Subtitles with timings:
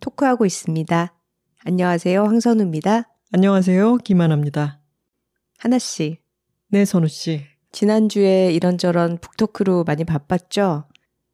[0.00, 1.14] 토크하고 있습니다.
[1.64, 2.24] 안녕하세요.
[2.24, 3.08] 황선우입니다.
[3.32, 3.98] 안녕하세요.
[3.98, 4.80] 김하나입니다.
[5.58, 6.18] 하나씨.
[6.68, 7.42] 네, 선우 씨.
[7.72, 10.84] 지난주에 이런저런 북토크로 많이 바빴죠?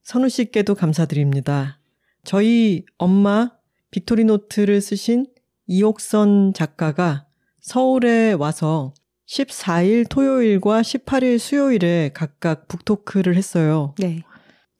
[0.02, 1.78] 선우 씨께도 감사드립니다.
[2.24, 3.52] 저희 엄마
[3.90, 5.26] 빅토리 노트를 쓰신
[5.68, 7.26] 이옥선 작가가
[7.60, 8.92] 서울에 와서
[9.28, 13.94] 14일 토요일과 18일 수요일에 각각 북토크를 했어요.
[13.98, 14.22] 네.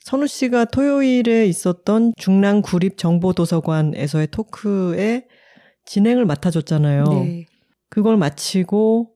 [0.06, 5.26] 선우 씨가 토요일에 있었던 중랑 구립 정보 도서관에서의 토크에
[5.84, 7.04] 진행을 맡아줬잖아요.
[7.06, 7.46] 네.
[7.90, 9.10] 그걸 마치고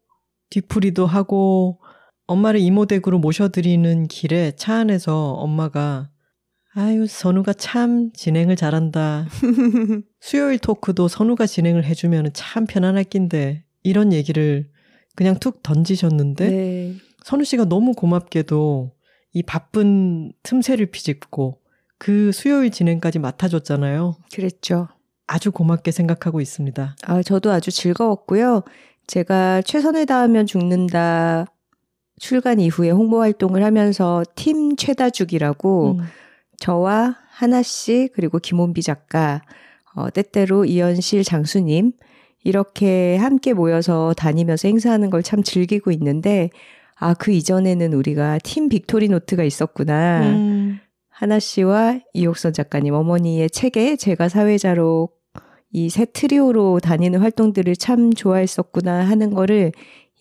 [0.50, 1.78] 뒤풀이도 하고
[2.27, 6.11] 엄마를 이모댁으로 모셔드리는 길에 차 안에서 엄마가
[6.74, 9.28] 아유 선우가 참 진행을 잘한다.
[10.18, 14.68] 수요일 토크도 선우가 진행을 해주면 참 편안할 낀데 이런 얘기를
[15.14, 16.94] 그냥 툭 던지셨는데 네.
[17.22, 18.91] 선우 씨가 너무 고맙게도
[19.33, 21.61] 이 바쁜 틈새를 비집고
[21.98, 24.17] 그 수요일 진행까지 맡아줬잖아요.
[24.33, 24.89] 그랬죠.
[25.27, 26.97] 아주 고맙게 생각하고 있습니다.
[27.03, 28.62] 아, 저도 아주 즐거웠고요.
[29.06, 31.47] 제가 최선을 다하면 죽는다
[32.19, 36.05] 출간 이후에 홍보 활동을 하면서 팀 최다죽이라고 음.
[36.58, 39.42] 저와 하나 씨 그리고 김원비 작가
[39.95, 41.92] 어, 때때로 이현실 장수님
[42.45, 46.51] 이렇게 함께 모여서 다니면서 행사하는 걸 참 즐기고 있는데
[47.00, 50.20] 아 그 이전에는 우리가 팀 빅토리 노트가 있었구나.
[50.28, 50.78] 음.
[51.08, 55.08] 하나 씨와 이옥선 작가님 어머니의 책에 제가 사회자로
[55.72, 59.72] 이 새 트리오로 다니는 활동들을 참 좋아했었구나 하는 거를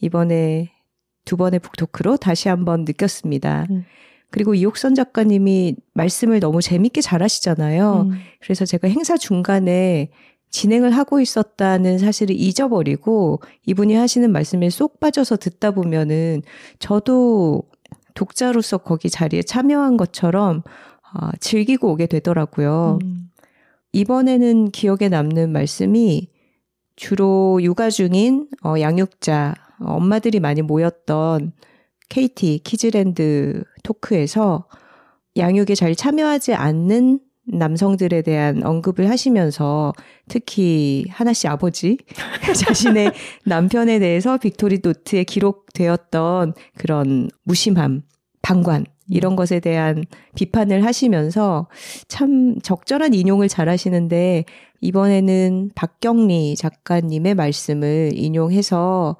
[0.01, 0.71] 이번에
[1.25, 3.67] 두 번의 북토크로 다시 한번 느꼈습니다.
[3.71, 3.83] 음.
[4.31, 8.07] 그리고 이옥선 작가님이 말씀을 너무 재밌게 잘 하시잖아요.
[8.09, 8.19] 음.
[8.41, 10.11] 그래서 제가 행사 중간에
[10.49, 16.41] 진행을 하고 있었다는 사실을 잊어버리고 이분이 하시는 말씀에 쏙 빠져서 듣다 보면은
[16.79, 17.63] 저도
[18.15, 20.63] 독자로서 거기 자리에 참여한 것처럼
[21.13, 22.99] 아, 즐기고 오게 되더라고요.
[23.03, 23.29] 음.
[23.93, 26.29] 이번에는 기억에 남는 말씀이
[26.95, 31.53] 주로 육아 중인 어, 양육자, 어, 엄마들이 많이 모였던
[32.09, 34.67] KT 키즈랜드 토크에서
[35.37, 37.19] 양육에 잘 참여하지 않는
[37.51, 39.93] 남성들에 대한 언급을 하시면서
[40.27, 41.97] 특히 하나 씨 아버지
[42.55, 43.13] 자신의
[43.45, 48.03] 남편에 대해서 빅토리 노트에 기록되었던 그런 무심함,
[48.41, 50.05] 방관 이런 것에 대한
[50.35, 51.67] 비판을 하시면서
[52.07, 54.45] 참 적절한 인용을 잘 하시는데
[54.81, 59.17] 이번에는 박경리 작가님의 말씀을 인용해서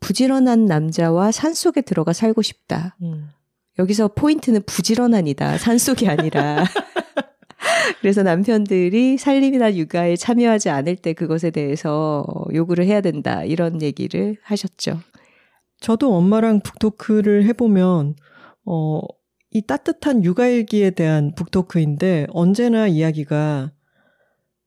[0.00, 2.96] 부지런한 남자와 산속에 들어가 살고 싶다.
[3.02, 3.28] 음.
[3.78, 5.58] 여기서 포인트는 부지런한이다.
[5.58, 6.64] 산속이 아니라.
[8.00, 13.44] 그래서 남편들이 살림이나 육아에 참여하지 않을 때 그것에 대해서 요구를 해야 된다.
[13.44, 15.00] 이런 얘기를 하셨죠.
[15.80, 18.14] 저도 엄마랑 북토크를 해보면,
[18.64, 19.00] 어,
[19.50, 23.72] 이 따뜻한 육아일기에 대한 북토크인데, 언제나 이야기가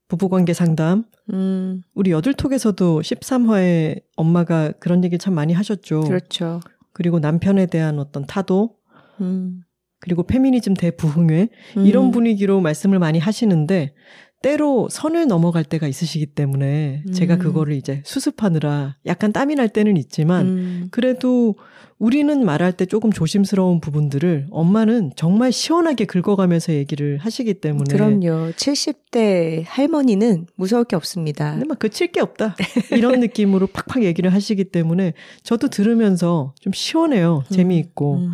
[0.07, 6.01] 부부관계 상담, 음, 우리 여들톡에서도 13화에 엄마가 그런 얘기 참 많이 하셨죠.
[6.01, 6.59] 그렇죠.
[6.93, 8.75] 그리고 남편에 대한 어떤 타도,
[9.21, 9.63] 음,
[10.01, 11.47] 그리고 페미니즘 대부흥회,
[11.77, 13.93] 음, 이런 분위기로 말씀을 많이 하시는데,
[14.41, 17.39] 때로 선을 넘어갈 때가 있으시기 때문에 제가 음.
[17.39, 21.55] 그거를 이제 수습하느라 약간 땀이 날 때는 있지만 음, 그래도
[21.99, 28.53] 우리는 말할 때 조금 조심스러운 부분들을 엄마는 정말 시원하게 긁어가면서 얘기를 하시기 때문에 그럼요.
[28.53, 31.51] 70대 할머니는 무서울 게 없습니다.
[31.51, 32.55] 근데 막 그칠 게 없다.
[32.89, 35.13] 이런 느낌으로 팍팍 얘기를 하시기 때문에
[35.43, 37.43] 저도 들으면서 좀 시원해요.
[37.51, 38.15] 재미있고.
[38.15, 38.31] 음,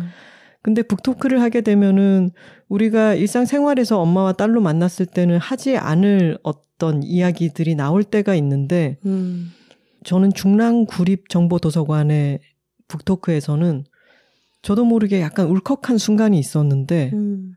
[0.62, 2.30] 근데 북토크를 하게 되면은
[2.68, 9.50] 우리가 일상생활에서 엄마와 딸로 만났을 때는 하지 않을 어떤 이야기들이 나올 때가 있는데 음,
[10.04, 12.40] 저는 중랑 구립 정보도서관의
[12.88, 13.84] 북토크에서는
[14.62, 17.54] 저도 모르게 약간 울컥한 순간이 있었는데 음,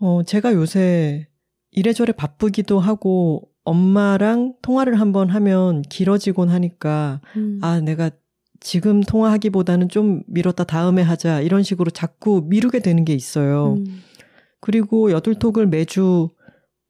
[0.00, 1.28] 어 제가 요새
[1.70, 7.58] 이래저래 바쁘기도 하고 엄마랑 통화를 한번 하면 길어지곤 하니까 음.
[7.62, 8.10] 아 내가
[8.64, 13.74] 지금 통화하기보다는 좀 미뤘다 다음에 하자 이런 식으로 자꾸 미루게 되는 게 있어요.
[13.74, 14.02] 음.
[14.60, 16.30] 그리고 여둘톡을 매주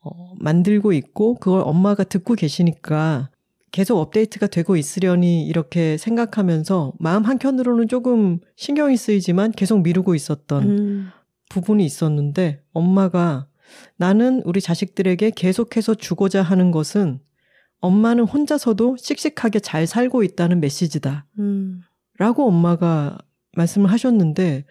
[0.00, 3.30] 어, 만들고 있고 그걸 엄마가 듣고 계시니까
[3.72, 11.08] 계속 업데이트가 되고 있으려니 이렇게 생각하면서 마음 한켠으로는 조금 신경이 쓰이지만 계속 미루고 있었던 음.
[11.48, 13.48] 부분이 있었는데 엄마가
[13.96, 17.18] 나는 우리 자식들에게 계속해서 주고자 하는 것은
[17.84, 21.26] 엄마는 혼자서도 씩씩하게 잘 살고 있다는 메시지다.
[21.38, 21.82] 음.
[22.18, 23.18] 라고 엄마가
[23.56, 24.64] 말씀을 하셨는데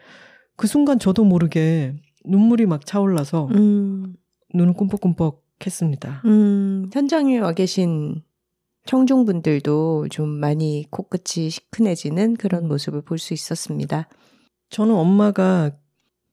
[0.56, 1.96] 그 순간 저도 모르게
[2.26, 4.16] 눈물이 막 차올라서 음.
[4.56, 6.22] 눈을 꿈뻑꿈뻑 했습니다.
[6.26, 6.90] 음.
[6.92, 8.24] 현장에 와 계신
[8.86, 14.10] 청중분들도 좀 많이 코끝이 시큰해지는 그런 모습을 볼 수 있었습니다.
[14.70, 15.72] 저는 엄마가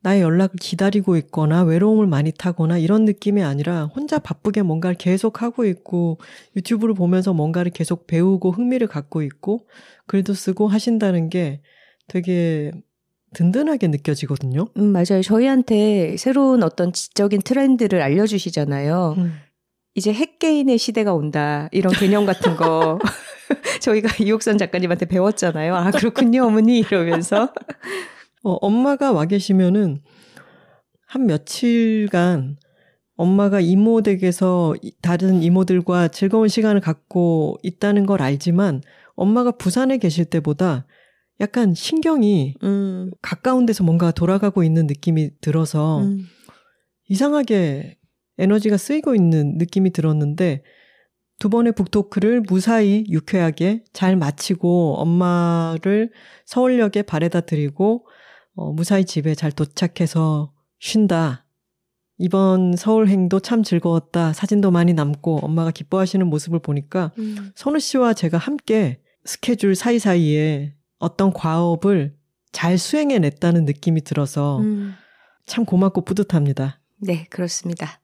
[0.03, 5.65] 나의 연락을 기다리고 있거나 외로움을 많이 타거나 이런 느낌이 아니라 혼자 바쁘게 뭔가를 계속 하고
[5.65, 6.19] 있고
[6.57, 9.67] 유튜브를 보면서 뭔가를 계속 배우고 흥미를 갖고 있고
[10.07, 11.61] 글도 쓰고 하신다는 게
[12.09, 12.73] 되게
[13.35, 14.67] 든든하게 느껴지거든요.
[14.77, 15.23] 음, 맞아요.
[15.23, 19.15] 저희한테 새로운 어떤 지적인 트렌드를 알려주시잖아요.
[19.19, 19.35] 음.
[19.95, 21.69] 이제 핵개인의 시대가 온다.
[21.73, 22.99] 이런 개념 같은 거.
[23.81, 25.75] 저희가 이옥선 작가님한테 배웠잖아요.
[25.75, 26.79] 아, 그렇군요, 어머니.
[26.79, 27.53] 이러면서.
[28.43, 30.01] 어, 엄마가 와 계시면은
[31.07, 32.57] 한 며칠간
[33.17, 38.81] 엄마가 이모 댁에서 이- 다른 이모들과 즐거운 시간을 갖고 있다는 걸 알지만
[39.15, 40.87] 엄마가 부산에 계실 때보다
[41.41, 46.27] 약간 신경이 음, 가까운 데서 뭔가 돌아가고 있는 느낌이 들어서 음,
[47.09, 47.99] 이상하게
[48.39, 50.63] 에너지가 쓰이고 있는 느낌이 들었는데
[51.39, 56.11] 두 번의 북토크를 무사히 유쾌하게 잘 마치고 엄마를
[56.47, 58.07] 서울역에 바래다 드리고
[58.61, 61.47] 어, 무사히 집에 잘 도착해서 쉰다.
[62.19, 64.35] 이번 서울행도 참 즐거웠다.
[64.35, 67.53] 사진도 많이 남고 엄마가 기뻐하시는 모습을 보니까 음.
[67.55, 72.15] 선우 씨와 제가 함께 스케줄 사이사이에 어떤 과업을
[72.53, 74.93] 잘 수행해냈다는 느낌이 들어서 음.
[75.47, 76.81] 참 고맙고 뿌듯합니다.
[76.99, 78.03] 네, 그렇습니다.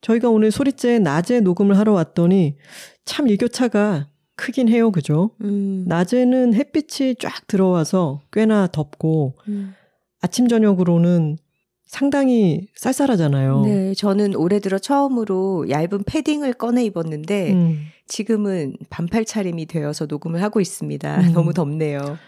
[0.00, 2.56] 저희가 오늘 소리째 낮에 녹음을 하러 왔더니
[3.04, 4.90] 참 일교차가 크긴 해요.
[4.90, 5.30] 그죠?
[5.40, 9.74] 음, 낮에는 햇빛이 쫙 들어와서 꽤나 덥고 음.
[10.20, 11.38] 아침 저녁으로는
[11.86, 13.62] 상당히 쌀쌀하잖아요.
[13.64, 20.42] 네, 저는 올해 들어 처음으로 얇은 패딩을 꺼내 입었는데 음, 지금은 반팔 차림이 되어서 녹음을
[20.42, 21.20] 하고 있습니다.
[21.20, 21.32] 음.
[21.32, 22.18] 너무 덥네요.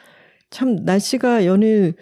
[0.51, 1.95] 참 날씨가 연일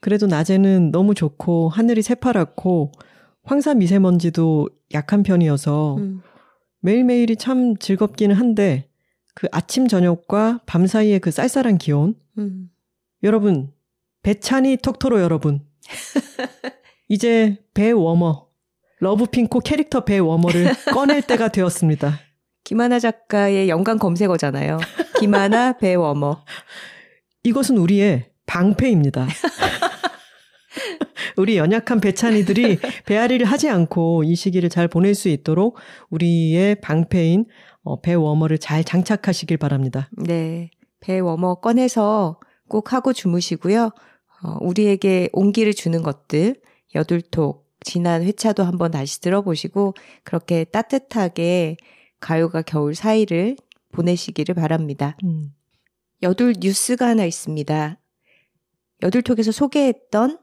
[0.00, 2.92] 그래도 낮에는 너무 좋고 하늘이 새파랗고
[3.44, 6.20] 황사 미세먼지도 약한 편이어서 음.
[6.80, 8.87] 매일매일이 참 즐겁기는 한데
[9.38, 12.70] 그 아침 저녁과 밤 사이의 그 쌀쌀한 기온 음.
[13.22, 13.72] 여러분
[14.24, 15.60] 배찬이 톡토로 여러분
[17.06, 18.48] 이제 배 워머
[18.98, 22.18] 러브핑코 캐릭터 배 warmer를 꺼낼 때가 되었습니다.
[22.64, 24.80] 김하나 작가의 연관 검색어잖아요.
[25.20, 26.44] 김하나 배 워머.
[27.44, 29.28] 이것은 우리의 방패입니다.
[31.36, 35.78] 우리 연약한 배찬이들이 배앓이를 하지 않고 이 시기를 잘 보낼 수 있도록
[36.10, 37.46] 우리의 방패인
[37.88, 40.10] 어, 배 워머를 잘 장착하시길 바랍니다.
[40.12, 40.70] 네.
[41.00, 42.38] 배 워머 꺼내서
[42.68, 43.90] 꼭 하고 주무시고요.
[44.42, 46.60] 어, 우리에게 온기를 주는 것들,
[46.94, 51.78] 여둘톡, 지난 회차도 한번 다시 들어보시고, 그렇게 따뜻하게
[52.20, 53.56] 가요가 겨울 사이를
[53.92, 55.16] 보내시기를 바랍니다.
[55.24, 55.54] 음.
[56.22, 57.98] 여둘 뉴스가 하나 있습니다.
[59.02, 60.38] 여둘톡에서 소개했던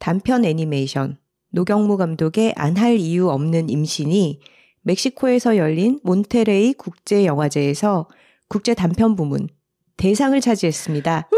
[0.00, 1.18] 단편 애니메이션
[1.50, 4.40] 노경무 감독의 안 할 이유 없는 임신이
[4.82, 8.08] 멕시코에서 열린 몬테레이 국제 영화제에서
[8.48, 9.48] 국제 단편 부문
[9.96, 11.28] 대상을 차지했습니다.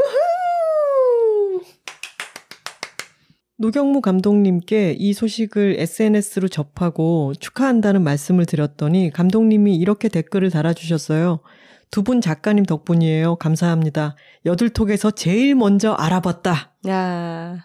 [3.58, 11.40] 노경무 감독님께 이 소식을 SNS로 접하고 축하한다는 말씀을 드렸더니 감독님이 이렇게 댓글을 달아주셨어요.
[11.90, 13.36] 두 분 작가님 덕분이에요.
[13.36, 14.16] 감사합니다.
[14.46, 16.72] 여들톡에서 제일 먼저 알아봤다.
[16.88, 17.58] 야,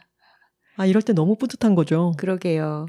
[0.76, 2.12] 아, 이럴 때 너무 뿌듯한 거죠.
[2.18, 2.88] 그러게요.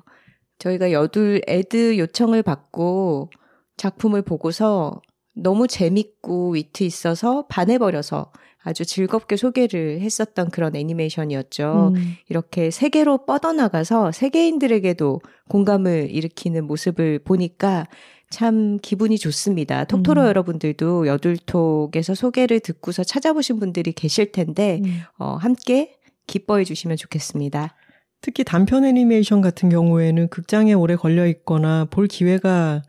[0.59, 3.31] 저희가 여둘 애드 요청을 받고
[3.77, 5.01] 작품을 보고서
[5.35, 11.93] 너무 재밌고 위트 있어서 반해버려서 아주 즐겁게 소개를 했었던 그런 애니메이션이었죠.
[11.95, 12.15] 음.
[12.29, 17.87] 이렇게 세계로 뻗어나가서 세계인들에게도 공감을 일으키는 모습을 보니까
[18.31, 19.85] 참 기분이 좋습니다.
[19.85, 20.27] 톡토로 음.
[20.27, 25.01] 여러분들도 여둘톡에서 소개를 듣고서 찾아보신 분들이 계실 텐데 음.
[25.19, 25.95] 어, 함께
[26.27, 27.75] 기뻐해 주시면 좋겠습니다.
[28.21, 32.83] 특히 단편 애니메이션 같은 경우에는 극장에 오래 걸려 있거나 볼 기회가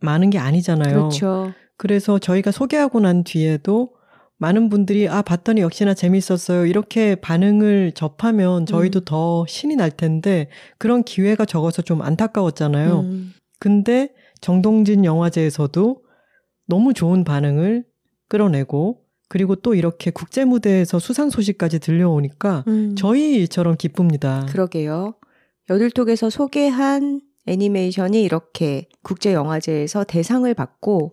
[0.00, 0.94] 많은 게 아니잖아요.
[0.94, 1.52] 그렇죠.
[1.76, 3.94] 그래서 저희가 소개하고 난 뒤에도
[4.36, 9.04] 많은 분들이 아 봤더니 역시나 재밌었어요 이렇게 반응을 접하면 저희도 음.
[9.04, 13.00] 더 신이 날 텐데 그런 기회가 적어서 좀 안타까웠잖아요.
[13.00, 16.02] 음, 근데 정동진 영화제에서도
[16.66, 17.84] 너무 좋은 반응을
[18.28, 19.03] 끌어내고
[19.34, 22.94] 그리고 또 이렇게 국제 무대에서 수상 소식까지 들려오니까 음.
[22.96, 24.46] 저희 일처럼 기쁩니다.
[24.48, 25.14] 그러게요.
[25.68, 31.10] 여들톡에서 소개한 애니메이션이 이렇게 국제 영화제에서 대상을 받고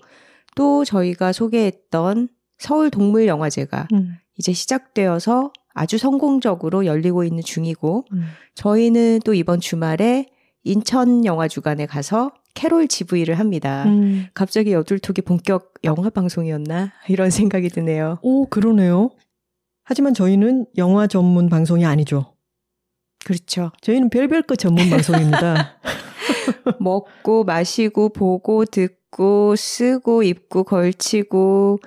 [0.56, 2.28] 또 저희가 소개했던
[2.60, 4.18] 서울 동물 영화제가 음.
[4.38, 8.26] 이제 시작되어서 아주 성공적으로 열리고 있는 중이고 음.
[8.54, 10.28] 저희는 또 이번 주말에
[10.64, 13.84] 인천 영화 주간에 가서 캐롤 GV를 합니다.
[13.86, 14.28] 음.
[14.34, 18.20] 갑자기 여둘톡이 본격 영화 방송이었나 이런 생각이 드네요.
[18.22, 19.12] 오, 그러네요.
[19.84, 22.34] 하지만 저희는 영화 전문 방송이 아니죠.
[23.26, 23.72] 그렇죠.
[23.82, 25.78] 저희는 별별 것 전문 방송입니다.
[26.80, 31.80] 먹고 마시고 보고 듣고 쓰고 입고 걸치고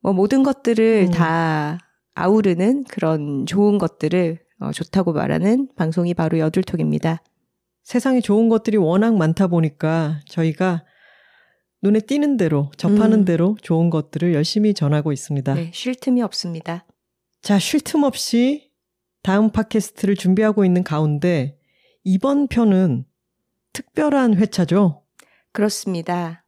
[0.00, 1.12] 뭐 모든 것들을 음.
[1.12, 1.78] 다
[2.14, 7.22] 아우르는 그런 좋은 것들을 어, 좋다고 말하는 방송이 바로 여둘톡입니다.
[7.82, 10.84] 세상에 좋은 것들이 워낙 많다 보니까 저희가
[11.82, 13.24] 눈에 띄는 대로, 접하는 음.
[13.24, 15.54] 대로 좋은 것들을 열심히 전하고 있습니다.
[15.54, 16.86] 네, 쉴 틈이 없습니다.
[17.42, 18.70] 자, 쉴 틈 없이
[19.22, 21.58] 다음 팟캐스트를 준비하고 있는 가운데
[22.04, 23.04] 이번 편은
[23.72, 25.02] 특별한 회차죠.
[25.50, 26.44] 그렇습니다.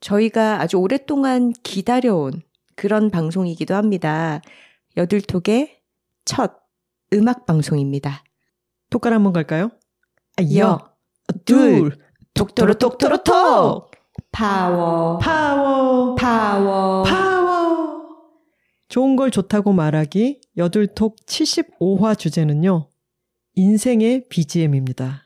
[0.00, 2.42] 저희가 아주 오랫동안 기다려온
[2.74, 4.42] 그런 방송이기도 합니다.
[4.96, 5.80] 여둘톡의
[6.24, 6.60] 첫
[7.14, 8.22] 음악 방송입니다.
[8.90, 9.70] 똑깔 한번 갈까요?
[10.38, 10.94] 아, 여, 여,
[11.44, 11.96] 둘,
[12.32, 13.90] 톡토로 톡토로 톡!
[14.30, 18.08] 파워, 파워, 파워, 파워.
[18.88, 22.88] 좋은 걸 좋다고 말하기 여둘톡 75화 주제는요.
[23.56, 25.24] 인생의 BGM입니다.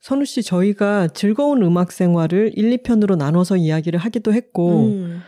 [0.00, 5.22] 선우 씨, 저희가 즐거운 음악 생활을 1, 2편으로 나눠서 이야기를 하기도 했고, 음,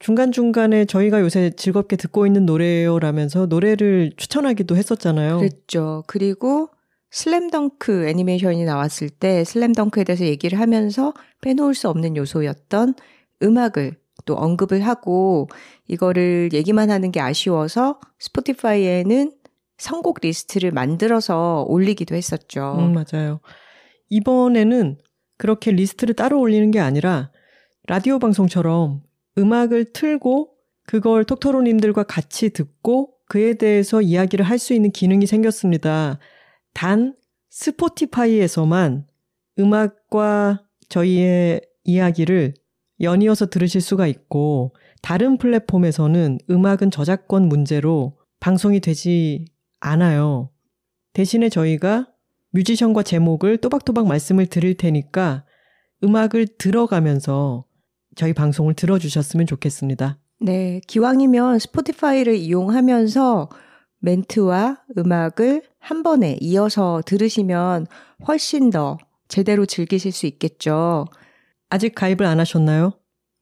[0.00, 5.38] 중간중간에 저희가 요새 즐겁게 듣고 있는 노래요라면서 노래를 추천하기도 했었잖아요.
[5.38, 6.02] 그랬죠.
[6.08, 6.70] 그리고
[7.10, 12.94] 슬램덩크 애니메이션이 나왔을 때 슬램덩크에 대해서 얘기를 하면서 빼놓을 수 없는 요소였던
[13.42, 13.96] 음악을
[14.26, 15.48] 또 언급을 하고
[15.86, 19.32] 이거를 얘기만 하는 게 아쉬워서 스포티파이에는
[19.78, 22.76] 선곡 리스트를 만들어서 올리기도 했었죠.
[22.78, 23.40] 음, 맞아요.
[24.10, 24.98] 이번에는
[25.38, 27.30] 그렇게 리스트를 따로 올리는 게 아니라
[27.86, 29.02] 라디오 방송처럼
[29.38, 30.50] 음악을 틀고
[30.84, 36.18] 그걸 톡토로님들과 같이 듣고 그에 대해서 이야기를 할 수 있는 기능이 생겼습니다.
[36.78, 37.12] 단
[37.50, 39.08] 스포티파이에서만
[39.58, 42.54] 음악과 저희의 이야기를
[43.00, 49.46] 연이어서 들으실 수가 있고 다른 플랫폼에서는 음악은 저작권 문제로 방송이 되지
[49.80, 50.50] 않아요.
[51.14, 52.12] 대신에 저희가
[52.50, 55.44] 뮤지션과 제목을 또박또박 말씀을 드릴 테니까
[56.04, 57.64] 음악을 들어가면서
[58.14, 60.20] 저희 방송을 들어주셨으면 좋겠습니다.
[60.38, 63.48] 네, 기왕이면 스포티파이를 이용하면서
[63.98, 67.86] 멘트와 음악을 한 번에 이어서 들으시면
[68.26, 71.06] 훨씬 더 제대로 즐기실 수 있겠죠.
[71.70, 72.92] 아직 가입을 안 하셨나요?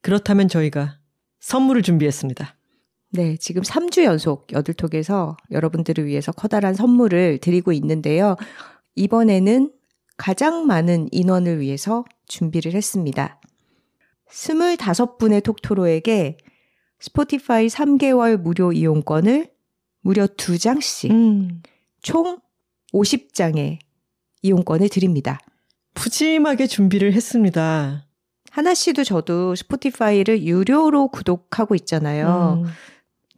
[0.01, 0.97] 그렇다면 저희가
[1.41, 2.55] 선물을 준비했습니다.
[3.09, 8.37] 네, 지금 3주 연속 여들톡에서 여러분들을 위해서 커다란 선물을 드리고 있는데요.
[8.95, 9.73] 이번에는
[10.15, 13.41] 가장 많은 인원을 위해서 준비를 했습니다.
[14.29, 16.37] 25분의 톡토로에게
[17.01, 19.51] 스포티파이 3개월 무료 이용권을
[19.99, 21.61] 무려 2장씩 음,
[22.07, 22.39] 총
[22.93, 23.79] 50장의
[24.41, 25.39] 이용권을 드립니다.
[25.93, 28.05] 푸짐하게 준비를 했습니다.
[28.49, 32.63] 하나 씨도 저도 스포티파이를 유료로 구독하고 있잖아요.
[32.63, 32.69] 음,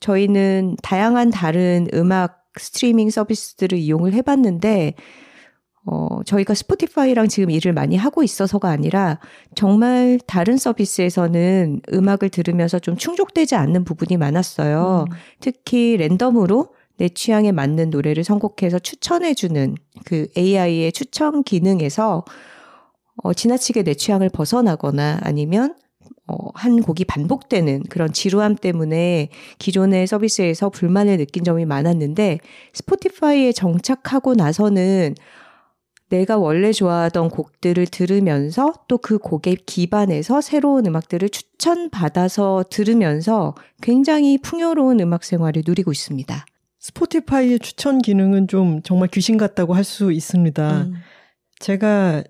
[0.01, 4.93] 저희는 다양한 다른 음악 스트리밍 서비스들을 이용을 해봤는데,
[5.87, 9.19] 어, 저희가 스포티파이랑 지금 일을 많이 하고 있어서가 아니라,
[9.55, 15.05] 정말 다른 서비스에서는 음악을 들으면서 좀 충족되지 않는 부분이 많았어요.
[15.09, 15.15] 음.
[15.39, 16.67] 특히 랜덤으로
[16.99, 22.25] 내 취향에 맞는 노래를 선곡해서 추천해주는 그 AI의 추천 기능에서
[23.23, 25.75] 어, 지나치게 내 취향을 벗어나거나 아니면
[26.27, 29.29] 어, 한 곡이 반복되는 그런 지루함 때문에
[29.59, 32.39] 기존의 서비스에서 불만을 느낀 점이 많았는데
[32.73, 35.15] 스포티파이에 정착하고 나서는
[36.09, 44.99] 내가 원래 좋아하던 곡들을 들으면서 또 그 곡에 기반해서 새로운 음악들을 추천받아서 들으면서 굉장히 풍요로운
[44.99, 46.45] 음악 생활을 누리고 있습니다.
[46.79, 50.81] 스포티파이의 추천 기능은 좀 정말 귀신 같다고 할 수 있습니다.
[50.83, 50.93] 음,
[51.59, 52.23] 제가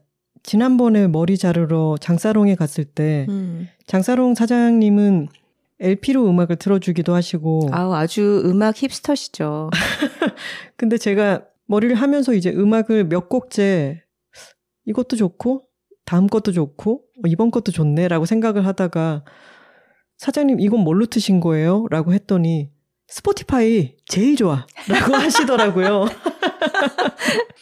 [0.44, 3.68] 지난번에 머리 자르러 장사롱에 갔을 때 음.
[3.86, 5.28] 장사롱 사장님은
[5.82, 9.70] LP로 음악을 틀어주기도 하시고 아우, 아주 음악 힙스터시죠.
[10.78, 14.04] 근데 제가 머리를 하면서 이제 음악을 몇 곡째
[14.86, 15.64] 이것도 좋고
[16.06, 19.24] 다음 것도 좋고 어, 이번 것도 좋네라고 생각을 하다가
[20.18, 21.86] 사장님 이건 뭘로 트신 거예요?
[21.90, 22.72] 라고 했더니
[23.10, 26.06] 스포티파이 제일 좋아 라고 하시더라고요.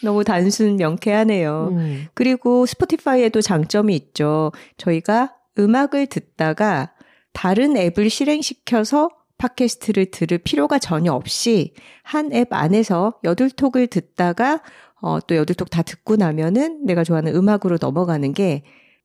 [0.03, 1.69] 너무 단순 명쾌하네요.
[1.71, 2.07] 음.
[2.13, 4.51] 그리고 스포티파이에도 장점이 있죠.
[4.77, 6.91] 저희가 음악을 듣다가
[7.33, 11.73] 다른 앱을 실행시켜서 팟캐스트를 들을 필요가 전혀 없이
[12.03, 14.61] 한 앱 안에서 여둘톡을 듣다가
[14.99, 18.63] 어, 또 여둘톡 다 듣고 나면은 내가 좋아하는 음악으로 넘어가는 게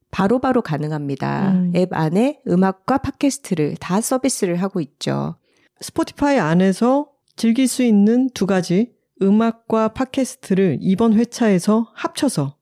[0.09, 1.51] 바로 바로 가능합니다.
[1.51, 1.71] 음.
[1.75, 5.35] 앱 안에 음악과 팟캐스트를 다 서비스를 하고 있죠.
[5.83, 12.55] 스포티파이 안에서 즐길 수 있는 두 가지 음악과 팟캐스트를 이번 회차에서 합쳐서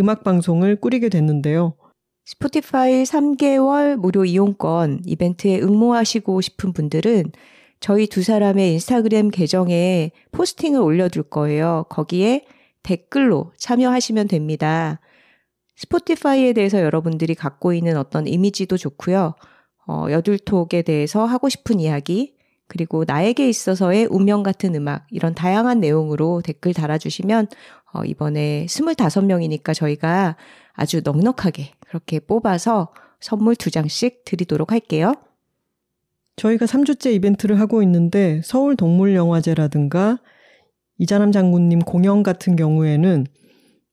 [0.00, 1.76] 음악 방송을 꾸리게 됐는데요.
[2.24, 7.32] 스포티파이 3개월 무료 이용권 이벤트에 응모하시고 싶은 분들은
[7.80, 11.84] 저희 두 사람의 인스타그램 계정에 포스팅을 올려둘 거예요.
[11.90, 12.46] 거기에
[12.82, 15.02] 댓글로 참여하시면 됩니다.
[15.76, 19.34] 스포티파이에 대해서 여러분들이 갖고 있는 어떤 이미지도 좋고요.
[19.86, 22.33] 어, 여둘톡에 대해서 하고 싶은 이야기,
[22.66, 27.48] 그리고 나에게 있어서의 운명 같은 음악, 이런 다양한 내용으로 댓글 달아주시면,
[27.92, 30.36] 어, 이번에 25명이니까 저희가
[30.72, 35.14] 아주 넉넉하게 그렇게 뽑아서 선물 두 장씩 드리도록 할게요.
[36.36, 40.18] 저희가 3주째 이벤트를 하고 있는데 서울 동물영화제라든가
[40.98, 43.26] 이자남 장군님 공연 같은 경우에는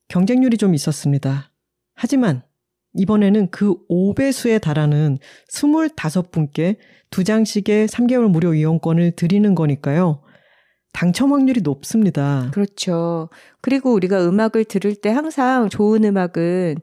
[0.08, 1.52] 경쟁률이 좀 있었습니다.
[1.94, 2.44] 하지만
[2.94, 5.18] 이번에는 그 5배수에 달하는
[5.50, 6.78] 25분께
[7.10, 10.22] 두 장씩의 3개월 무료 이용권을 드리는 거니까요.
[10.94, 12.50] 당첨 확률이 높습니다.
[12.54, 13.30] 그렇죠.
[13.62, 16.76] 그리고 우리가 음악을 들을 때 항상 좋은 음악은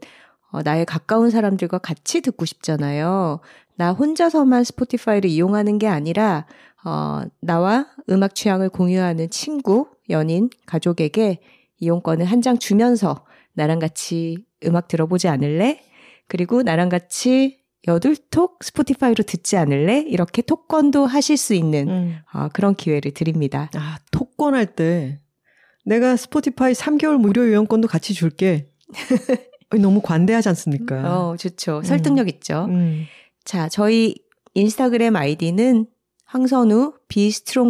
[0.50, 3.40] 어, 나의 가까운 사람들과 같이 듣고 싶잖아요.
[3.76, 6.46] 나 혼자서만 스포티파이를 이용하는 게 아니라
[6.84, 11.40] 어, 나와 음악 취향을 공유하는 친구, 연인, 가족에게
[11.80, 15.80] 이용권을 한 장 주면서 나랑 같이 음악 들어보지 않을래?
[16.28, 20.00] 그리고 나랑 같이 여둘톡 스포티파이로 듣지 않을래?
[20.00, 22.18] 이렇게 톡권도 하실 수 있는 음.
[22.32, 23.70] 어, 그런 기회를 드립니다.
[23.74, 25.20] 아, 톡권할 때
[25.84, 28.70] 내가 스포티파이 3개월 무료 이용권도 같이 줄게.
[29.80, 31.30] 너무 관대하지 않습니까?
[31.30, 31.82] 어, 좋죠.
[31.82, 32.66] 설득력 있죠.
[32.68, 33.04] 음.
[33.44, 34.14] 자, 저희
[34.54, 35.86] 인스타그램 아이디는
[36.24, 36.94] 황선우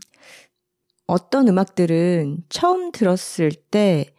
[1.06, 4.14] 어떤 음악들은 처음 들었을 때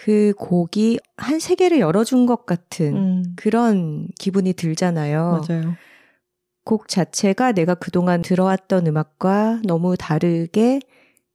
[0.00, 5.42] 그 곡이 한 세계를 열어준 것 같은 음, 그런 기분이 들잖아요.
[5.48, 5.74] 맞아요.
[6.64, 10.78] 곡 자체가 내가 그동안 들어왔던 음악과 너무 다르게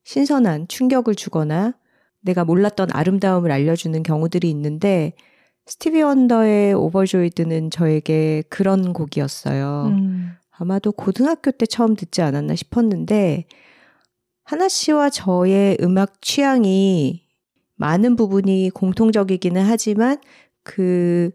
[0.05, 1.73] 신선한 충격을 주거나
[2.21, 5.12] 내가 몰랐던 아름다움을 알려주는 경우들이 있는데
[5.65, 9.88] 스티비 원더의 오버조이드는 저에게 그런 곡이었어요.
[9.88, 13.43] 음, 아마도 고등학교 때 처음 듣지 않았나 싶었는데
[14.53, 17.23] 하나 씨와 저의 음악 취향이
[17.73, 20.19] 많은 부분이 공통적이기는 하지만
[20.61, 21.31] 그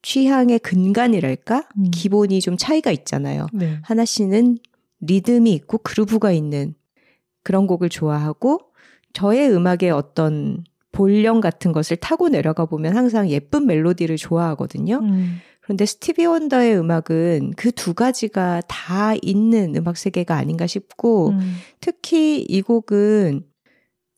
[0.00, 1.68] 취향의 근간이랄까?
[1.76, 1.90] 음.
[1.90, 3.48] 기본이 좀 차이가 있잖아요.
[3.52, 3.78] 네.
[3.82, 4.56] 하나 씨는
[5.00, 6.74] 리듬이 있고 그루브가 있는
[7.42, 8.60] 그런 곡을 좋아하고
[9.12, 15.00] 저의 음악의 어떤 볼륨 같은 것을 타고 내려가 보면 항상 예쁜 멜로디를 좋아하거든요.
[15.02, 21.54] 음, 그런데 스티비 원더의 음악은 그 두 가지가 다 있는 음악 세계가 아닌가 싶고 음,
[21.80, 23.44] 특히 이 곡은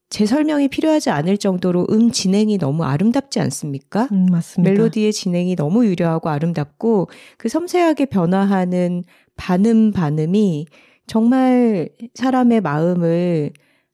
[0.08, 4.08] 제 설명이 필요하지 않을 정도로 음 진행이 너무 아름답지 않습니까?
[4.12, 4.70] 음, 맞습니다.
[4.70, 9.04] 멜로디의 진행이 너무 유려하고 아름답고 그 섬세하게 변화하는
[9.36, 10.66] 반음 반음이
[11.06, 13.52] 정말 사람의 마음을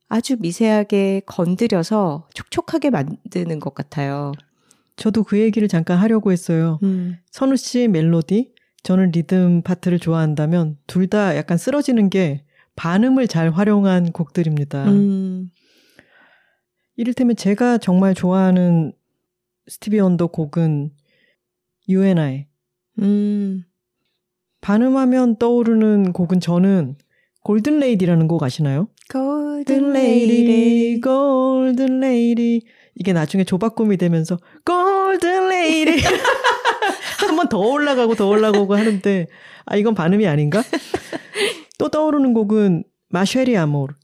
[0.09, 4.33] 아주 미세하게 건드려서 촉촉하게 만드는 것 같아요.
[4.97, 6.79] 저도 그 얘기를 잠깐 하려고 했어요.
[6.83, 7.17] 음.
[7.31, 12.45] 선우 씨 멜로디, 저는 리듬 파트를 좋아한다면 둘 다 약간 쓰러지는 게
[12.77, 14.89] 반음을 잘 활용한 곡들입니다.
[14.91, 15.51] 음.
[16.97, 18.93] 이를테면 제가 정말 좋아하는
[19.69, 20.91] 스티비 원더 곡은
[21.89, 22.47] You and I.
[23.01, 23.65] 음.
[24.61, 26.97] 반음하면 떠오르는 곡은 저는
[27.45, 28.89] Golden Lady라는 곡 아시나요?
[29.95, 32.57] Lady, Golden Lady.
[32.57, 36.01] 이게 나중에 조바꿈이 되면서 Golden Lady
[37.21, 39.27] 한번 더 올라가고 더 올라가고 하는데
[39.67, 40.63] 아 이건 반음이 아닌가?
[41.79, 43.95] 또 떠오르는 곡은 마쉐리 아모르.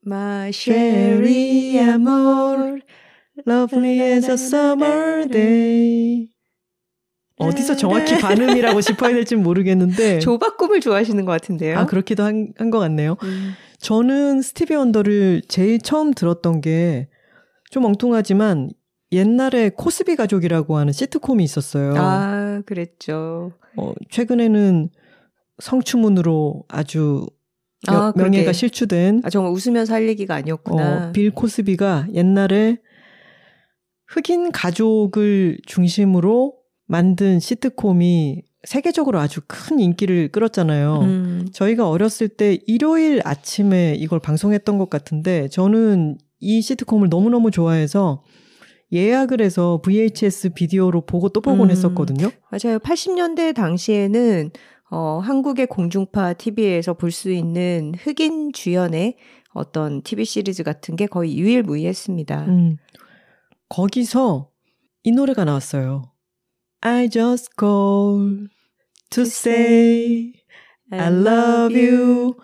[0.00, 2.80] 마쉐리 아모르
[3.46, 6.28] Lovely as a summer day.
[7.36, 10.18] 어디서 정확히 반음이라고 짚어야 될지 모르겠는데.
[10.20, 11.78] 조바꿈을 좋아하시는 것 같은데요.
[11.78, 13.16] 아, 그렇기도 한, 한것 같네요.
[13.22, 13.54] 음.
[13.78, 17.08] 저는 스티비 원더를 제일 처음 들었던 게
[17.72, 18.70] 좀 엉뚱하지만
[19.12, 21.94] 옛날에 코스비 가족이라고 하는 시트콤이 있었어요.
[21.96, 23.52] 아, 그랬죠.
[23.78, 24.90] 어, 최근에는
[25.58, 27.26] 성추문으로 아주
[27.88, 28.12] 명, 아.
[28.14, 31.08] 명예가 실추된 아, 정말 웃으면서 할 얘기가 아니었구나.
[31.08, 32.76] 어, 빌 코스비가 옛날에
[34.06, 36.54] 흑인 가족을 중심으로
[36.86, 41.00] 만든 시트콤이 세계적으로 아주 큰 인기를 끌었잖아요.
[41.00, 41.48] 음.
[41.54, 48.22] 저희가 어렸을 때 일요일 아침에 이걸 방송했던 것 같은데 저는 이 시트콤을 너무너무 좋아해서
[48.92, 51.70] 예약을 해서 VHS 비디오로 보고 또 보곤 음.
[51.70, 52.30] 했었거든요.
[52.50, 52.78] 맞아요.
[52.80, 54.50] 80년대 당시에는
[54.90, 59.16] 어, 한국의 공중파 TV에서 볼 수 있는 흑인 주연의
[59.54, 62.44] 어떤 TV 시리즈 같은 게 거의 유일무이했습니다.
[62.48, 62.76] 음.
[63.70, 64.50] 거기서
[65.04, 66.12] 이 노래가 나왔어요.
[66.82, 68.48] I just call
[69.10, 70.32] to say
[70.90, 72.34] I love you.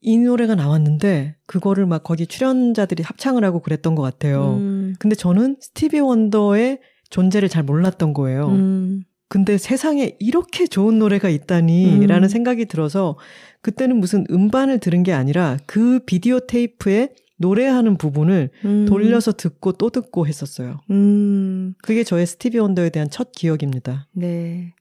[0.00, 4.54] 이 노래가 나왔는데 그거를 막 거기 출연자들이 합창을 하고 그랬던 것 같아요.
[4.54, 8.48] 음, 근데 저는 스티비 원더의 존재를 잘 몰랐던 거예요.
[8.48, 12.06] 음, 근데 세상에 이렇게 좋은 노래가 있다니 음.
[12.06, 13.16] 라는 생각이 들어서
[13.62, 18.86] 그때는 무슨 음반을 들은 게 아니라 그 비디오 테이프에 노래하는 부분을 음.
[18.86, 20.80] 돌려서 듣고 또 듣고 했었어요.
[20.90, 24.08] 음, 그게 저의 스티비 원더에 대한 첫 기억입니다.
[24.12, 24.74] 네.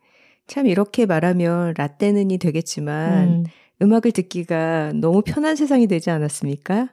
[0.48, 3.46] 참 이렇게 말하면 라떼는이 되겠지만
[3.82, 3.94] 음.
[3.94, 6.90] 악을 듣기가 너무 편한 세상이 되지 않았습니까?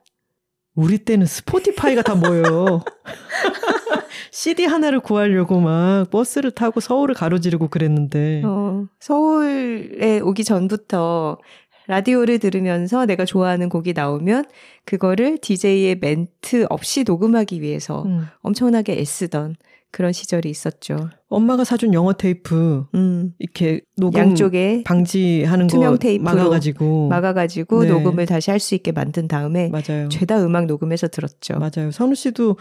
[0.74, 2.82] 우리 때는 스포티파이가 다 뭐예요.
[4.30, 8.42] CD 하나를 구하려고 막 버스를 타고 서울을 가로지르고 그랬는데.
[8.44, 11.38] 어, 서울에 오기 전부터
[11.86, 14.44] 라디오를 들으면서 내가 좋아하는 곡이 나오면
[14.84, 18.26] 그거를 DJ의 멘트 없이 녹음하기 위해서 음.
[18.42, 19.56] 엄청나게 애쓰던
[19.92, 21.08] 그런 시절이 있었죠.
[21.28, 27.90] 엄마가 사준 영어 테이프 음, 이렇게 녹음 양쪽에 방지하는 투명 거 테이프로 막아가지고 막아가지고 네.
[27.90, 30.08] 녹음을 다시 할 수 있게 만든 다음에 맞아요.
[30.08, 31.54] 죄다 음악 녹음해서 들었죠.
[31.58, 31.90] 맞아요.
[31.92, 32.56] 선우 씨도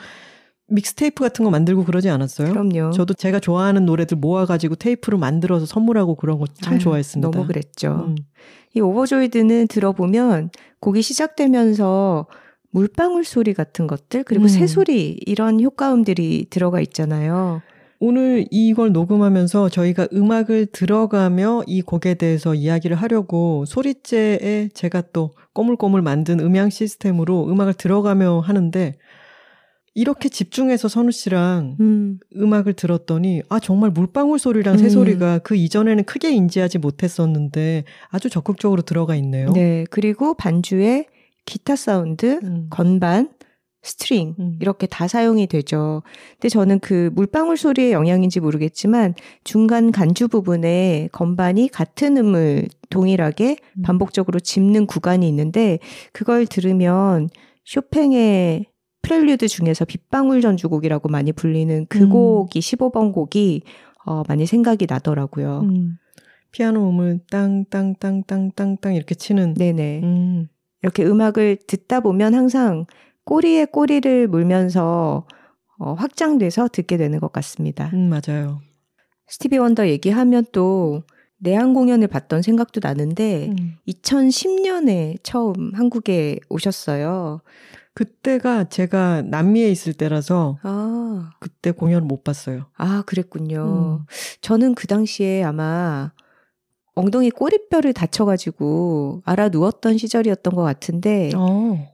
[0.67, 2.49] 믹스테이프 같은 거 만들고 그러지 않았어요?
[2.51, 2.91] 그럼요.
[2.91, 7.29] 저도 제가 좋아하는 노래들 모아가지고 테이프로 만들어서 선물하고 그런 거 참 좋아했습니다.
[7.31, 8.05] 너무 그랬죠.
[8.07, 8.15] 음.
[8.73, 12.27] 이 Overjoyed는 들어보면 곡이 시작되면서
[12.75, 14.47] 물방울 소리 같은 것들 그리고 음.
[14.49, 17.61] 새소리 이런 효과음들이 들어가 있잖아요.
[18.01, 26.01] 오늘 이걸 녹음하면서 저희가 음악을 들어가며 이 곡에 대해서 이야기를 하려고 소리째에 제가 또 꼬물꼬물
[26.01, 28.95] 만든 음향 시스템으로 음악을 들어가며 하는데
[29.93, 34.77] 이렇게 집중해서 선우 씨랑 음, 음악을 들었더니 아 정말 물방울 소리랑 음.
[34.79, 39.53] 새소리가 그 이전에는 크게 인지하지 못했었는데 아주 적극적으로 들어가 있네요.
[39.53, 39.85] 네.
[39.89, 41.05] 그리고 반주에
[41.45, 42.67] 기타 사운드, 음.
[42.69, 43.29] 건반,
[43.86, 44.58] 스트링 음.
[44.60, 46.01] 이렇게 다 사용이 되죠.
[46.34, 53.81] 근데 저는 그 물방울 소리의 영향인지 모르겠지만 중간 간주 부분에 건반이 같은 음을 동일하게 음.
[53.84, 55.77] 반복적으로 짚는 구간이 있는데
[56.12, 57.29] 그걸 들으면
[57.63, 58.65] 쇼팽의
[59.03, 62.10] 프렐류드 중에서 빗방울 전주곡이라고 많이 불리는 그 음.
[62.10, 63.62] 곡이 15번 곡이
[64.05, 65.62] 어, 많이 생각이 나더라고요.
[65.63, 65.97] 음.
[66.51, 70.01] 피아노 음을 땅땅땅땅땅땅 이렇게 치는 네네.
[70.03, 70.47] 음.
[70.85, 72.85] 이렇게 음악을 듣다 보면 항상
[73.23, 75.25] 꼬리에 꼬리를 물면서
[75.79, 77.89] 어, 확장돼서 듣게 되는 것 같습니다.
[77.93, 78.61] 음, 맞아요.
[79.27, 81.01] 스티비 원더 얘기하면 또
[81.39, 83.77] 내한 공연을 봤던 생각도 나는데 음.
[83.87, 87.41] 2010년에 처음 한국에 오셨어요.
[87.95, 92.67] 그때가 제가 남미에 있을 때라서 아, 그때 공연을 못 봤어요.
[92.77, 94.01] 아 그랬군요.
[94.01, 94.05] 음.
[94.41, 96.11] 저는 그 당시에 아마
[96.95, 101.93] 엉덩이 꼬리뼈를 다쳐가지고 알아 누웠던 시절이었던 것 같은데 어.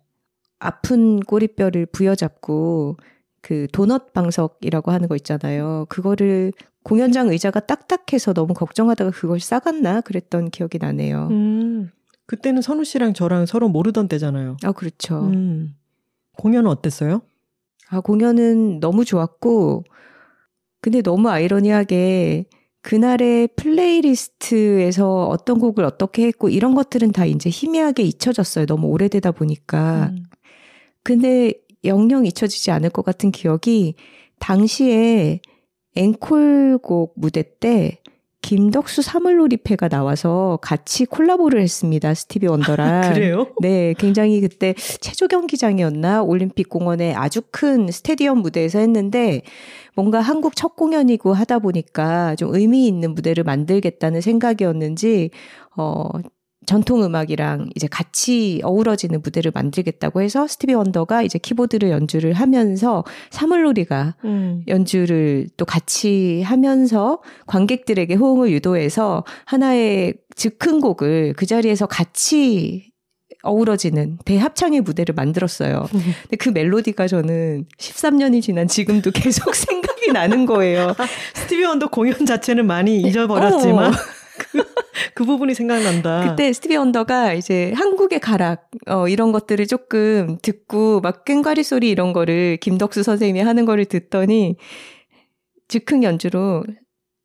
[0.59, 2.97] 아픈 꼬리뼈를 부여잡고
[3.41, 5.87] 그 도넛 방석이라고 하는 거 있잖아요.
[5.89, 11.27] 그거를 공연장 의자가 딱딱해서 너무 걱정하다가 그걸 싸갔나 그랬던 기억이 나네요.
[11.31, 11.91] 음.
[12.27, 14.57] 그때는 선우 씨랑 저랑 서로 모르던 때잖아요.
[14.63, 15.19] 아, 그렇죠.
[15.21, 15.75] 음.
[16.37, 17.21] 공연은 어땠어요?
[17.89, 19.83] 아, 공연은 너무 좋았고,
[20.79, 22.45] 근데 너무 아이러니하게
[22.81, 28.65] 그날의 playlist에서 어떤 곡을 어떻게 했고 이런 것들은 다 이제 희미하게 잊혀졌어요.
[28.65, 30.09] 너무 오래되다 보니까.
[30.11, 30.23] 음.
[31.03, 33.95] 근데 영영 잊혀지지 않을 것 같은 기억이
[34.39, 35.41] 당시에
[35.95, 38.00] 앵콜곡 무대 때
[38.41, 42.13] 김덕수 사물놀이패가 나와서 같이 콜라보를 했습니다.
[42.13, 43.13] 스티비 원더랑.
[43.13, 43.47] 그래요?
[43.61, 49.43] 네, 굉장히 그때 체조 경기장이었나 올림픽 공원의 아주 큰 스테디엄 무대에서 했는데
[49.95, 55.29] 뭔가 한국 첫 공연이고 하다 보니까 좀 의미 있는 무대를 만들겠다는 생각이었는지
[55.77, 56.09] 어
[56.65, 64.15] 전통 음악이랑 이제 같이 어우러지는 무대를 만들겠다고 해서 스티비 원더가 이제 키보드를 연주를 하면서 사물놀이가
[64.25, 64.63] 음.
[64.67, 72.91] 연주를 또 같이 하면서 관객들에게 호응을 유도해서 하나의 즉흥 곡을 그 자리에서 같이
[73.43, 75.87] 어우러지는 대합창의 무대를 만들었어요.
[75.91, 80.93] 근데 그 멜로디가 저는 13년이 지난 지금도 계속 생각이 나는 거예요.
[81.33, 83.97] 스티비 원더 공연 자체는 많이 잊어버렸지만 어.
[84.37, 84.63] 그,
[85.15, 86.29] 그 부분이 생각난다.
[86.29, 92.13] 그때 스티비 원더가 이제 한국의 가락 어 이런 것들을 조금 듣고 막 꽹과리 소리 이런
[92.13, 94.57] 거를 김덕수 선생님이 하는 거를 듣더니
[95.67, 96.63] 즉흥 연주로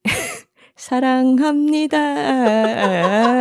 [0.77, 1.99] 사랑합니다.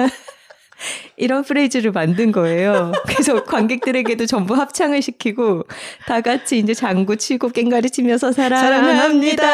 [1.17, 2.91] 이런 프레이즈를 만든 거예요.
[3.07, 5.63] 그래서 관객들에게도 전부 합창을 시키고
[6.07, 9.45] 다 같이 이제 장구 치고 꽹과리 치면서 사랑합니다.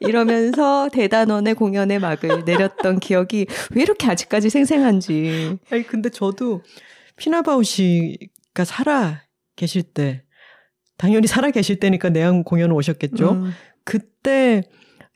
[0.00, 5.58] 이러면서 대단원의 공연의 막을 내렸던 기억이 왜 이렇게 아직까지 생생한지.
[5.70, 6.62] 아니 근데 저도
[7.16, 9.22] 피나바우 씨가 살아
[9.56, 10.22] 계실 때
[10.98, 13.32] 당연히 살아 계실 때니까 내한 공연을 오셨겠죠.
[13.32, 13.52] 음.
[13.84, 14.62] 그때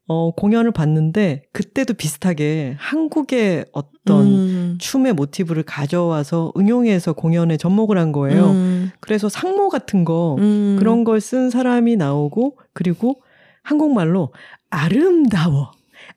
[0.06, 4.78] 어 공연을 봤는데 그때도 비슷하게 한국의 어떤 음.
[4.80, 8.50] 춤의 모티브를 가져와서 응용해서 공연에 접목을 한 거예요.
[8.50, 8.90] 음.
[9.00, 10.76] 그래서 상모 같은 거 음.
[10.78, 13.22] 그런 걸 쓴 사람이 나오고 그리고
[13.62, 14.32] 한국말로
[14.70, 15.72] 아름다워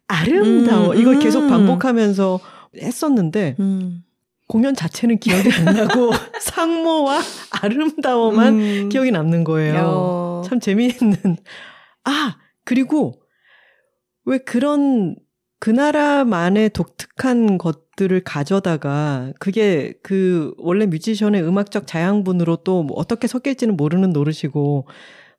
[0.08, 1.20] 아름다워 음, 이걸 음.
[1.20, 2.40] 계속 반복하면서
[2.78, 4.04] 했었는데 음.
[4.48, 6.12] 공연 자체는 기억이 안 나고
[6.42, 7.20] 상모와
[7.62, 8.90] 아름다워만 음.
[8.90, 9.84] 기억이 남는 거예요.
[9.86, 10.42] 어.
[10.46, 11.38] 참 재미있는
[12.04, 13.22] 아 그리고
[14.26, 15.16] 왜 그런
[15.60, 23.78] 그 나라만의 독특한 것들을 가져다가 그게 그 원래 뮤지션의 음악적 자양분으로 또 뭐 어떻게 섞일지는
[23.78, 24.88] 모르는 노릇이고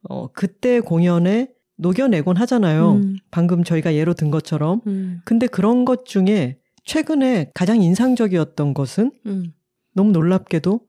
[0.09, 2.93] 어 그때 공연에 녹여내곤 하잖아요.
[2.93, 3.17] 음.
[3.31, 4.81] 방금 저희가 예로 든 것처럼.
[4.87, 5.21] 음.
[5.25, 9.53] 근데 그런 것 중에 최근에 가장 인상적이었던 것은 음.
[9.95, 10.81] 너무 놀랍게도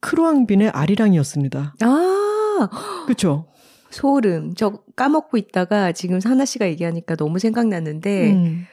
[0.00, 1.74] 크루앙빈의 아리랑이었습니다.
[1.80, 2.68] 아
[3.06, 3.46] 그렇죠?
[3.90, 4.54] 소름.
[4.54, 8.64] 저 까먹고 있다가 지금 하나 씨가 얘기하니까 너무 생각났는데 음.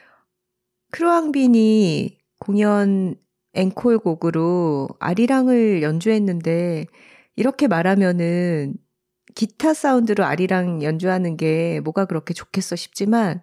[0.90, 3.14] 크루앙빈이 공연
[3.54, 6.86] 앵콜곡으로 아리랑을 연주했는데
[7.36, 8.74] 이렇게 말하면은
[9.34, 13.40] 기타 사운드로 아리랑 연주하는 게 뭐가 그렇게 좋겠어 싶지만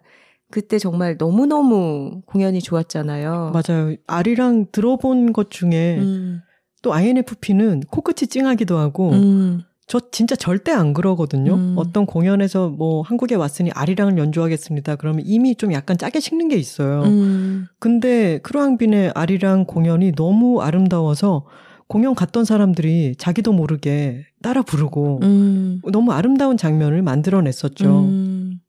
[0.50, 3.52] 그때 정말 너무너무 공연이 좋았잖아요.
[3.52, 3.96] 맞아요.
[4.06, 6.40] 아리랑 들어본 것 중에 음,
[6.82, 11.54] 또 INFP는 코끝이 찡하기도 하고 음, 저 진짜 절대 안 그러거든요.
[11.54, 11.74] 음.
[11.76, 14.96] 어떤 공연에서 뭐 한국에 왔으니 아리랑을 연주하겠습니다.
[14.96, 17.02] 그러면 이미 좀 약간 짜게 식는 게 있어요.
[17.02, 21.44] 음, 근데 크루앙빈의 아리랑 공연이 너무 아름다워서
[21.90, 28.04] 공연 갔던 사람들이 자기도 모르게 따라 부르고 음, 너무 아름다운 장면을 만들어냈었죠.
[28.04, 28.60] 음,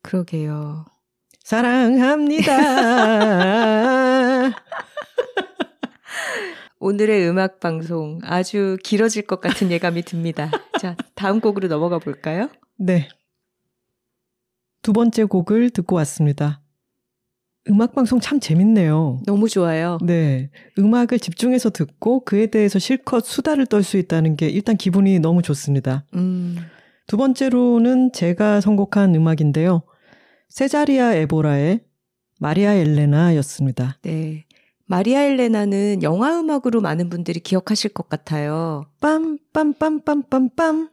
[0.00, 0.86] 그러게요.
[1.44, 2.56] 사랑합니다.
[6.80, 10.50] 오늘의 음악 방송 아주 길어질 것 같은 예감이 듭니다.
[10.80, 12.48] 자, 다음 곡으로 넘어가 볼까요?
[12.78, 13.10] 네.
[14.80, 16.62] 두 번째 곡을 듣고 왔습니다.
[17.68, 19.20] 음악방송 참 재밌네요.
[19.26, 19.98] 너무 좋아요.
[20.02, 20.50] 네.
[20.78, 26.04] 음악을 집중해서 듣고 그에 대해서 실컷 수다를 떨 수 있다는 게 일단 기분이 너무 좋습니다.
[26.14, 26.56] 음,
[27.06, 29.82] 두 번째로는 제가 선곡한 음악인데요.
[30.48, 31.80] 세자리아 에보라의
[32.38, 33.98] 마리아 엘레나 였습니다.
[34.02, 34.44] 네.
[34.86, 38.84] 마리아 엘레나는 영화 음악으로 많은 분들이 기억하실 것 같아요.
[39.00, 40.88] 빰빰빰빰빰빰빰.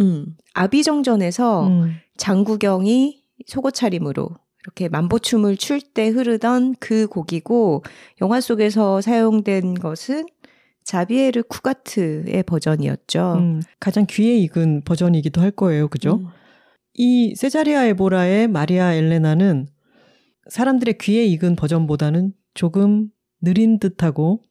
[0.00, 4.28] 음, 아비정전에서 음, 장구경이 속옷 차림으로
[4.64, 7.84] 이렇게 만보춤을 출 때 흐르던 그 곡이고
[8.20, 10.26] 영화 속에서 사용된 것은
[10.82, 13.34] 자비에르 쿠가트의 버전이었죠.
[13.38, 15.88] 음, 가장 귀에 익은 버전이기도 할 거예요.
[15.88, 16.16] 그죠?
[16.16, 16.26] 음,
[16.94, 19.68] 이 세자리아 에보라의 마리아 엘레나는
[20.50, 23.08] 사람들의 귀에 익은 버전보다는 조금
[23.40, 24.42] 느린 듯하고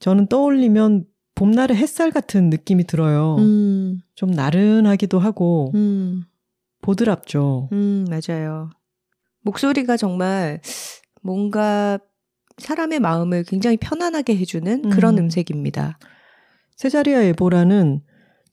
[0.00, 3.36] 저는 떠올리면 봄날의 햇살 같은 느낌이 들어요.
[3.38, 6.22] 음, 좀 나른하기도 하고 음,
[6.82, 7.68] 보드랍죠.
[7.72, 8.70] 음, 맞아요.
[9.46, 10.60] 목소리가 정말
[11.22, 11.98] 뭔가
[12.58, 15.30] 사람의 마음을 굉장히 편안하게 해주는 그런 음.
[15.30, 15.98] 색입니다
[16.76, 18.02] 세자리아 에보라는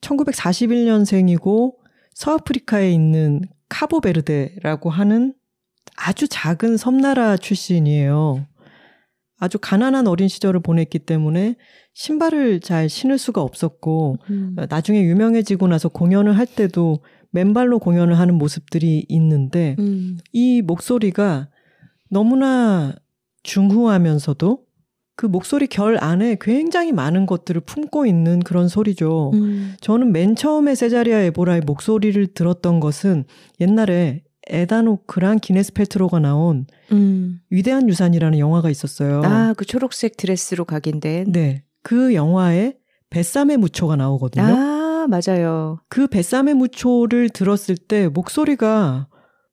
[0.02, 1.76] 1941년생이고
[2.14, 5.34] 서아프리카에 있는 카보베르데라고 하는
[5.96, 8.46] 아주 작은 섬나라 출신이에요.
[9.40, 11.56] 아주 가난한 어린 시절을 보냈기 때문에
[11.94, 14.56] 신발을 잘 신을 수가 없었고 음.
[14.70, 17.00] 나중에 유명해지고 나서 공연을 할 때도
[17.34, 20.18] 맨발로 공연을 하는 모습들이 있는데 음.
[20.32, 21.50] 이 목소리가
[22.10, 22.94] 너무나
[23.42, 24.60] 중후하면서도
[25.16, 29.32] 그 목소리 결 안에 굉장히 많은 것들을 품고 있는 그런 소리죠.
[29.34, 29.76] 음.
[29.82, 33.26] 저는 맨 처음에 세자리아 에보라의 목소리를 들었던 것은
[33.60, 37.40] 옛날에 에다노크랑 기네스 펠트로가 나온 음.
[37.50, 39.22] 위대한 유산이라는 영화가 있었어요.
[39.24, 41.32] 아, 그 초록색 드레스로 각인된.
[41.32, 41.64] 네.
[41.82, 42.76] 그 영화에
[43.10, 44.44] 뱃삼의 무초가 나오거든요.
[44.44, 44.73] 아,
[45.08, 45.80] 맞아요.
[45.90, 49.08] 그 뱃삼의 무초를 들었을 때 목소리가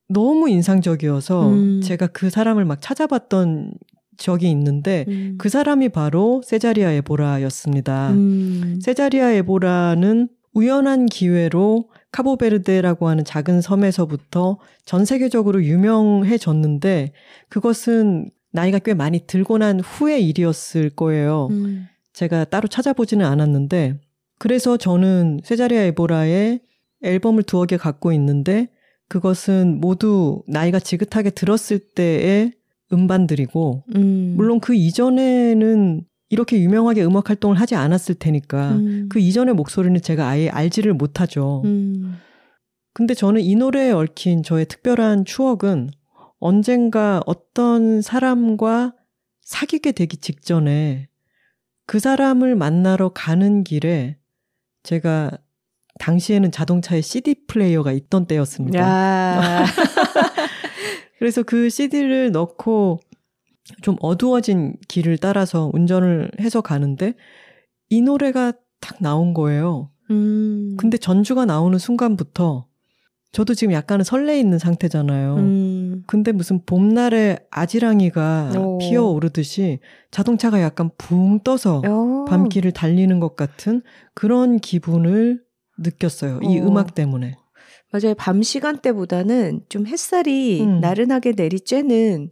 [0.09, 1.81] 너무 인상적이어서 음.
[1.83, 3.73] 제가 그 사람을 막 찾아봤던
[4.17, 5.37] 적이 있는데 음.
[5.39, 8.11] 그 사람이 바로 세자리아 에보라였습니다.
[8.11, 8.79] 음.
[8.83, 17.13] 세자리아 에보라는 우연한 기회로 카보베르데라고 하는 작은 섬에서부터 전 세계적으로 유명해졌는데
[17.49, 21.49] 그것은 나이가 꽤 많이 들고 난 후의 일이었을 거예요.
[21.53, 21.87] 음.
[22.13, 24.01] 제가 따로 찾아보지는 않았는데
[24.41, 26.61] 그래서 저는 세자리아 에보라의
[27.03, 28.69] 앨범을 두어 개 갖고 있는데
[29.07, 32.55] 그것은 모두 나이가 지긋하게 들었을 때의
[32.91, 34.35] 음반들이고 음.
[34.37, 39.09] 물론 그 이전에는 이렇게 유명하게 음악 활동을 하지 않았을 테니까 음.
[39.11, 41.61] 그 이전의 목소리는 제가 아예 알지를 못하죠.
[41.67, 42.17] 음.
[42.95, 45.91] 근데 저는 이 노래에 얽힌 저의 특별한 추억은
[46.39, 48.95] 언젠가 어떤 사람과
[49.43, 51.09] 사귀게 되기 직전에
[51.85, 54.17] 그 사람을 만나러 가는 길에
[54.83, 55.31] 제가
[55.99, 58.81] 당시에는 자동차에 CD 플레이어가 있던 때였습니다.
[61.19, 63.01] 그래서 그 CD를 넣고
[63.83, 67.15] 좀 어두워진 길을 따라서 운전을 해서 가는데
[67.91, 69.91] 이 노래가 딱 나온 거예요.
[70.11, 70.77] 음.
[70.79, 72.67] 근데 전주가 나오는 순간부터
[73.33, 75.37] 저도 지금 약간은 설레 있는 상태잖아요.
[75.37, 76.03] 음.
[76.07, 78.79] 근데 무슨 봄날에 아지랑이가 오.
[78.79, 79.79] 피어 오르듯이
[80.11, 82.25] 자동차가 약간 붕 떠서 오.
[82.25, 83.83] 밤길을 달리는 것 같은
[84.15, 85.43] 그런 기분을
[85.79, 86.41] 느꼈어요.
[86.43, 86.69] 이 오.
[86.69, 87.37] 음악 때문에.
[87.93, 88.15] 맞아요.
[88.17, 90.81] 밤 시간대보다는 좀 햇살이 음.
[90.81, 92.31] 나른하게 내리쬐는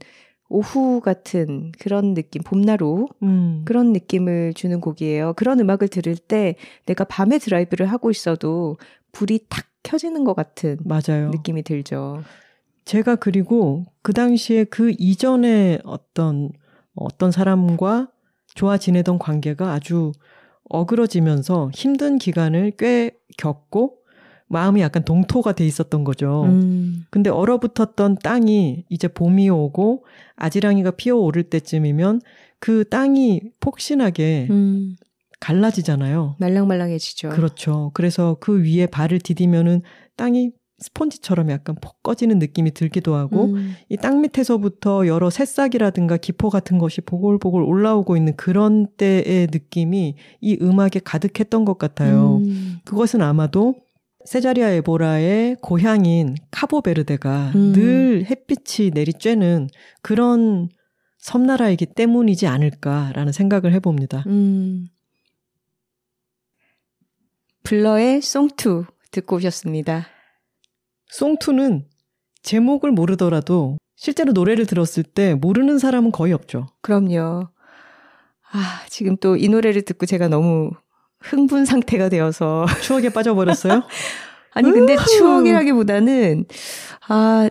[0.48, 3.62] 오후 같은 그런 느낌, 봄나루 음.
[3.64, 5.34] 그런 느낌을 주는 곡이에요.
[5.34, 6.56] 그런 음악을 들을 때
[6.86, 8.78] 내가 밤에 드라이브를 하고 있어도
[9.12, 11.30] 불이 탁 켜지는 것 같은 맞아요.
[11.30, 12.22] 느낌이 들죠.
[12.84, 16.50] 제가 그리고 그 당시에 그 이전에 어떤
[16.94, 18.08] 어떤 사람과
[18.54, 20.12] 좋아 지내던 관계가 아주
[20.68, 23.98] 어그러지면서 힘든 기간을 꽤 겪고
[24.48, 26.44] 마음이 약간 동토가 돼 있었던 거죠.
[26.44, 27.06] 음.
[27.10, 30.04] 근데 얼어붙었던 땅이 이제 봄이 오고
[30.36, 32.20] 아지랑이가 피어오를 때쯤이면
[32.58, 34.96] 그 땅이 폭신하게 음.
[35.40, 36.36] 갈라지잖아요.
[36.38, 37.30] 말랑말랑해지죠.
[37.30, 37.90] 그렇죠.
[37.94, 39.82] 그래서 그 위에 발을 디디면은
[40.16, 43.74] 땅이 스폰지처럼 약간 폭 꺼지는 느낌이 들기도 하고 음.
[43.88, 51.00] 이땅 밑에서부터 여러 새싹이라든가 기포 같은 것이 보글보글 올라오고 있는 그런 때의 느낌이 이 음악에
[51.04, 52.36] 가득했던 것 같아요.
[52.36, 52.78] 음.
[52.84, 53.74] 그것은 아마도
[54.24, 57.72] 세자리아 에보라의 고향인 카보베르데가 음.
[57.72, 59.68] 늘 햇빛이 내리쬐는
[60.02, 60.68] 그런
[61.18, 64.22] 섬나라이기 때문이지 않을까라는 생각을 해봅니다.
[64.26, 64.86] 음.
[67.68, 70.06] 블러의 송2 듣고 오셨습니다.
[71.12, 71.84] 송2는
[72.42, 76.68] 제목을 모르더라도 실제로 노래를 들었을 때 모르는 사람은 거의 없죠.
[76.80, 77.48] 그럼요.
[78.50, 80.70] 아, 지금 또 이 노래를 듣고 제가 너무
[81.20, 83.82] 흥분 상태가 되어서 추억에 빠져버렸어요?
[84.54, 86.46] 아니 근데 추억이라기보다는
[87.08, 87.50] 아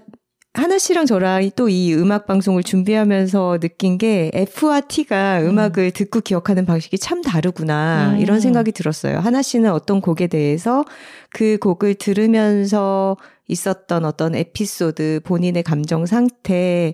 [0.58, 5.60] 하나 씨랑 저랑 또 이 음악 방송을 준비하면서 느낀 게 F와 T가 음.
[5.60, 8.20] 악을 듣고 기억하는 방식이 참 다르구나 음.
[8.20, 9.20] 이런 생각이 들었어요.
[9.20, 10.84] 하나 씨는 어떤 곡에 대해서
[11.30, 13.18] 그 곡을 들으면서
[13.48, 16.94] 있었던 어떤 에피소드, 본인의 감정 상태,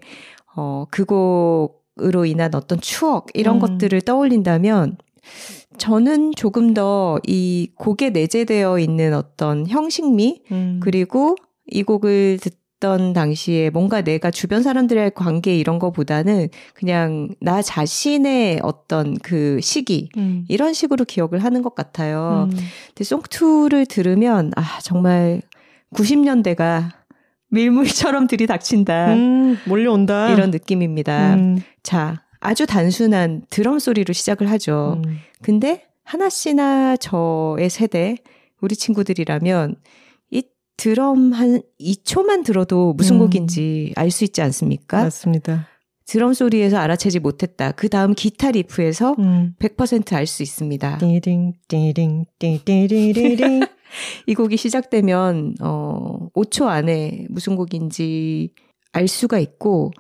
[0.56, 3.60] 어, 그 곡으로 인한 어떤 추억 이런 음.
[3.60, 4.98] 것들을 떠올린다면
[5.78, 10.80] 저는 조금 더 이 곡에 내재되어 있는 어떤 형식미 음.
[10.84, 11.36] 그리고
[11.66, 18.60] 이 곡을 듣 던 당시에 뭔가 내가 주변 사람들의 관계 이런 거보다는 그냥 나 자신의
[18.62, 20.44] 어떤 그 시기 음.
[20.50, 22.50] 이런 식으로 기억을 하는 것 같아요.
[22.52, 22.58] 음.
[22.88, 25.42] 근데 송투를 들으면 아 정말
[25.94, 26.90] 90년대가
[27.52, 29.14] 밀물처럼 들이닥친다.
[29.14, 30.34] 음, 몰려온다.
[30.34, 31.36] 이런 느낌입니다.
[31.36, 31.62] 음.
[31.84, 35.02] 자, 아주 단순한 드럼 소리로 시작을 하죠.
[35.06, 35.20] 음.
[35.42, 38.18] 근데 하나 씨나 저의 세대,
[38.60, 39.76] 우리 친구들이라면 이
[40.78, 43.20] 드럼 한 2초만 들어도 무슨 음.
[43.20, 45.04] 곡인지 알 수 있지 않습니까?
[45.04, 45.68] 맞습니다.
[46.06, 47.72] 드럼 소리에서 알아채지 못했다.
[47.72, 49.56] 그 다음 기타 리프에서 음.
[49.60, 50.98] 100%알 수 있습니다.
[50.98, 53.62] 띵띵 띵띵 띵띵띵띵
[54.28, 58.54] 이 곡이 시작되면 어 5초 안에 무슨 곡인지
[58.92, 59.92] 알 수가 있고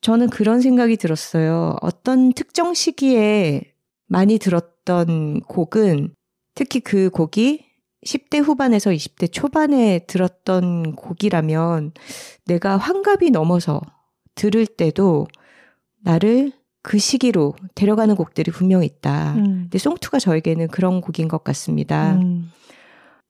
[0.00, 1.76] 저는 그런 생각이 들었어요.
[1.80, 3.62] 어떤 특정 시기에
[4.06, 6.14] 많이 들었던 곡은
[6.54, 7.65] 특히 그 곡이
[8.06, 11.92] 10대 후반에서 20대 초반에 들었던 곡이라면
[12.46, 13.80] 내가 환갑이 넘어서
[14.34, 15.26] 들을 때도
[16.02, 16.52] 나를
[16.82, 19.34] 그 시기로 데려가는 곡들이 분명히 있다.
[19.34, 19.44] 음.
[19.64, 22.14] 근데 송투가 저에게는 그런 곡인 것 같습니다.
[22.14, 22.52] 음.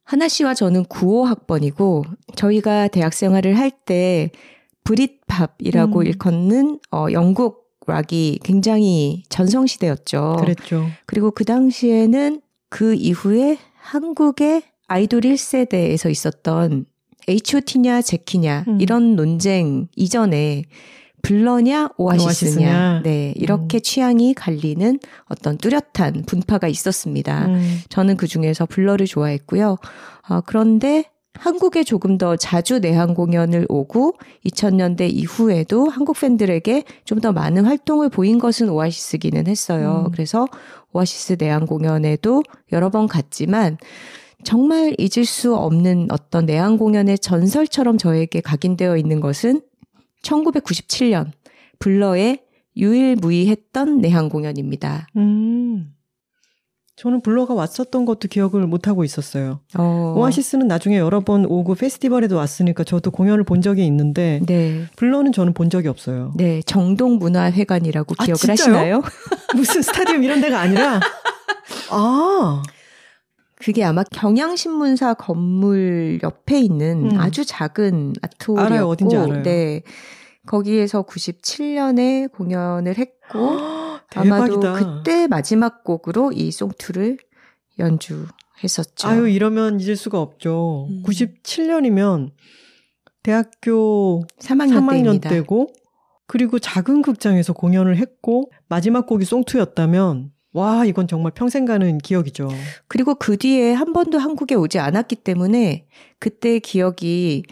[0.05, 2.05] 하나 씨와 저는 95학번이고
[2.37, 4.31] 저희가 대학 생활을 할 때
[4.85, 6.07] 브릿팝이라고 음.
[6.07, 10.37] 일컫는 어, 영국 락이 굉장히 전성시대였죠.
[10.41, 10.87] 그랬죠.
[11.07, 16.87] 그리고 그 당시에는 그 이후에 한국의 아이돌 1세대에서 있었던
[17.29, 18.81] H.O.T냐 제키냐 음.
[18.81, 20.65] 이런 논쟁 이전에
[21.23, 23.03] 블러냐 오아시스냐, 오아시스냐.
[23.03, 23.81] 네 이렇게 음.
[23.81, 27.47] 취향이 갈리는 어떤 뚜렷한 분파가 있었습니다.
[27.47, 27.81] 음.
[27.89, 29.77] 저는 그 중에서 블러를 좋아했고요.
[30.29, 31.05] 어, 그런데
[31.39, 34.15] 한국에 조금 더 자주 내한 공연을 오고
[34.45, 40.05] 2000년대 이후에도 한국 팬들에게 좀 더 많은 활동을 보인 것은 오아시스기는 했어요.
[40.07, 40.13] 음.
[40.13, 40.47] 그래서
[40.93, 43.79] 오아시스 내한 공연에도 여러 번 갔지만
[44.45, 49.63] 정말 잊을 수 없는 어떤 내한 공연의 전설처럼 저에게 각인되어 있는 것은
[50.23, 51.31] 1997년
[51.79, 52.43] 블러의
[52.77, 55.09] 유일무이했던 내한 공연입니다.
[55.17, 55.96] 음.
[56.97, 59.61] 저는 블러가 왔었던 것도 기억을 못 하고 있었어요.
[59.77, 64.87] 어, 오아시스는 나중에 여러 번 오고 페스티벌에도 왔으니까 저도 공연을 본 적이 있는데 네.
[64.97, 66.33] 블러는 저는 본 적이 없어요.
[66.37, 68.57] 네, 정동문화회관이라고 아, 기억을 진짜요?
[68.57, 69.03] 하시나요?
[69.55, 71.01] 무슨 스타디움 이런 데가 아니라
[71.91, 72.63] 아
[73.57, 77.21] 그게 아마 경향신문사 건물 옆에 있는 음.
[77.21, 79.43] 아주 작은 아트홀이었고 알아요.
[79.43, 79.83] 네.
[80.47, 83.59] 거기에서 97년에 공연을 했고
[84.15, 84.97] 아마도 대박이다.
[84.97, 87.19] 그때 마지막 곡으로 이 송투를
[87.79, 89.09] 연주했었죠.
[89.09, 90.87] 아유 이러면 잊을 수가 없죠.
[90.91, 91.03] 음.
[91.05, 92.31] 97년이면
[93.23, 95.29] 대학교 3학년, 3학년 때입니다.
[95.31, 95.69] 때고
[96.27, 102.49] 그리고 작은 극장에서 공연을 했고 마지막 곡이 송투였다면 와 이건 정말 평생 가는 기억이죠.
[102.89, 105.87] 그리고 그 뒤에 한 번도 한국에 오지 않았기 때문에
[106.19, 107.45] 그때 기억이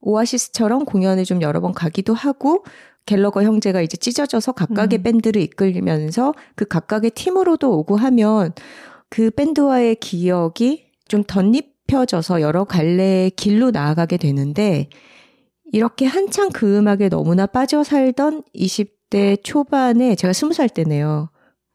[0.00, 2.64] 오아시스처럼 공연을 좀 여러 번 가기도 하고
[3.06, 5.02] 갤러거 형제가 이제 찢어져서 각각의 음.
[5.02, 8.52] 밴드를 이끌면서 그 각각의 팀으로도 오고 하면
[9.08, 14.88] 그 밴드와의 기억이 좀 덧입혀져서 여러 갈래의 길로 나아가게 되는데
[15.72, 21.30] 이렇게 한창 그 음악에 너무나 빠져 살던 20대 초반에 제가 20살 때네요.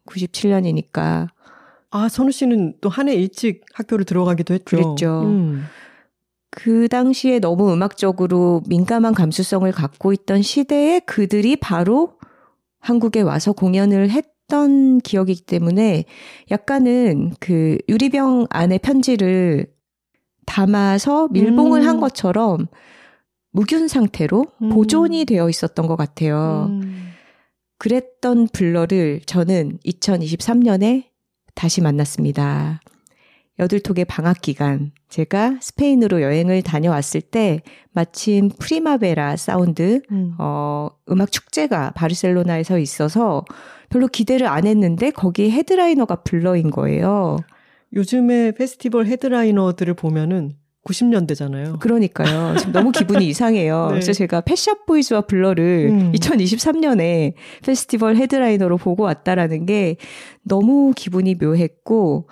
[0.07, 1.27] 97년이니까
[1.89, 4.65] 아 선우 씨는 또 한 해 일찍 학교를 들어가기도 했죠.
[4.65, 5.21] 그랬죠.
[5.25, 5.63] 음.
[6.59, 12.13] 그 당시에 너무 음악적으로 민감한 감수성을 갖고 있던 시대에 그들이 바로
[12.79, 16.05] 한국에 와서 공연을 했던 기억이기 때문에
[16.49, 19.67] 약간은 그 유리병 안에 편지를
[20.47, 21.87] 담아서 밀봉을 음.
[21.87, 22.65] 한 것처럼
[23.51, 24.69] 무균 상태로 음.
[24.69, 26.69] 보존이 되어 있었던 것 같아요.
[26.71, 27.11] 음.
[27.77, 31.03] 그랬던 블러를 저는 2023년에
[31.53, 32.79] 다시 만났습니다.
[33.59, 40.35] 여둘톡의 방학 기간, 제가 스페인으로 여행을 다녀왔을 때 마침 프리마베라 사운드, 음.
[40.37, 43.43] 어, 음악 축제가 바르셀로나에서 있어서
[43.89, 47.37] 별로 기대를 안 했는데 거기 headliner가 블러인 거예요.
[47.93, 50.55] 요즘에 페스티벌 headliner들을 보면은
[50.87, 51.79] 90년대잖아요.
[51.79, 52.55] 그러니까요.
[52.57, 53.87] 지금 너무 기분이 이상해요.
[53.87, 53.89] 네.
[53.93, 56.11] 그래서 제가 펫샵 보이즈와 블러를 음.
[56.13, 57.33] 2023년에
[57.63, 59.97] 페스티벌 헤드라이너로 보고 왔다라는 게
[60.43, 62.27] 너무 기분이 묘했고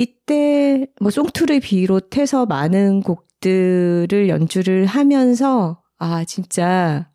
[0.00, 7.10] 이때 뭐 송투를 비롯해서 많은 곡들을 연주를 하면서 아 진짜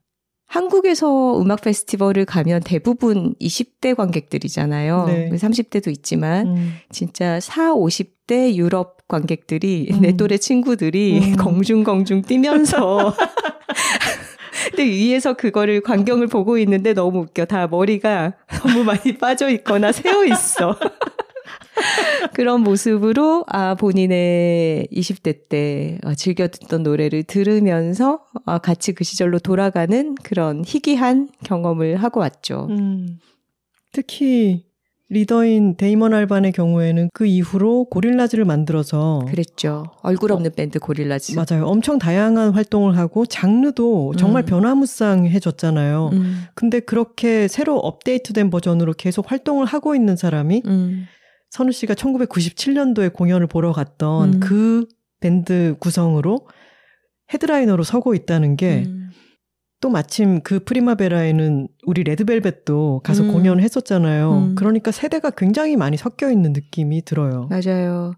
[0.46, 5.06] 한국에서 음악 페스티벌을 가면 대부분 20대 관객들이잖아요.
[5.08, 5.30] 네.
[5.32, 6.74] 30대도 있지만 음.
[6.92, 10.02] 진짜 4, 50대 유럽 관객들이 음.
[10.02, 11.36] 내 또래 친구들이 음.
[11.42, 13.16] 공중공중 뛰면서
[14.70, 17.46] 근데 위에서 그거를 광경을 보고 있는데 너무 웃겨.
[17.46, 20.78] 다 머리가 너무 많이 빠져 있거나 세어 있어.
[22.34, 29.40] 그런 모습으로 아 본인의 20대 때 어, 즐겨 듣던 노래를 들으면서 아, 같이 그 시절로
[29.40, 32.68] 돌아가는 그런 희귀한 경험을 하고 왔죠.
[32.70, 33.20] 음.
[33.92, 34.66] 특히
[35.10, 39.86] 리더인 데이먼 알반의 경우에는 그 이후로 고릴라즈를 만들어서 그랬죠.
[40.02, 41.36] 얼굴 없는 밴드 고릴라즈.
[41.36, 41.68] 맞아요.
[41.68, 44.46] 엄청 다양한 활동을 하고 장르도 정말 음.
[44.46, 46.10] 변화무쌍해졌잖아요.
[46.14, 51.06] 음, 근데 그렇게 새로 업데이트된 버전으로 계속 활동을 하고 있는 사람이 음.
[51.56, 54.40] 선우 씨가 1997년도에 공연을 보러 갔던 음.
[54.42, 54.86] 그
[55.22, 56.50] 밴드 구성으로
[57.34, 59.10] headliner로 서고 있다는 게 음.
[59.80, 63.32] 또 마침 그 프리마베라에는 우리 레드벨벳도 가서 음.
[63.32, 64.34] 공연을 했었잖아요.
[64.34, 64.56] 음.
[64.56, 67.48] 그러니까 세대가 굉장히 많이 섞여 있는 느낌이 들어요.
[67.50, 68.16] 맞아요.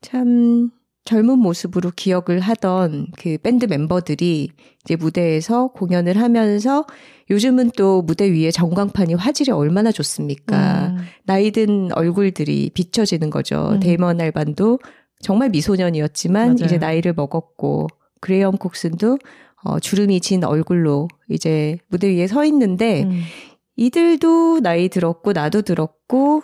[0.00, 0.72] 참
[1.06, 4.50] 젊은 모습으로 기억을 하던 그 밴드 멤버들이
[4.84, 6.84] 이제 무대에서 공연을 하면서
[7.30, 10.88] 요즘은 또 무대 위에 전광판이 화질이 얼마나 좋습니까?
[10.88, 10.98] 음.
[11.24, 13.70] 나이 든 얼굴들이 비춰지는 거죠.
[13.72, 13.80] 음.
[13.80, 14.78] 데이먼 알반도
[15.20, 16.64] 정말 미소년이었지만 맞아요.
[16.64, 17.86] 이제 나이를 먹었고
[18.20, 19.18] 그레이엄 콕슨도
[19.64, 23.22] 어, 주름이 진 얼굴로 이제 무대 위에 서 있는데 음.
[23.76, 26.42] 이들도 나이 들었고 나도 들었고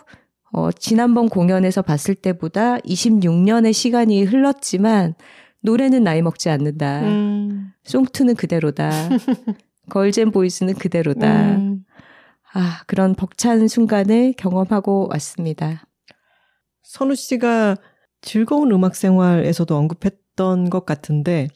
[0.53, 5.15] 어, 지난번 공연에서 봤을 때보다 26년의 시간이 흘렀지만
[5.61, 7.01] 노래는 나이 먹지 않는다.
[7.01, 7.71] 음.
[7.83, 8.91] Song Two는 그대로다.
[9.89, 11.55] Girls and Boys는 그대로다.
[11.55, 11.83] 음.
[12.53, 15.87] 아, 그런 벅찬 순간을 경험하고 왔습니다.
[16.83, 17.75] 선우 씨가
[18.21, 21.47] 즐거운 음악 생활에서도 언급했던 것 같은데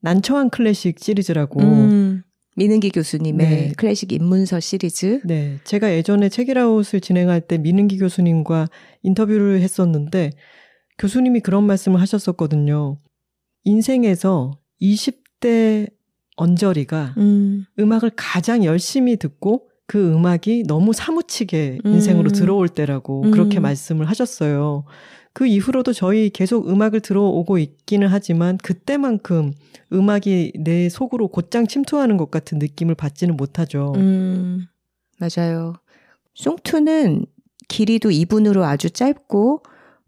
[0.00, 2.22] 난처한 클래식 시리즈라고 음,
[2.56, 3.72] 민은기 교수님의 네.
[3.76, 5.20] 클래식 입문서 시리즈.
[5.24, 8.68] 네, 제가 예전에 책이라웃을 진행할 때 민은기 교수님과
[9.02, 10.32] 인터뷰를 했었는데
[10.98, 12.98] 교수님이 그런 말씀을 하셨었거든요.
[13.64, 15.90] 인생에서 20대
[16.36, 22.32] 언저리가 음, 음악을 가장 열심히 듣고 그 음악이 너무 사무치게 인생으로 음.
[22.32, 23.30] 들어올 때라고 음.
[23.30, 24.84] 그렇게 말씀을 하셨어요.
[25.32, 29.52] 그 이후로도 저희 계속 음악을 들어오고 있기는 하지만 그때만큼
[29.92, 33.92] 음악이 내 속으로 곧장 침투하는 것 같은 느낌을 받지는 못하죠.
[33.96, 34.66] 음,
[35.18, 35.74] 맞아요.
[36.34, 37.26] 송투는
[37.68, 39.62] 길이도 2분으로 아주 짧고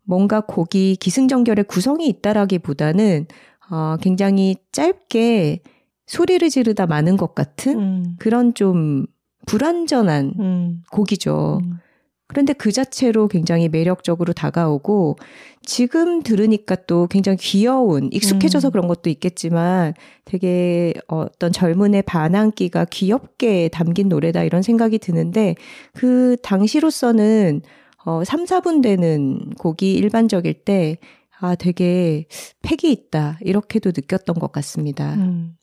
[0.05, 3.27] 뭔가 곡이 기승전결의 구성이 있다라기보다는
[3.71, 5.63] 어, 굉장히 짧게
[6.07, 9.07] 소리를 지르다 마는 것 같은 음, 그런 좀
[9.47, 11.61] 불완전한 음, 곡이죠.
[11.63, 11.79] 음.
[12.27, 15.17] 그런데 그 자체로 굉장히 매력적으로 다가오고
[15.63, 18.73] 지금 들으니까 또 굉장히 귀여운 익숙해져서 음.
[18.73, 19.95] 그런 것도 있겠지만
[20.25, 25.55] 되게 어떤 젊은의 반항기가 귀엽게 담긴 노래다 이런 생각이 드는데
[25.93, 27.63] 그 당시로서는
[28.07, 30.99] 어 3, 4분 되는 곡이 일반적일 때
[31.41, 32.27] 아, 되게
[32.63, 33.39] 패기 있다.
[33.43, 35.15] 이렇게도 느꼈던 것 같습니다.
[35.15, 35.57] 음.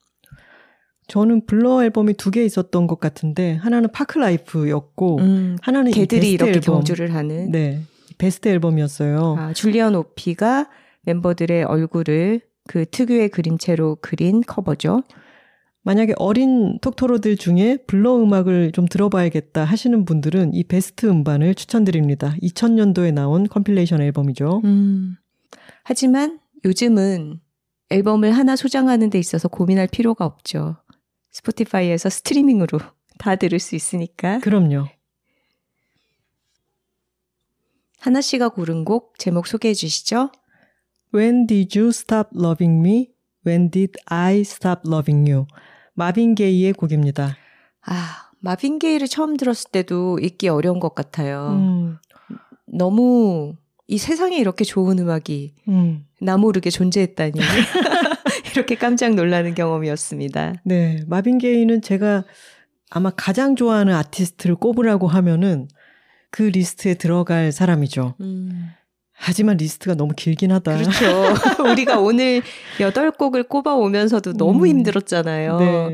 [1.11, 6.53] 저는 블러 앨범이 두 개 있었던 것 같은데 하나는 Parklife였고 음, 하나는 이 개들이 이렇게
[6.53, 6.75] 앨범.
[6.75, 7.81] 경주를 하는 네,
[8.17, 9.35] 베스트 앨범이었어요.
[9.37, 10.69] 아, 줄리언 오피가
[11.03, 12.39] 멤버들의 얼굴을
[12.69, 15.03] 그 특유의 그림체로 그린 커버죠.
[15.83, 22.35] 만약에 어린 톡토로들 중에 블러 음악을 좀 들어봐야겠다 하시는 분들은 이 베스트 음반을 추천드립니다.
[22.41, 24.61] 2000년도에 나온 compilation 앨범이죠.
[24.63, 25.15] 음.
[25.83, 27.41] 하지만 요즘은
[27.89, 30.77] 앨범을 하나 소장하는 데 있어서 고민할 필요가 없죠.
[31.31, 32.79] 스포티파이에서 스트리밍으로
[33.17, 34.39] 다 들을 수 있으니까.
[34.39, 34.87] 그럼요.
[37.99, 40.31] 하나 씨가 고른 곡 제목 소개해 주시죠.
[41.13, 43.09] When did you stop loving me?
[43.45, 45.45] When did I stop loving you?
[45.93, 47.37] 마빈 게이의 곡입니다.
[47.85, 51.49] 아, 마빈 게이를 처음 들었을 때도 읽기 어려운 것 같아요.
[51.49, 51.97] 음,
[52.65, 53.55] 너무
[53.87, 56.05] 이 세상에 이렇게 좋은 음악이 음.
[56.19, 57.33] 나 모르게 존재했다니.
[58.53, 60.55] 이렇게 깜짝 놀라는 경험이었습니다.
[60.63, 62.23] 네, 마빈 게이는 제가
[62.89, 65.67] 아마 가장 좋아하는 아티스트를 꼽으라고 하면은
[66.29, 68.15] 그 리스트에 들어갈 사람이죠.
[68.21, 68.69] 음,
[69.13, 70.77] 하지만 리스트가 너무 길긴 하다.
[70.77, 71.63] 그렇죠.
[71.71, 72.41] 우리가 오늘
[72.79, 74.67] 여덟 곡을 꼽아 오면서도 너무 음.
[74.67, 75.57] 힘들었잖아요.
[75.57, 75.93] 네.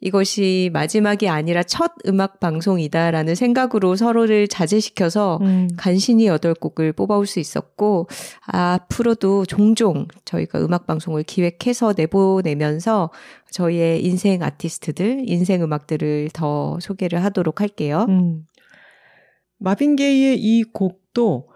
[0.00, 7.40] 이것이 마지막이 아니라 첫 음악 방송이다라는 생각으로 서로를 자제시켜서 음, 간신히 여덟 곡을 뽑아올 수
[7.40, 8.06] 있었고
[8.46, 13.10] 앞으로도 종종 저희가 음악 방송을 기획해서 내보내면서
[13.50, 18.06] 저희의 인생 아티스트들, 인생 음악들을 더 소개를 하도록 할게요.
[18.08, 18.44] 음.
[19.58, 21.48] 마빈 게이의 이 곡도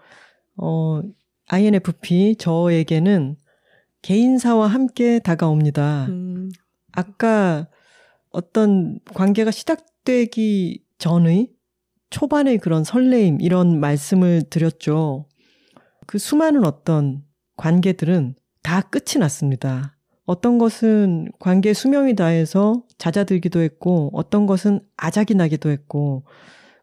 [0.57, 1.01] 어
[1.47, 3.37] INFP 저에게는
[4.01, 6.07] 개인사와 함께 다가옵니다.
[6.09, 6.49] 음,
[6.91, 7.67] 아까
[8.33, 11.51] 어떤 관계가 시작되기 전의
[12.09, 15.27] 초반의 그런 설레임 이런 말씀을 드렸죠.
[16.05, 17.23] 그 수많은 어떤
[17.55, 19.95] 관계들은 다 끝이 났습니다.
[20.25, 26.25] 어떤 것은 관계 수명이 다해서 잦아들기도 했고 어떤 것은 아작이 나기도 했고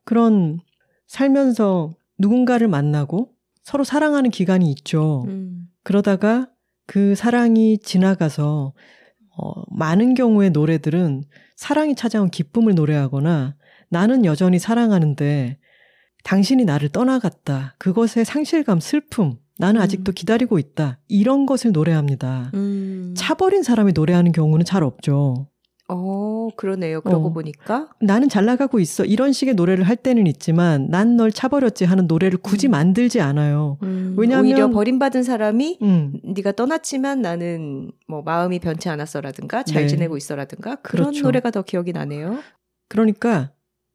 [0.04, 0.60] 그런
[1.06, 3.32] 살면서 누군가를 만나고
[3.62, 5.24] 서로 사랑하는 기간이 있죠.
[5.26, 6.48] 음, 그러다가
[6.86, 8.74] 그 사랑이 지나가서
[9.36, 11.24] 어, 많은 경우의 노래들은
[11.56, 13.54] 사랑이 찾아온 기쁨을 노래하거나
[13.88, 15.58] 나는 여전히 사랑하는데
[16.24, 17.74] 당신이 나를 떠나갔다.
[17.78, 19.82] 그것의 상실감, 슬픔, 나는 음.
[19.82, 20.98] 아직도 기다리고 있다.
[21.08, 22.50] 이런 것을 노래합니다.
[22.54, 23.14] 음.
[23.16, 25.49] 차버린 사람이 노래하는 경우는 잘 없죠.
[25.92, 27.00] 어, 그러네요.
[27.00, 27.32] 그러고 어.
[27.32, 27.88] 보니까.
[28.00, 29.04] 나는 잘 나가고 있어.
[29.04, 32.72] 이런 식의 노래를 할 때는 있지만 난 널 차버렸지 하는 노래를 굳이 음.
[32.72, 33.78] 만들지 않아요.
[33.82, 36.20] 음, 왜냐하면- 오히려 버림받은 사람이 음.
[36.22, 39.88] 네가 떠났지만 나는 뭐 마음이 변치 않았어라든가 잘 네.
[39.88, 41.24] 지내고 있어라든가 그런 그렇죠.
[41.24, 42.38] 노래가 더 기억이 나네요.
[42.88, 43.50] 그러니까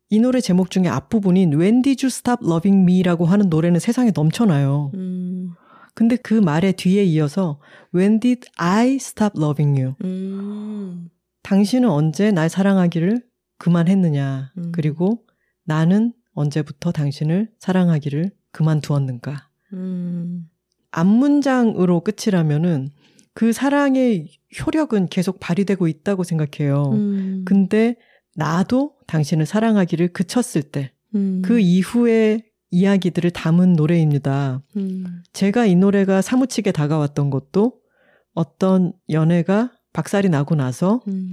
[0.10, 4.92] 이 노래 제목 중에 앞부분인 When Did You Stop Loving Me라고 하는 노래는 세상에 넘쳐나요.
[4.94, 5.52] 음,
[5.96, 7.60] 근데 그 말의 뒤에 이어서
[7.96, 9.96] When Did I Stop Loving You?
[10.04, 11.10] 음,
[11.46, 13.22] 당신은 언제 날 사랑하기를
[13.60, 14.52] 그만했느냐?
[14.58, 14.72] 음.
[14.72, 15.24] 그리고
[15.64, 19.50] 나는 언제부터 당신을 사랑하기를 그만두었는가?
[19.74, 20.50] 음,
[20.90, 22.90] 앞문장으로 끝이라면은
[23.36, 26.90] 그 사랑의 효력은 계속 발휘되고 있다고 생각해요.
[26.94, 27.96] 음, 근데
[28.34, 34.64] 나도 당신을 사랑하기를 그쳤을 때그 음, 이후의 이야기들을 담은 노래입니다.
[34.78, 37.74] 음, 제가 이 노래가 사무치게 다가왔던 것도
[38.34, 41.32] 어떤 연애가 박살이 나고 나서 음,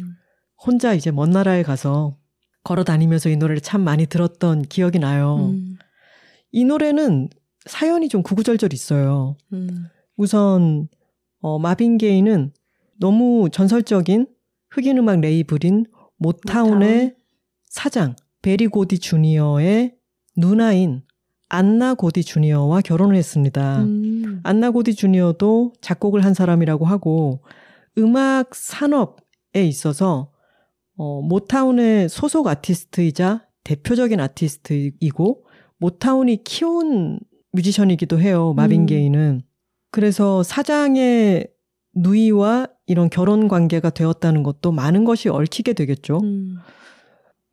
[0.56, 2.16] 혼자 이제 먼 나라에 가서
[2.62, 5.50] 걸어 다니면서 이 노래를 참 많이 들었던 기억이 나요.
[5.52, 5.76] 음,
[6.52, 7.28] 이 노래는
[7.66, 9.36] 사연이 좀 구구절절 있어요.
[9.52, 10.88] 음, 우선
[11.40, 12.52] 어, 마빈 게이는
[13.00, 14.28] 너무 전설적인
[14.70, 15.86] 흑인 음악 레이블인
[16.18, 17.14] 모타운의 모타운.
[17.64, 19.96] 사장 베리 고디 주니어의
[20.36, 21.02] 누나인
[21.48, 23.82] 안나 고디 주니어와 결혼을 했습니다.
[23.82, 27.40] 음, 안나 고디 주니어도 작곡을 한 사람이라고 하고
[27.98, 30.32] 음악 산업에 있어서
[30.96, 35.46] 어, 모타운의 소속 아티스트이자 대표적인 아티스트이고
[35.78, 37.20] 모타운이 키운
[37.52, 38.54] 뮤지션이기도 해요.
[38.54, 38.86] 마빈 음.
[38.86, 39.42] 게이는.
[39.90, 41.48] 그래서 사장의
[41.94, 46.20] 누이와 이런 결혼 관계가 되었다는 것도 많은 것이 얽히게 되겠죠.
[46.22, 46.56] 음,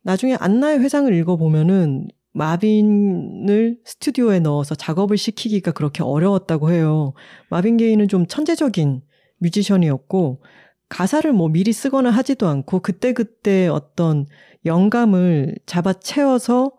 [0.02, 7.12] 나중에 안나의 회상을 읽어보면은 마빈을 스튜디오에 넣어서 작업을 시키기가 그렇게 어려웠다고 해요.
[7.50, 9.02] 마빈 게이는 좀 천재적인
[9.40, 10.42] 뮤지션이었고
[10.88, 14.26] 가사를 뭐 미리 쓰거나 하지도 않고 그때그때 어떤
[14.64, 16.72] 영감을 잡아 채워서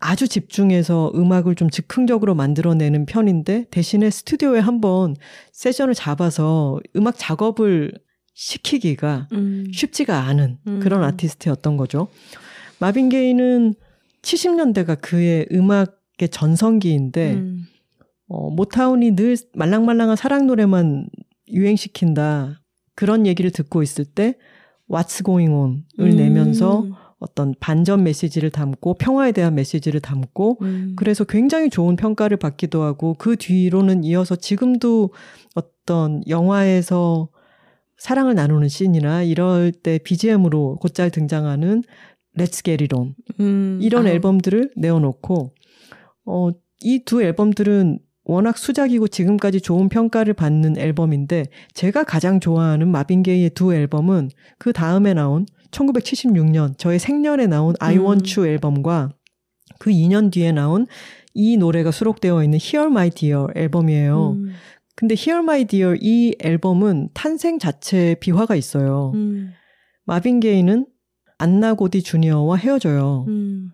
[0.00, 5.16] 아주 집중해서 음악을 좀 즉흥적으로 만들어내는 편인데 대신에 스튜디오에 한번
[5.52, 7.92] 세션을 잡아서 음악 작업을
[8.34, 10.80] 시키기가 음, 쉽지가 않은 음.
[10.80, 12.08] 그런 아티스트였던 거죠.
[12.78, 13.74] 마빈 게이는
[14.22, 17.64] 70년대가 그의 음악의 전성기인데 음,
[18.28, 21.08] 어, 모타운이 늘 말랑말랑한 사랑 노래만
[21.50, 22.60] 유행시킨다.
[22.94, 24.36] 그런 얘기를 듣고 있을 때
[24.90, 26.86] What's Going On을 음, 내면서
[27.18, 33.14] 어떤 반전 메시지를 담고 평화에 대한 메시지를 담고 음, 그래서 굉장히 좋은 평가를 받기도 하고
[33.18, 35.10] 그 뒤로는 이어서 지금도
[35.54, 37.28] 어떤 영화에서
[37.96, 41.82] 사랑을 나누는 씬이나 이럴 때 BGM으로 곧잘 등장하는
[42.36, 45.54] Let's Get It On 음, 이런 아, 앨범들을 내어놓고
[46.26, 47.98] 어, 이 두 앨범들은
[48.28, 54.74] 워낙 수작이고 지금까지 좋은 평가를 받는 앨범인데 제가 가장 좋아하는 마빈 게이의 두 앨범은 그
[54.74, 58.04] 다음에 나온 1976년 저의 생년에 나온 I 음.
[58.04, 59.08] Want You 앨범과
[59.78, 60.86] 그 2년 뒤에 나온
[61.32, 64.32] 이 노래가 수록되어 있는 Hear My Dear 앨범이에요.
[64.32, 64.52] 음,
[64.94, 69.12] 근데 Hear My Dear 이 앨범은 탄생 자체에 비화가 있어요.
[69.14, 69.52] 음,
[70.04, 70.86] 마빈 게이는
[71.38, 73.24] 안나 고디 주니어와 헤어져요.
[73.28, 73.70] 음,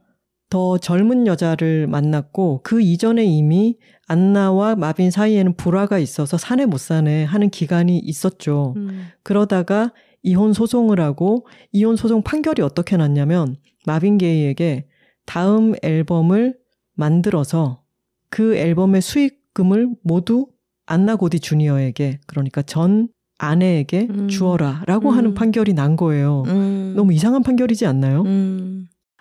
[0.54, 3.76] 더 젊은 여자를 만났고 그 이전에 이미
[4.06, 8.74] 안나와 마빈 사이에는 불화가 있어서 사내 못 사내 하는 기간이 있었죠.
[8.76, 9.92] 음, 그러다가
[10.22, 14.86] 이혼 소송을 하고 이혼 소송 판결이 어떻게 났냐면 마빈 게이에게
[15.26, 16.56] 다음 앨범을
[16.94, 17.82] 만들어서
[18.30, 20.46] 그 앨범의 수익금을 모두
[20.86, 24.28] 안나 고디 주니어에게 그러니까 전 아내에게 음.
[24.28, 25.16] 주어라라고 음.
[25.16, 26.44] 하는 판결이 난 거예요.
[26.46, 28.22] 음, 너무 이상한 판결이지 않나요?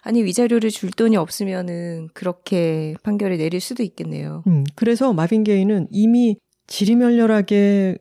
[0.03, 0.07] 음.
[0.07, 4.43] 아니 위자료를 줄 돈이 없으면은 그렇게 판결을 내릴 수도 있겠네요.
[4.47, 6.37] 음, 그래서 마빈 게이는 이미
[6.67, 7.97] 지리멸렬하게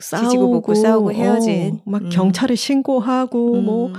[0.00, 1.74] 싸우고, 볶고 싸우고 헤어진.
[1.74, 2.08] 어, 막 음.
[2.10, 3.94] 경찰에 신고하고 뭐 음,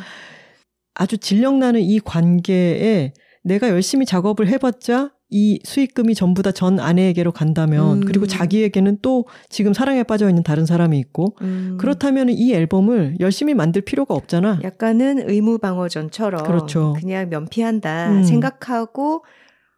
[0.95, 3.13] 아주 질력나는 이 관계에
[3.43, 8.05] 내가 열심히 작업을 해봤자 이 수익금이 전부 다 전 아내에게로 간다면 음.
[8.05, 11.77] 그리고 자기에게는 또 지금 사랑에 빠져 있는 다른 사람이 있고 음.
[11.79, 14.59] 그렇다면 이 앨범을 열심히 만들 필요가 없잖아.
[14.63, 16.93] 약간은 의무 방어전처럼 그렇죠.
[16.99, 18.23] 그냥 면피한다 음.
[18.23, 19.25] 생각하고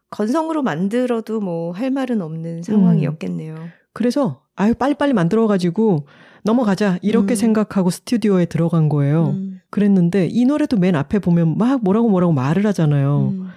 [0.10, 3.56] 건성으로 만들어도 뭐 할 말은 없는 상황이었겠네요.
[3.93, 6.06] 그래서 아유 빨리빨리 만들어 가지고
[6.43, 7.36] 넘어가자 이렇게 음.
[7.36, 9.30] 생각하고 스튜디오에 들어간 거예요.
[9.30, 13.34] 음, 그랬는데 이 노래도 맨 앞에 보면 막 뭐라고 뭐라고 말을 하잖아요.
[13.34, 13.47] 음,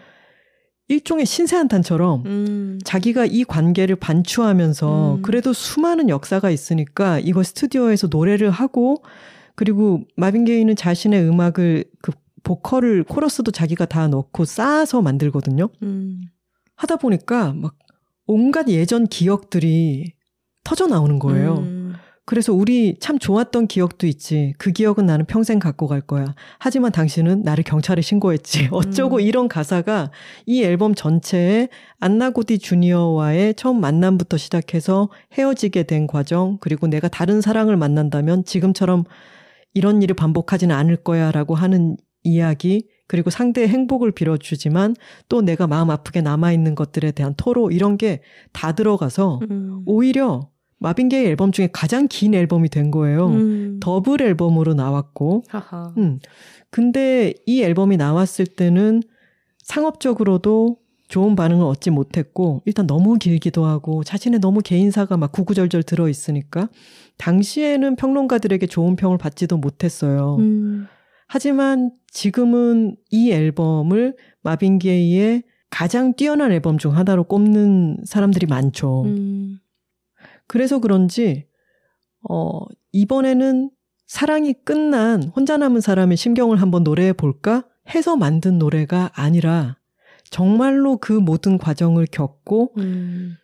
[0.88, 5.22] 일종의 신세한탄처럼 음, 자기가 이 관계를 반추하면서 음.
[5.22, 9.02] 그래도 수많은 역사가 있으니까 이거 스튜디오에서 노래를 하고
[9.54, 12.12] 그리고 마빈 게이는 자신의 음악을 그
[12.42, 15.68] 보컬을 코러스도 자기가 다 넣고 쌓아서 만들거든요.
[15.82, 16.22] 음,
[16.76, 17.76] 하다 보니까 막
[18.26, 20.14] 온갖 예전 기억들이
[20.64, 21.56] 터져 나오는 거예요.
[22.28, 24.54] 음, 그래서 우리 참 좋았던 기억도 있지.
[24.58, 26.34] 그 기억은 나는 평생 갖고 갈 거야.
[26.58, 28.68] 하지만 당신은 나를 경찰에 신고했지.
[28.72, 29.20] 어쩌고 음.
[29.20, 30.10] 이런 가사가
[30.46, 31.68] 이 앨범 전체에
[32.00, 39.04] 안나고디 주니어와의 처음 만남부터 시작해서 헤어지게 된 과정, 그리고 내가 다른 사랑을 만난다면 지금처럼
[39.74, 44.94] 이런 일을 반복하지는 않을 거야 라고 하는 이야기, 그리고 상대의 행복을 빌어주지만
[45.30, 48.20] 또 내가 마음 아프게 남아있는 것들에 대한 토로 이런 게
[48.52, 49.82] 다 들어가서 음.
[49.86, 53.28] 오히려 마빈 게이 앨범 중에 가장 긴 앨범이 된 거예요.
[53.28, 53.80] 음.
[53.80, 55.44] 더블 앨범으로 나왔고.
[55.48, 55.92] 하하.
[55.96, 56.18] 음.
[56.70, 59.02] 근데 이 앨범이 나왔을 때는
[59.58, 66.08] 상업적으로도 좋은 반응을 얻지 못했고 일단 너무 길기도 하고 자신의 너무 개인사가 막 구구절절 들어
[66.08, 66.68] 있으니까
[67.16, 70.36] 당시에는 평론가들에게 좋은 평을 받지도 못했어요.
[70.38, 70.86] 음.
[71.26, 79.04] 하지만 지금은 이 앨범을 마빈 게이의 가장 뛰어난 앨범 중 하나로 꼽는 사람들이 많죠.
[79.04, 79.58] 음.
[80.48, 81.46] 그래서 그런지
[82.28, 83.70] 어 이번에는
[84.06, 89.76] 사랑이 끝난 혼자 남은 사람의 심경을 한번 노래해 볼까 해서 만든 노래가 아니라
[90.30, 93.36] 정말로 그 모든 과정을 겪고 음.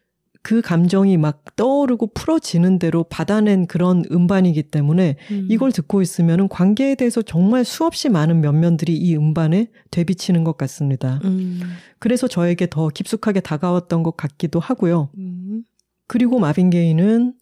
[0.42, 5.48] 그 감정이 막 떠오르고 풀어지는 대로 받아낸 그런 음반이기 때문에 음.
[5.50, 11.18] 이걸 듣고 있으면 관계에 대해서 정말 수없이 많은 면면들이 이 음반에 되비치는 것 같습니다.
[11.24, 11.61] 음.
[11.98, 15.09] 그래서 저에게 더 깊숙하게 다가왔던 것 같기도 하고요.
[15.16, 15.64] 음.
[16.07, 17.34] 그리고 마빈 게이는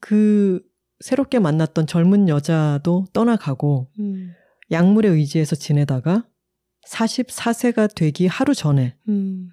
[0.00, 0.62] 그
[1.00, 4.32] 새롭게 만났던 젊은 여자도 떠나가고 음.
[4.70, 6.24] 약물에 의지해서 지내다가
[6.86, 9.50] 44세가 되기 하루 전에 음.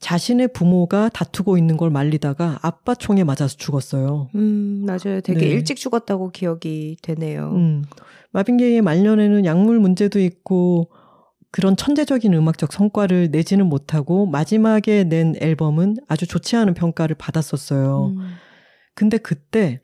[0.00, 4.30] 자신의 부모가 다투고 있는 걸 말리다가 아빠 총에 맞아서 죽었어요.
[4.36, 5.20] 음, 맞아요.
[5.20, 5.46] 되게 네.
[5.48, 7.50] 일찍 죽었다고 기억이 되네요.
[7.54, 7.84] 음.
[8.30, 10.90] 마빈 게이의 말년에는 약물 문제도 있고
[11.50, 18.14] 그런 천재적인 음악적 성과를 내지는 못하고 마지막에 낸 앨범은 아주 좋지 않은 평가를 받았었어요.
[18.16, 18.30] 음.
[18.94, 19.80] 근데 그때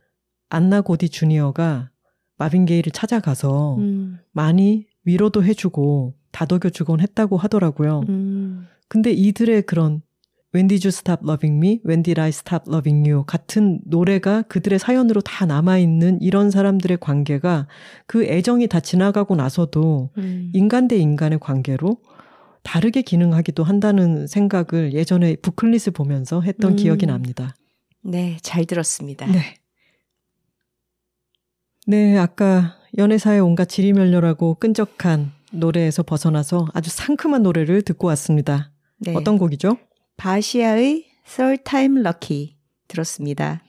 [0.51, 1.91] 안나 고디 주니어가
[2.37, 4.19] 마빈 게이를 찾아가서 음.
[4.33, 8.01] 많이 위로도 해주고 다독여 주곤 했다고 하더라고요.
[8.09, 8.67] 음.
[8.89, 10.03] 근데 이들의 그런
[10.55, 11.81] When did you stop loving me?
[11.85, 13.25] When did I stop loving you?
[13.27, 17.67] 같은 노래가 그들의 사연으로 다 남아있는 이런 사람들의 관계가
[18.07, 20.53] 그 애정이 다 지나가고 나서도 음.
[20.55, 21.97] 인간 대 인간의 관계로
[22.63, 26.77] 다르게 기능하기도 한다는 생각을 예전에 부클릿을 보면서 했던 음.
[26.77, 27.57] 기억이 납니다.
[28.03, 29.27] 네, 잘 들었습니다.
[29.27, 29.57] 네.
[31.87, 38.71] 네, 아까 연애사의 온갖 지리멸렬하고 끈적한 노래에서 벗어나서 아주 상큼한 노래를 듣고 왔습니다.
[38.99, 39.15] 네.
[39.15, 39.77] 어떤 곡이죠?
[40.17, 42.57] 바시아의 Third Time Lucky
[42.89, 43.63] 들었습니다.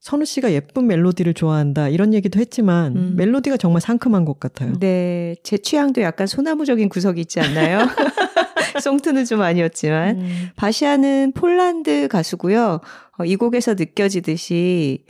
[0.00, 3.14] 선우 씨가 예쁜 멜로디를 좋아한다 이런 얘기도 했지만 음.
[3.16, 4.78] 멜로디가 정말 상큼한 것 같아요.
[4.78, 7.78] 네, 제 취향도 약간 소나무적인 구석이 있지 않나요?
[8.82, 10.48] 송트는 좀 아니었지만 음.
[10.56, 12.80] 바시아는 폴란드 가수고요.
[13.18, 15.06] 어, 이 곡에서 느껴지듯이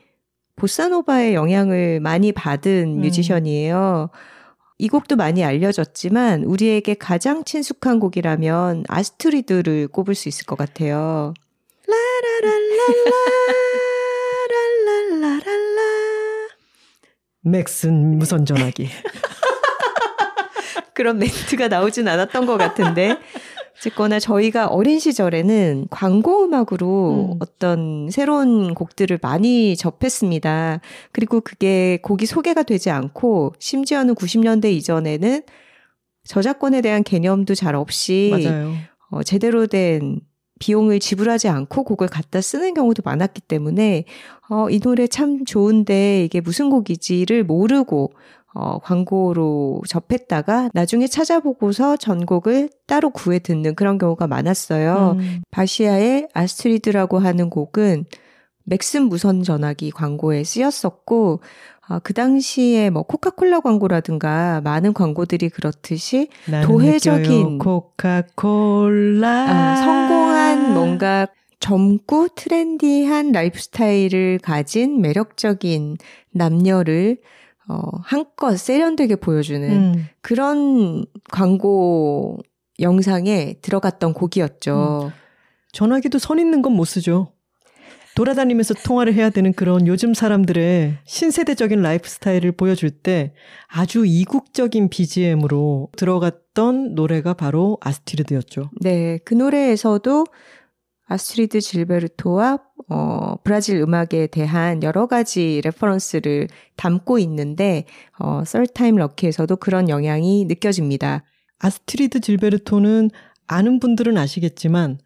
[0.56, 3.00] 보사노바의 영향을 많이 받은 음.
[3.00, 4.10] 뮤지션이에요.
[4.78, 11.32] 이 곡도 많이 알려졌지만 우리에게 가장 친숙한 곡이라면 아스트리드를 꼽을 수 있을 것 같아요.
[17.42, 18.88] 맥슨 무선 전화기.
[20.94, 23.18] 그런 멘트가 나오진 않았던 것 같은데
[23.76, 27.36] 어쨌거나 저희가 어린 시절에는 광고 음악으로 음.
[27.40, 30.80] 어떤 새로운 곡들을 많이 접했습니다.
[31.12, 35.42] 그리고 그게 곡이 소개가 되지 않고 심지어는 90년대 이전에는
[36.24, 38.32] 저작권에 대한 개념도 잘 없이
[39.10, 40.20] 어, 제대로 된
[40.60, 44.04] 비용을 지불하지 않고 곡을 갖다 쓰는 경우도 많았기 때문에
[44.48, 48.12] 어, 이 노래 참 좋은데 이게 무슨 곡이지를 모르고
[48.54, 55.16] 어, 광고로 접했다가 나중에 찾아보고서 전곡을 따로 구해 듣는 그런 경우가 많았어요.
[55.18, 55.42] 음.
[55.50, 58.04] 바시아의 아스트리드라고 하는 곡은
[58.62, 61.40] 맥슨 무선 전화기 광고에 쓰였었고,
[61.88, 66.28] 어, 그 당시에 뭐 코카콜라 광고라든가 많은 광고들이 그렇듯이
[66.64, 71.26] 도회적인 코카콜라 어, 성공한 뭔가
[71.60, 75.96] 젊고 트렌디한 라이프 스타일을 가진 매력적인
[76.30, 77.18] 남녀를
[77.68, 80.06] 어, 한껏 세련되게 보여주는 음.
[80.20, 82.38] 그런 광고
[82.80, 85.10] 영상에 들어갔던 곡이었죠.
[85.12, 85.20] 음.
[85.72, 87.28] 전화기도 선 있는 건 못 쓰죠.
[88.14, 93.32] 돌아다니면서 통화를 해야 되는 그런 요즘 사람들의 신세대적인 라이프 스타일을 보여줄 때
[93.66, 98.70] 아주 이국적인 BGM으로 들어갔던 노래가 바로 아스트루드였죠.
[98.80, 100.26] 네, 그 노래에서도
[101.06, 107.84] 아스트리드 질베르토와 어, 브라질 음악에 대한 여러 가지 레퍼런스를 담고 있는데
[108.18, 111.24] 어, Third Time Lucky에서도 그런 영향이 느껴집니다.
[111.58, 113.10] 아스트리드 질베르토는
[113.46, 114.98] 아는 분들은 아시겠지만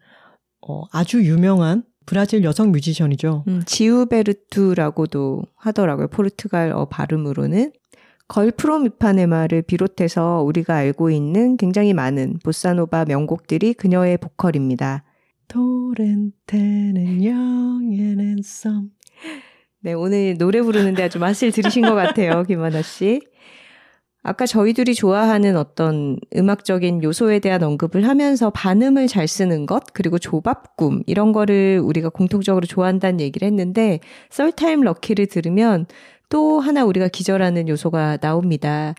[0.67, 3.43] 어, 아주 유명한 브라질 여성 뮤지션이죠.
[3.47, 6.07] 음, 지우베르투라고도 하더라고요.
[6.07, 7.71] 포르투갈어 발음으로는.
[8.27, 15.03] Girl from Ipanema를 비롯해서 우리가 알고 있는 굉장히 많은 보사노바 명곡들이 그녀의 보컬입니다.
[15.49, 18.91] 토렌테는 영예는 썸.
[19.81, 23.19] 네, 오늘 노래 부르는데 아주 맛을 들으신 것 같아요, 김하나 씨.
[24.21, 31.03] 아까 저희들이 좋아하는 어떤 음악적인 요소에 대한 언급을 하면서 반음을 잘 쓰는 것, 그리고 조밥꿈,
[31.07, 35.87] 이런 거를 우리가 공통적으로 좋아한다는 얘기를 했는데, 썰타임 럭키를 들으면
[36.29, 38.93] 또 하나 우리가 기절하는 요소가 나옵니다.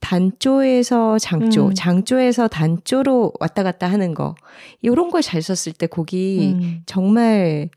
[0.00, 1.74] 단조에서 장조, 음.
[1.74, 4.34] 장조에서 단조로 왔다 갔다 하는 거.
[4.82, 7.70] 이런 걸 잘 썼을 때 곡이 음, 정말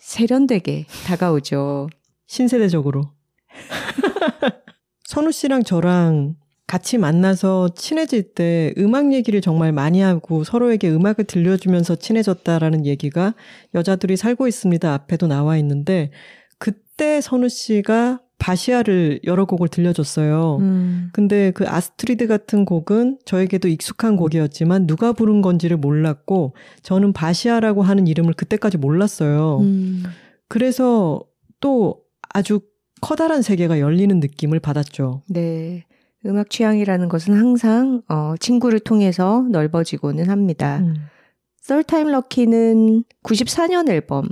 [0.00, 1.88] 세련되게 다가오죠.
[2.26, 3.12] 신세대적으로.
[5.04, 6.34] 선우 씨랑 저랑
[6.66, 13.34] 같이 만나서 친해질 때 음악 얘기를 정말 많이 하고 서로에게 음악을 들려주면서 친해졌다라는 얘기가
[13.74, 14.92] 여자들이 살고 있습니다.
[14.92, 16.10] 앞에도 나와 있는데
[16.58, 20.58] 그때 선우 씨가 바시아를 여러 곡을 들려줬어요.
[20.60, 21.08] 음.
[21.12, 28.06] 근데 그 아스트리드 같은 곡은 저에게도 익숙한 곡이었지만 누가 부른 건지를 몰랐고 저는 바시아라고 하는
[28.06, 29.60] 이름을 그때까지 몰랐어요.
[29.60, 30.02] 음.
[30.48, 31.22] 그래서
[31.60, 32.60] 또 아주
[33.00, 35.22] 커다란 세계가 열리는 느낌을 받았죠.
[35.28, 35.84] 네.
[36.24, 40.78] 음악 취향이라는 것은 항상 어, 친구를 통해서 넓어지고는 합니다.
[40.78, 40.96] 음.
[41.62, 44.28] 썰타임 럭키는 94년 앨범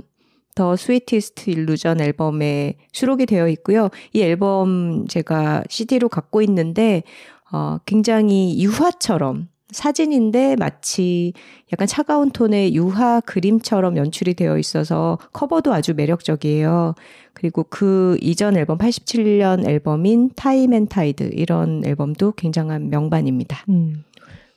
[0.55, 3.89] 더 스위티스트 일루전 앨범에 수록이 되어 있고요.
[4.13, 7.03] 이 앨범 제가 CD로 갖고 있는데
[7.51, 11.33] 어, 굉장히 유화처럼 사진인데 마치
[11.73, 16.95] 약간 차가운 톤의 유화 그림처럼 연출이 되어 있어서 커버도 아주 매력적이에요.
[17.33, 23.65] 그리고 그 이전 앨범 87년 앨범인 Time and Tide 이런 앨범도 굉장한 명반입니다.
[23.69, 24.03] 음.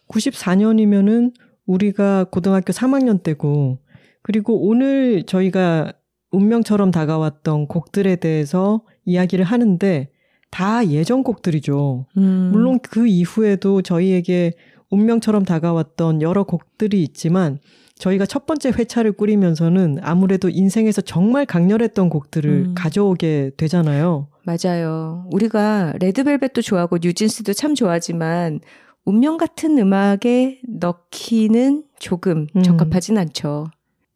[0.08, 1.32] 94년이면은
[1.66, 3.78] 우리가 고등학교 3학년 때고
[4.22, 5.92] 그리고 오늘 저희가
[6.30, 10.10] 운명처럼 다가왔던 곡들에 대해서 이야기를 하는데
[10.50, 12.06] 다 예전 곡들이죠.
[12.16, 12.50] 음.
[12.52, 14.52] 물론 그 이후에도 저희에게
[14.90, 17.58] 운명처럼 다가왔던 여러 곡들이 있지만
[17.98, 22.74] 저희가 첫 번째 회차를 꾸리면서는 아무래도 인생에서 정말 강렬했던 곡들을 음.
[22.76, 24.28] 가져오게 되잖아요.
[24.44, 25.26] 맞아요.
[25.32, 28.60] 우리가 레드벨벳도 좋아하고 뉴진스도 참 좋아하지만
[29.04, 32.62] 운명 같은 음악에 넣기는 조금 음.
[32.62, 33.66] 적합하진 않죠.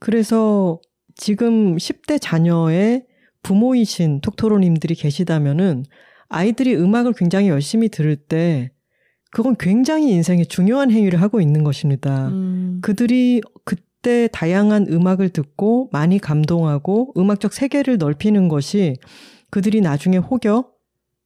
[0.03, 0.81] 그래서
[1.15, 3.07] 지금 10대 자녀의
[3.45, 5.85] 부모이신 톡토로님들이 계시다면은
[6.29, 8.73] 아이들이 음악을 굉장히 열심히 들을 때
[9.31, 12.31] 그건 굉장히 인생에 중요한 행위를 하고 있는 것입니다.
[12.31, 12.81] 음.
[12.83, 18.97] 그들이 그때 다양한 음악을 듣고 많이 감동하고 음악적 세계를 넓히는 것이
[19.51, 20.69] 그들이 나중에 혹여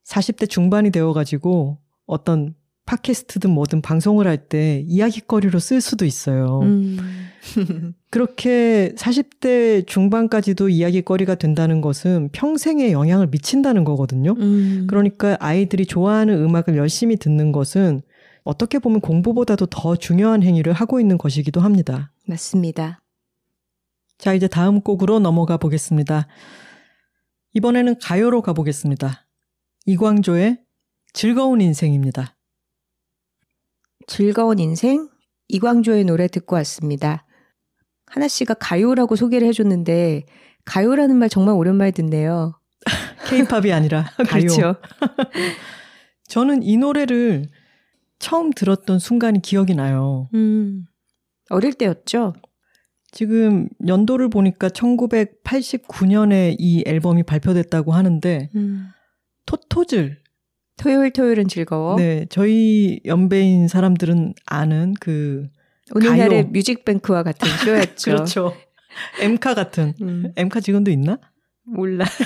[0.05, 2.55] 40대 중반이 되어가지고 어떤
[2.87, 6.61] 팟캐스트든 뭐든 방송을 할 때 이야기거리로 쓸 수도 있어요.
[6.63, 6.99] 음.
[8.11, 14.35] 그렇게 40대 중반까지도 이야기거리가 된다는 것은 평생에 영향을 미친다는 거거든요.
[14.39, 14.87] 음.
[14.89, 18.03] 그러니까 아이들이 좋아하는 음악을 열심히 듣는 것은
[18.45, 22.13] 어떻게 보면 공부보다도 더 중요한 행위를 하고 있는 것이기도 합니다.
[22.27, 23.01] 맞습니다.
[24.19, 26.29] 자, 이제 다음 곡으로 넘어가 보겠습니다.
[27.55, 29.27] 이번에는 가요로 가보겠습니다.
[29.87, 30.59] 이광조의
[31.13, 32.36] 즐거운 인생입니다.
[34.07, 35.09] 즐거운 인생
[35.49, 37.27] 이광조의 노래 듣고 왔습니다.
[38.07, 40.25] 하나 씨가 가요라고 소개를 해줬는데
[40.65, 42.59] 가요라는 말 정말 오랜만에 듣네요.
[43.29, 44.47] 케이팝이 아니라 가요.
[44.47, 44.77] 그렇죠.
[46.29, 47.47] 저는 이 노래를
[48.19, 50.29] 처음 들었던 순간이 기억이 나요.
[50.35, 50.85] 음.
[51.51, 52.35] 어릴 때였죠.
[53.13, 58.89] 지금 연도를 보니까 1989년에 이 앨범이 발표됐다고 하는데 음.
[59.47, 60.19] 토토즐
[60.77, 61.97] 토요일 토요일은 즐거워.
[61.97, 65.49] 네 저희 연배인 사람들은 아는 그
[65.95, 66.51] 오늘날의 가요.
[66.53, 68.11] 뮤직뱅크와 같은 쇼였죠.
[68.11, 68.55] 그렇죠
[69.21, 71.19] 엠카 같은 음, 엠카 지금도 있나
[71.65, 72.05] 몰라.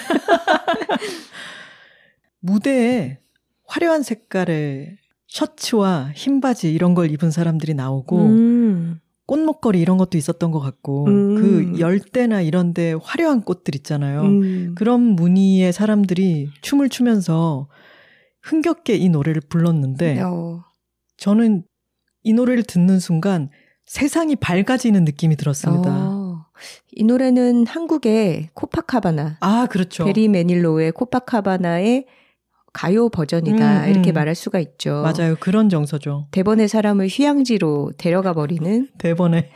[2.40, 3.18] 무대에
[3.66, 4.96] 화려한 색깔의
[5.26, 9.00] 셔츠와 흰 바지 이런 걸 입은 사람들이 나오고 음.
[9.26, 11.34] 꽃목걸이 이런 것도 있었던 것 같고 음.
[11.36, 14.22] 그 열대나 이런데 화려한 꽃들 있잖아요.
[14.22, 14.74] 음.
[14.76, 17.68] 그런 무늬의 사람들이 춤을 추면서
[18.50, 20.64] 흥겹게 이 노래를 불렀는데 어.
[21.16, 21.62] 저는
[22.24, 23.48] 이 노래를 듣는 순간
[23.86, 25.90] 세상이 밝아지는 느낌이 들었습니다.
[25.90, 26.46] 어.
[26.92, 30.04] 이 노래는 한국의 코파카바나 아, 그렇죠.
[30.04, 32.06] 베리 매닐로의 코파카바나의
[32.72, 33.90] 가요 버전이다 음, 음.
[33.90, 35.02] 이렇게 말할 수가 있죠.
[35.02, 35.36] 맞아요.
[35.40, 36.28] 그런 정서죠.
[36.30, 39.50] 대번의 사람을 휴양지로 데려가 버리는 대번에.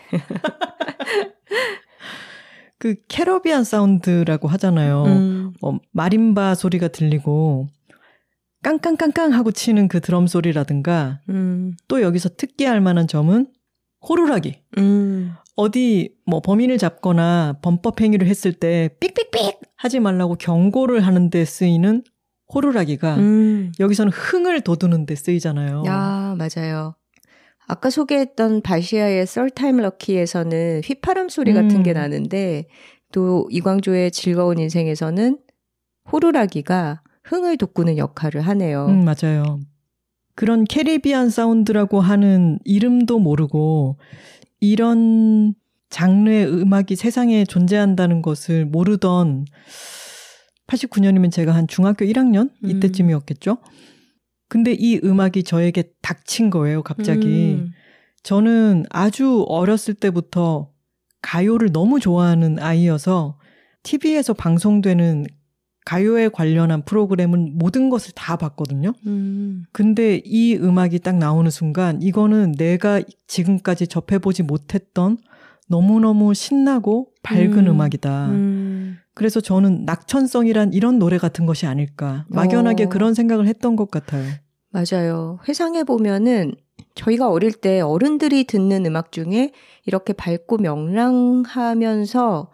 [2.79, 5.05] 그 캐러비안 사운드라고 하잖아요.
[5.05, 5.53] 음.
[5.63, 7.69] 어, 마림바 소리가 들리고
[8.65, 11.77] 깡깡깡깡 하고 치는 그 드럼 소리라든가 음.
[11.87, 13.47] 또 여기서 특기할 만한 점은
[14.09, 14.63] 호루라기.
[14.79, 15.35] 음.
[15.55, 22.03] 어디 뭐 범인을 잡거나 범법 행위를 했을 때 삑삑삑 하지 말라고 경고를 하는 데 쓰이는
[22.55, 23.73] 호루라기가 음.
[23.79, 25.85] 여기서는 흥을 돋우는 데 쓰이잖아요.
[25.87, 26.95] 야, 맞아요.
[27.67, 31.83] 아까 소개했던 바시아의 썰타임 럭키에서는 휘파람 소리 같은 음.
[31.83, 32.67] 게 나는데
[33.13, 35.39] 또 이광조의 즐거운 인생에서는
[36.11, 38.87] 호루라기가 흥을 돋구는 역할을 하네요.
[38.87, 39.61] 음, 맞아요.
[40.35, 43.99] 그런 캐리비안 사운드라고 하는 이름도 모르고
[44.61, 45.55] 이런
[45.91, 49.47] 장르의 음악이 세상에 존재한다는 것을 모르던
[50.67, 52.71] 89년이면 제가 한 중학교 1학년 음.
[52.71, 53.59] 이때쯤이었겠죠.
[54.49, 57.55] 근데 이 음악이 저에게 닥친 거예요, 갑자기.
[57.61, 57.71] 음.
[58.23, 60.71] 저는 아주 어렸을 때부터
[61.23, 63.39] 가요를 너무 좋아하는 아이여서
[63.83, 65.27] TV에서 방송되는
[65.85, 68.93] 가요에 관련한 프로그램은 모든 것을 다 봤거든요.
[69.07, 69.65] 음.
[69.73, 75.19] 근데 이 음악이 딱 나오는 순간 이거는 내가 지금까지 접해보지 못했던
[75.69, 77.69] 너무너무 신나고 밝은 음.
[77.69, 77.81] 음.
[77.81, 78.99] 악이다 음.
[79.15, 82.25] 그래서 저는 낙천성이란 이런 노래 같은 것이 아닐까.
[82.29, 82.89] 막연하게 어.
[82.89, 84.25] 그런 생각을 했던 것 같아요.
[84.71, 85.39] 맞아요.
[85.47, 86.55] 회상해 보면은
[86.95, 89.53] 저희가 어릴 때 어른들이 듣는 음악 중에
[89.85, 92.51] 이렇게 밝고 명랑하면서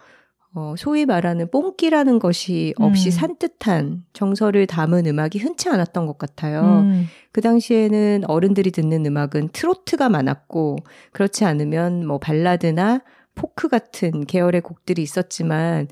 [0.52, 3.10] 어, 소위 말하는 뽕기라는 것이 없이 음.
[3.10, 6.80] 산뜻한 정서를 담은 음악이 흔치 않았던 것 같아요.
[6.80, 10.78] 음, 그 당시에는 어른들이 듣는 음악은 트로트가 많았고
[11.12, 13.02] 그렇지 않으면 뭐 발라드나
[13.36, 15.86] 포크 같은 계열의 곡들이 있었지만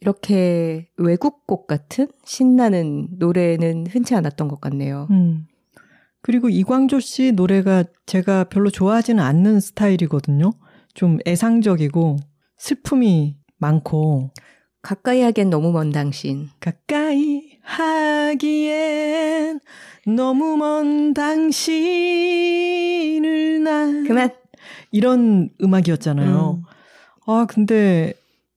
[0.00, 5.08] 이렇게 외국곡 같은 신나는 노래는 흔치 않았던 것 같네요.
[5.10, 5.46] 음.
[6.20, 10.52] 그리고 이광조 씨 노래가 제가 별로 좋아하지는 않는 스타일이거든요.
[10.94, 12.16] 좀 애상적이고
[12.56, 14.30] 슬픔이 많고
[14.82, 16.50] 가까이 하기엔 너무 먼 당신.
[16.60, 19.60] 가까이 하기엔
[20.14, 21.14] 너무 먼
[22.34, 24.30] 당신을 난 그만.
[24.90, 26.60] 이런 음악이었잖아요.
[26.60, 26.62] 음,
[27.26, 28.12] 아 근데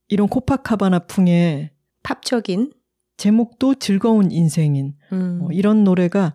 [0.08, 1.70] 이런 코파카바나 풍의
[2.02, 2.72] 팝적인.
[3.16, 6.34] 제목도 즐거운 인생인 음, 어, 이런 노래가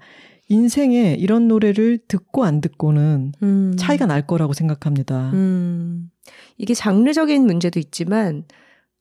[0.50, 5.32] 인생에 이런 노래를 듣고 안 듣고는 음, 차이가 날 거라고 생각합니다.
[5.34, 6.10] 음,
[6.58, 8.46] 이게 장르적인 문제도 있지만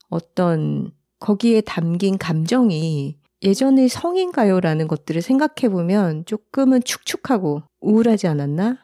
[0.09, 8.79] 어떤 거기에 담긴 감정이 예전의 성인 가요라는 것들을 생각해 보면 조금은 축축하고 우울하지 않았나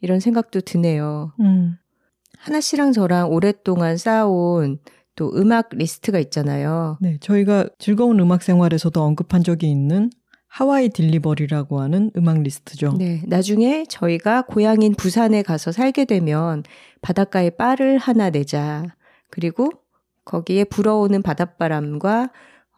[0.00, 1.32] 이런 생각도 드네요.
[1.40, 1.76] 음,
[2.38, 4.78] 하나 씨랑 저랑 오랫동안 쌓아온
[5.16, 6.98] 또 음악 리스트가 있잖아요.
[7.00, 10.10] 네, 저희가 즐거운 음악 생활에서도 언급한 적이 있는
[10.54, 12.94] 하와이 delivery라고 하는 음악 리스트죠.
[12.96, 16.62] 네, 나중에 저희가 고향인 부산에 가서 살게 되면
[17.02, 18.84] 바닷가에 바를 하나 내자.
[19.30, 19.68] 그리고
[20.24, 22.30] 거기에 불어오는 바닷바람과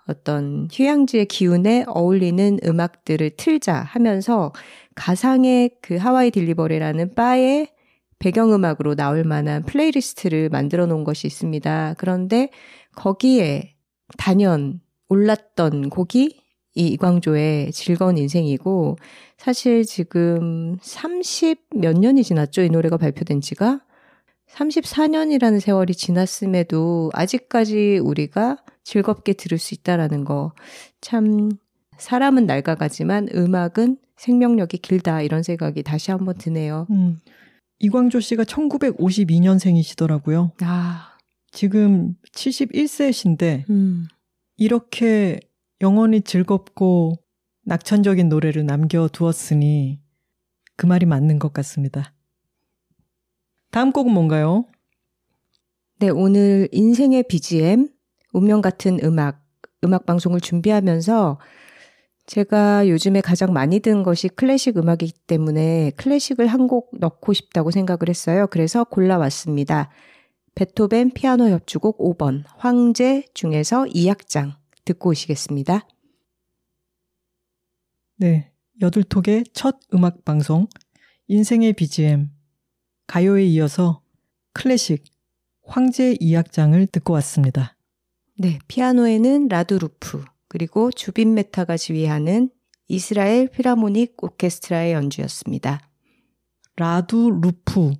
[0.08, 4.54] 어떤 휴양지의 기운에 어울리는 음악들을 틀자 하면서
[4.94, 7.68] 가상의 그 하와이 delivery라는 바의
[8.18, 11.96] 배경음악으로 나올 만한 플레이리스트를 만들어 놓은 것이 있습니다.
[11.98, 12.48] 그런데
[12.94, 13.74] 거기에
[14.16, 16.45] 단연 올랐던 곡이
[16.76, 18.96] 이 이광조의 즐거운 인생이고
[19.38, 22.62] 사실 지금 30 몇 년이 지났죠.
[22.62, 23.80] 이 노래가 발표된 지가
[24.50, 30.52] 34년이라는 세월이 지났음에도 아직까지 우리가 즐겁게 들을 수 있다라는 거
[31.00, 31.50] 참
[31.98, 36.86] 사람은 낡아가지만 음악은 생명력이 길다 이런 생각이 다시 한번 드네요.
[36.90, 37.18] 음,
[37.78, 40.52] 이광조 씨가 1952년생이시더라고요.
[40.62, 41.16] 아,
[41.52, 44.08] 지금 71세신데 음,
[44.56, 45.40] 이렇게
[45.82, 47.14] 영원히 즐겁고
[47.64, 50.00] 낙천적인 노래를 남겨두었으니
[50.76, 52.14] 그 말이 맞는 것 같습니다.
[53.70, 54.64] 다음 곡은 뭔가요?
[55.98, 57.88] 네 오늘 인생의 BGM
[58.32, 59.44] 운명 같은 음악
[59.84, 61.38] 음악 방송을 준비하면서
[62.26, 68.08] 제가 요즘에 가장 많이 듣는 것이 클래식 음악이기 때문에 클래식을 한 곡 넣고 싶다고 생각을
[68.08, 68.46] 했어요.
[68.48, 69.90] 그래서 골라왔습니다.
[70.54, 74.54] 베토벤 피아노 협주곡 5번 황제 중에서 2악장
[74.86, 75.86] 듣고 오시겠습니다.
[78.16, 80.66] 네, 여둘톡의 첫 음악 방송
[81.28, 82.30] 인생의 BGM
[83.06, 84.02] 가요에 이어서
[84.54, 85.04] 클래식
[85.62, 87.76] 황제 2악장을 듣고 왔습니다.
[88.38, 92.50] 네, 피아노에는 라두 루푸 그리고 주빈 메타가 지휘하는
[92.88, 95.90] 이스라엘 필하모닉 오케스트라의 연주였습니다.
[96.76, 97.92] 라두 루프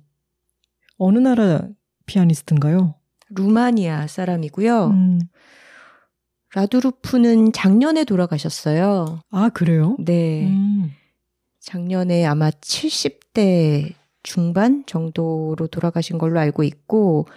[0.97, 1.67] 어느 나라
[2.05, 2.95] 피아니스트인가요?
[3.29, 4.87] 루마니아 사람이고요.
[4.87, 5.19] 음,
[6.57, 9.19] 라두루프는 작년에 돌아가셨어요.
[9.29, 9.95] 아 그래요?
[9.99, 10.47] 네.
[10.47, 10.91] 음,
[11.59, 13.93] 작년에 아마 70대
[14.23, 17.27] 중반 정도로 돌아가신 걸로 알고 있고,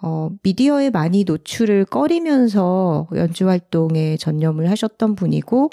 [0.00, 5.68] 어, 미디어에 많이 노출을 꺼리면서 연주 활동에 전념을 하셨던 분이고,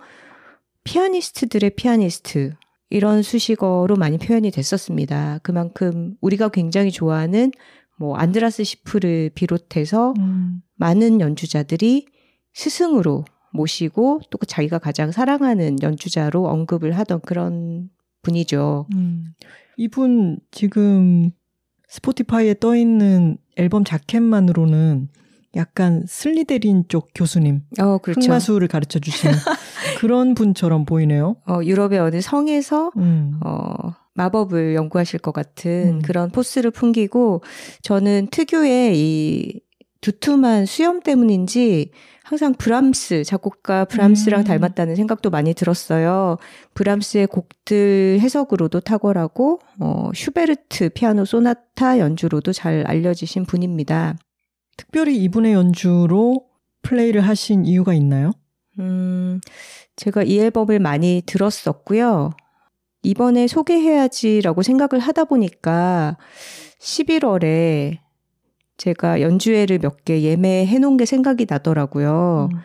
[0.83, 2.55] 피아니스트들의 피아니스트,
[2.89, 5.39] 이런 수식어로 많이 표현이 됐었습니다.
[5.43, 7.51] 그만큼 우리가 굉장히 좋아하는
[7.97, 10.61] 뭐 안드라스 시프를 비롯해서 음.
[10.75, 12.05] 많은 연주자들이
[12.57, 17.91] 스승으로 모시고 또 자기가 가장 사랑하는 연주자로 언급을 하던 그런
[18.23, 18.87] 분이죠.
[18.95, 19.25] 음.
[19.77, 21.29] 이분 지금
[21.87, 25.09] 스포티파이에 떠 있는 앨범 자켓만으로는
[25.55, 28.21] 약간 슬리데린 쪽 교수님, 어, 그렇죠.
[28.21, 29.33] 흑마술을 가르쳐 주시는
[29.99, 31.35] 그런 분처럼 보이네요.
[31.47, 33.39] 어, 유럽의 어느 성에서 음.
[33.45, 36.01] 어, 마법을 연구하실 것 같은 음.
[36.01, 37.43] 그런 포스를 풍기고
[37.83, 39.61] 저는 특유의 이
[40.01, 41.91] 두툼한 수염 때문인지
[42.27, 44.43] 항상 브람스 작곡가 브람스랑 음.
[44.43, 46.35] 닮았다는 생각도 많이 들었어요.
[46.73, 54.17] 브람스의 곡들 해석으로도 탁월하고 어, 슈베르트 피아노 소나타 연주로도 잘 알려지신 분입니다.
[54.75, 56.47] 특별히 이분의 연주로
[56.81, 58.33] 플레이를 하신 이유가 있나요?
[58.77, 59.39] 음,
[59.95, 62.31] 제가 이 앨범을 많이 들었었고요.
[63.03, 66.17] 이번에 소개해야지라고 생각을 하다 보니까
[66.81, 67.99] 11월에
[68.77, 72.49] 제가 연주회를 몇 개 예매해 놓은 게 생각이 나더라고요.
[72.53, 72.59] 음.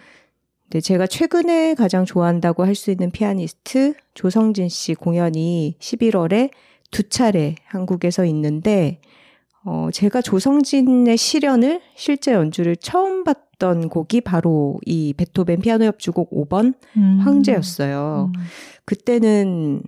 [0.64, 6.50] 근데 제가 최근에 가장 좋아한다고 할 수 있는 피아니스트 조성진 씨 공연이 11월에
[6.90, 9.00] 두 차례 한국에서 있는데
[9.64, 16.74] 어, 제가 조성진의 실연을 실제 연주를 처음 봤던 곡이 바로 이 베토벤 피아노 협주곡 5번
[16.96, 17.20] 음.
[17.22, 18.30] 황제였어요.
[18.34, 18.40] 음.
[18.84, 19.82] 그때는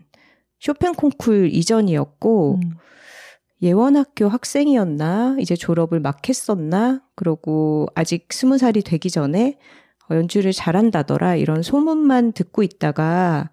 [0.61, 2.70] 쇼팽 콩쿨 이전이었고 음.
[3.63, 9.59] 예원학교 학생이었나 이제 졸업을 막 했었나 그러고 아직 스무 살이 되기 전에
[10.11, 13.51] 어, 연주를 잘한다더라 이런 소문만 듣고 있다가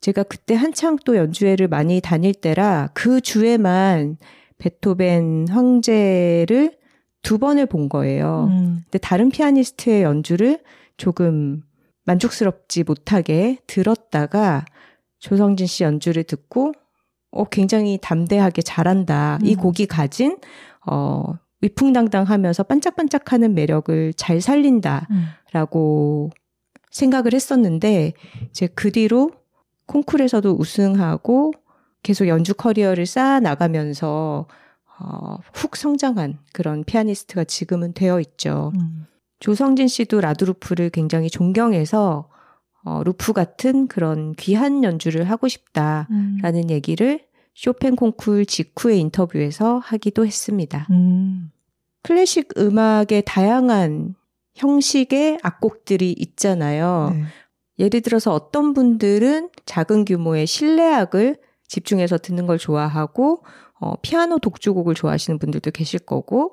[0.00, 4.18] 제가 그때 한창 또 연주회를 많이 다닐 때라 그 주에만
[4.58, 6.76] 베토벤 황제를
[7.22, 8.48] 두 번을 본 거예요.
[8.50, 8.80] 음.
[8.84, 10.60] 근데 다른 피아니스트의 연주를
[10.96, 11.62] 조금
[12.04, 14.64] 만족스럽지 못하게 들었다가
[15.18, 16.72] 조성진 씨 연주를 듣고
[17.30, 19.38] 어 굉장히 담대하게 잘한다.
[19.42, 19.60] 이 음.
[19.60, 20.38] 곡이 가진
[20.86, 25.08] 어 위풍당당 하면서 반짝반짝 하는 매력을 잘 살린다
[25.52, 26.38] 라고 음.
[26.90, 28.12] 생각을 했었는데
[28.50, 29.32] 이제 그 뒤로
[29.86, 31.52] 콩쿨에서도 우승하고
[32.02, 34.46] 계속 연주 커리어를 쌓아 나가면서
[35.00, 38.72] 어, 훅 성장한 그런 피아니스트가 지금은 되어 있죠.
[38.74, 39.06] 음.
[39.40, 42.28] 조성진 씨도 라두 루푸를 굉장히 존경해서
[42.84, 46.08] 어, 루푸 같은 그런 귀한 연주를 하고 싶다라는
[46.44, 46.70] 음.
[46.70, 47.20] 얘기를
[47.54, 50.86] 쇼팽 콩쿨 직후의 인터뷰에서 하기도 했습니다.
[50.90, 51.50] 음.
[52.02, 54.14] 클래식 음악의 다양한
[54.54, 57.12] 형식의 악곡들이 있잖아요.
[57.14, 57.24] 네.
[57.78, 63.44] 예를 들어서 어떤 분들은 작은 규모의 실내악을 집중해서 듣는 걸 좋아하고
[63.80, 66.52] 어, 피아노 독주곡을 좋아하시는 분들도 계실 거고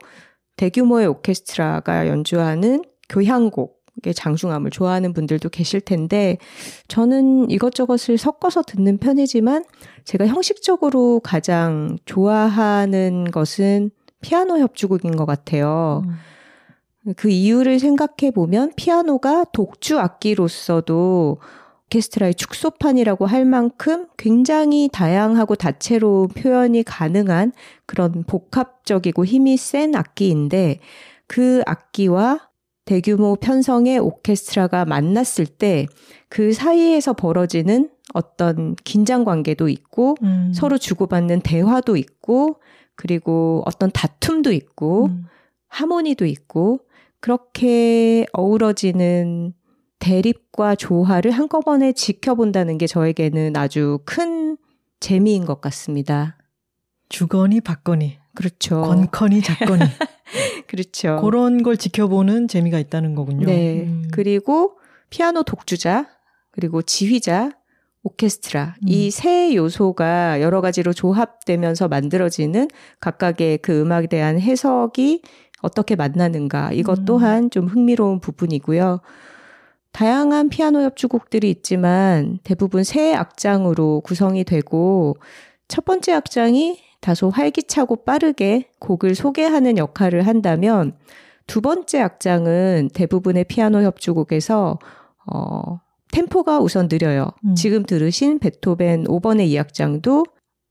[0.58, 3.76] 대규모의 오케스트라가 연주하는 교향곡의
[4.14, 6.38] 장중함을 좋아하는 분들도 계실 텐데
[6.88, 9.64] 저는 이것저것을 섞어서 듣는 편이지만
[10.04, 13.92] 제가 형식적으로 가장 좋아하는 것은
[14.22, 16.04] 피아노 협주곡인 것 같아요.
[16.06, 17.14] 음.
[17.16, 21.38] 그 이유를 생각해 보면 피아노가 독주 악기로서도
[21.86, 27.54] 오케스트라의 축소판이라고 할 만큼 굉장히 다양하고 다채로운 표현이 가능한
[27.86, 30.80] 그런 복합적이고 힘이 센 악기인데
[31.28, 32.50] 그 악기와
[32.86, 35.88] 대규모 편성의 오케스트라가 만났을 때
[36.30, 40.52] 그 사이에서 벌어지는 어떤 긴장 관계도 있고 음.
[40.54, 42.60] 서로 주고받는 대화도 있고
[42.96, 45.26] 그리고 어떤 다툼도 있고 음.
[45.68, 46.80] 하모니도 있고
[47.20, 49.54] 그렇게 어우러지는
[50.00, 54.58] 대립과 조화를 한꺼번에 지켜본다는 게 저에게는 아주 큰
[55.00, 56.38] 재미인 것 같습니다.
[57.10, 58.82] 주거니 받거니 그렇죠.
[58.82, 59.82] 건커니 작거니
[60.68, 61.20] 그렇죠.
[61.22, 63.48] 그런 걸 지켜보는 재미가 있다는 거군요.
[63.48, 63.84] 네.
[63.84, 64.08] 음.
[64.12, 64.78] 그리고
[65.10, 66.08] 피아노 독주자,
[66.52, 67.52] 그리고 지휘자,
[68.04, 68.76] 오케스트라.
[68.82, 68.88] 음.
[68.88, 72.68] 이세 요소가 여러 가지로 조합되면서 만들어지는
[73.00, 75.22] 각각의 그 음악에 대한 해석이
[75.62, 76.72] 어떻게 만나는가.
[76.74, 77.06] 이것 음.
[77.06, 79.02] 또한 좀 흥미로운 부분이고요.
[79.92, 85.16] 다양한 피아노 협주곡들이 있지만 대부분 세 악장으로 구성이 되고
[85.68, 90.98] 첫 번째 악장이 다소 활기차고 빠르게 곡을 소개하는 역할을 한다면
[91.46, 94.80] 두 번째 악장은 대부분의 피아노 협주곡에서
[95.32, 95.80] 어,
[96.12, 97.28] 템포가 우선 느려요.
[97.46, 97.54] 음.
[97.54, 100.26] 지금 들으신 베토벤 5번의 이 악장도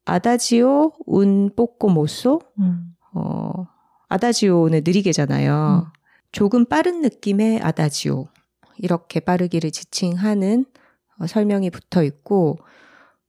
[0.06, 2.97] 아다지오 운 뽀꼬 모소 음.
[3.12, 3.69] 어,
[4.09, 5.86] 아다지오는 느리게잖아요.
[5.86, 5.93] 음.
[6.32, 8.27] 조금 빠른 느낌의 아다지오.
[8.78, 10.65] 이렇게 빠르기를 지칭하는
[11.20, 12.59] 어, 설명이 붙어 있고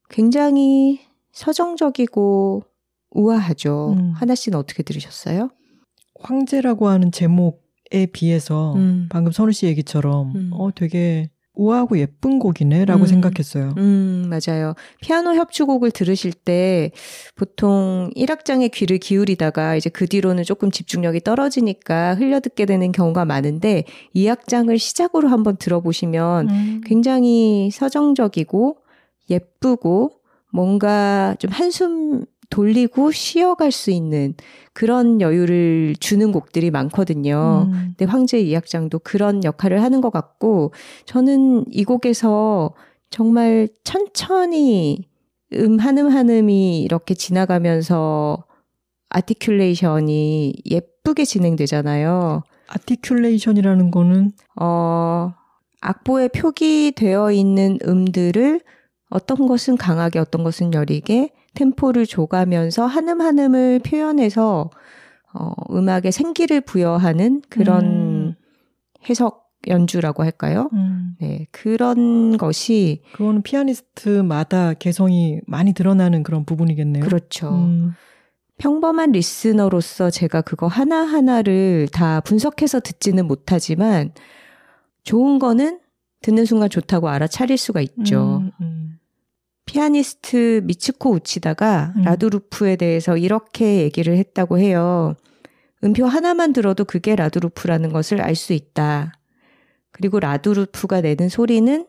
[0.09, 1.01] 굉장히
[1.33, 2.63] 서정적이고
[3.15, 3.95] 우아하죠.
[3.97, 4.11] 음.
[4.11, 5.49] 하나 씨는 어떻게 들으셨어요?
[6.19, 9.07] 황제라고 하는 제목에 비해서 음.
[9.09, 10.49] 방금 선우 씨 얘기처럼 음.
[10.53, 13.07] 어 되게 우아하고 예쁜 곡이네라고 음.
[13.07, 13.73] 생각했어요.
[13.77, 14.73] 음, 맞아요.
[15.01, 16.91] 피아노 협주곡을 들으실 때
[17.35, 23.85] 보통 1악장에 귀를 기울이다가 이제 그 뒤로는 조금 집중력이 떨어지니까 흘려듣게 되는 경우가 많은데
[24.15, 26.81] 2악장을 시작으로 한번 들어보시면 음.
[26.85, 28.77] 굉장히 서정적이고
[29.29, 30.11] 예쁘고
[30.51, 34.33] 뭔가 좀 한숨 돌리고 쉬어갈 수 있는
[34.73, 37.69] 그런 여유를 주는 곡들이 많거든요.
[37.71, 37.93] 음.
[37.97, 40.71] 근데 황제 이악장도 그런 역할을 하는 것 같고
[41.05, 42.73] 저는 이 곡에서
[43.09, 45.07] 정말 천천히
[45.53, 48.43] 음 한음 한음이 이렇게 지나가면서
[49.09, 52.43] 아티큘레이션이 예쁘게 진행되잖아요.
[52.67, 55.33] 아티큘레이션이라는 거는 어,
[55.81, 58.61] 악보에 표기되어 있는 음들을
[59.09, 64.69] 어떤 것은 강하게 어떤 것은 여리게 템포를 줘가면서 한음 한음을 표현해서
[65.33, 68.35] 어, 음악에 생기를 부여하는 그런 음.
[69.09, 70.69] 해석 연주라고 할까요?
[70.73, 71.15] 음.
[71.19, 77.03] 네, 그런 것이 그거는 피아니스트마다 개성이 많이 드러나는 그런 부분이겠네요.
[77.03, 77.49] 그렇죠.
[77.49, 77.93] 음.
[78.57, 84.13] 평범한 리스너로서 제가 그거 하나하나를 다 분석해서 듣지는 못하지만
[85.03, 85.79] 좋은 거는
[86.21, 88.41] 듣는 순간 좋다고 알아차릴 수가 있죠.
[88.43, 88.84] 음, 음.
[89.65, 92.03] 피아니스트 미츠코 우치다가 음.
[92.03, 95.15] 라두루프에 대해서 이렇게 얘기를 했다고 해요.
[95.83, 99.13] 음표 하나만 들어도 그게 라두루프라는 것을 알 수 있다.
[99.91, 101.87] 그리고 라두루프가 내는 소리는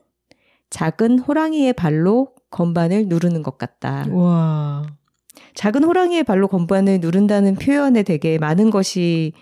[0.71, 4.07] 작은 호랑이의 발로 건반을 누르는 것 같다.
[4.11, 4.87] 와.
[5.55, 9.33] 작은 호랑이의 발로 건반을 누른다는 표현에 되게 많은 것이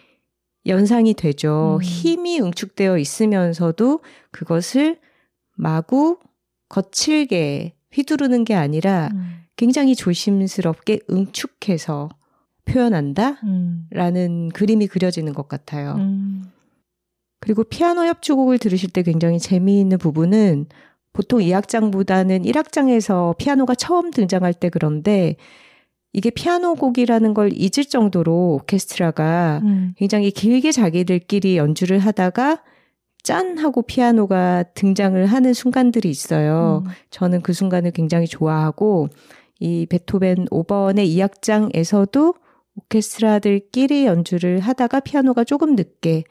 [0.66, 1.78] 연상이 되죠.
[1.80, 1.82] 음.
[1.82, 4.00] 힘이 응축되어 있으면서도
[4.30, 4.98] 그것을
[5.56, 6.18] 마구
[6.68, 9.44] 거칠게 휘두르는 게 아니라 음.
[9.56, 12.10] 굉장히 조심스럽게 응축해서
[12.64, 13.40] 표현한다?
[13.44, 13.86] 음.
[13.90, 15.94] 라는 그림이 그려지는 것 같아요.
[15.98, 16.50] 음.
[17.40, 20.66] 그리고 피아노 협주곡을 들으실 때 굉장히 재미있는 부분은
[21.12, 25.36] 보통 2악장보다는 1악장에서 피아노가 처음 등장할 때 그런데
[26.12, 29.94] 이게 피아노 곡이라는 걸 잊을 정도로 오케스트라가 음.
[29.96, 32.62] 굉장히 길게 자기들끼리 연주를 하다가
[33.24, 36.82] 짠 하고 피아노가 등장을 하는 순간들이 있어요.
[36.86, 36.90] 음.
[37.10, 39.08] 저는 그 순간을 굉장히 좋아하고
[39.58, 42.34] 이 베토벤 5번의 2악장에서도
[42.76, 46.24] 오케스트라들끼리 연주를 하다가 피아노가 조금 늦게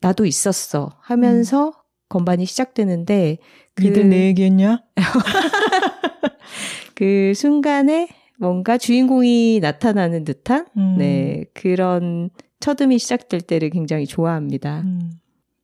[0.00, 1.72] 나도 있었어 하면서
[2.08, 3.36] 건반이 시작되는데
[3.74, 4.82] 그- 니들 내 얘기했냐?
[6.94, 10.94] 그 순간에 뭔가 주인공이 나타나는 듯한 음.
[10.98, 12.30] 네 그런
[12.60, 14.80] 첫음이 시작될 때를 굉장히 좋아합니다.
[14.80, 15.10] 음.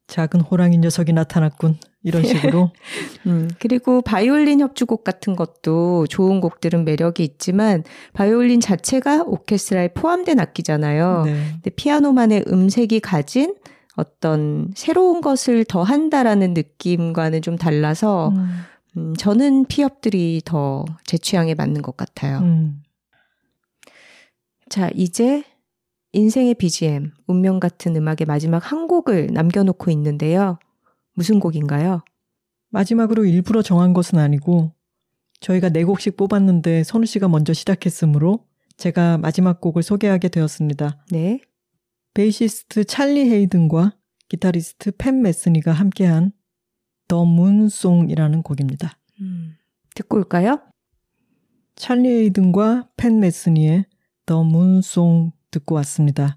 [0.08, 1.78] 작은 호랑이 녀석이 나타났군.
[2.04, 2.72] 이런 식으로.
[3.26, 11.22] 음, 그리고 바이올린 협주곡 같은 것도 좋은 곡들은 매력이 있지만 바이올린 자체가 오케스트라에 포함된 악기잖아요.
[11.26, 11.32] 네.
[11.52, 13.54] 근데 피아노만의 음색이 가진
[13.94, 18.48] 어떤 새로운 것을 더 한다라는 느낌과는 좀 달라서 음.
[18.96, 22.38] 음, 저는 피협들이 더 제 취향에 맞는 것 같아요.
[22.38, 22.82] 음.
[24.68, 25.44] 자, 이제
[26.12, 30.58] 인생의 BGM, 운명 같은 음악의 마지막 한 곡을 남겨놓고 있는데요.
[31.14, 32.02] 무슨 곡인가요?
[32.68, 34.72] 마지막으로 일부러 정한 것은 아니고
[35.40, 41.04] 저희가 네 곡씩 뽑았는데 선우 씨가 먼저 시작했으므로 제가 마지막 곡을 소개하게 되었습니다.
[41.10, 41.40] 네.
[42.14, 43.96] 베이시스트 찰리 헤이든과
[44.28, 46.32] 기타리스트 팻 메스니가 함께한
[47.08, 48.98] The Moon Song이라는 곡입니다.
[49.20, 49.56] 음,
[49.94, 50.60] 듣고 올까요?
[51.74, 53.86] 찰리 헤이든과 팻 메스니의
[54.26, 56.36] The Moon Song 듣고 왔습니다.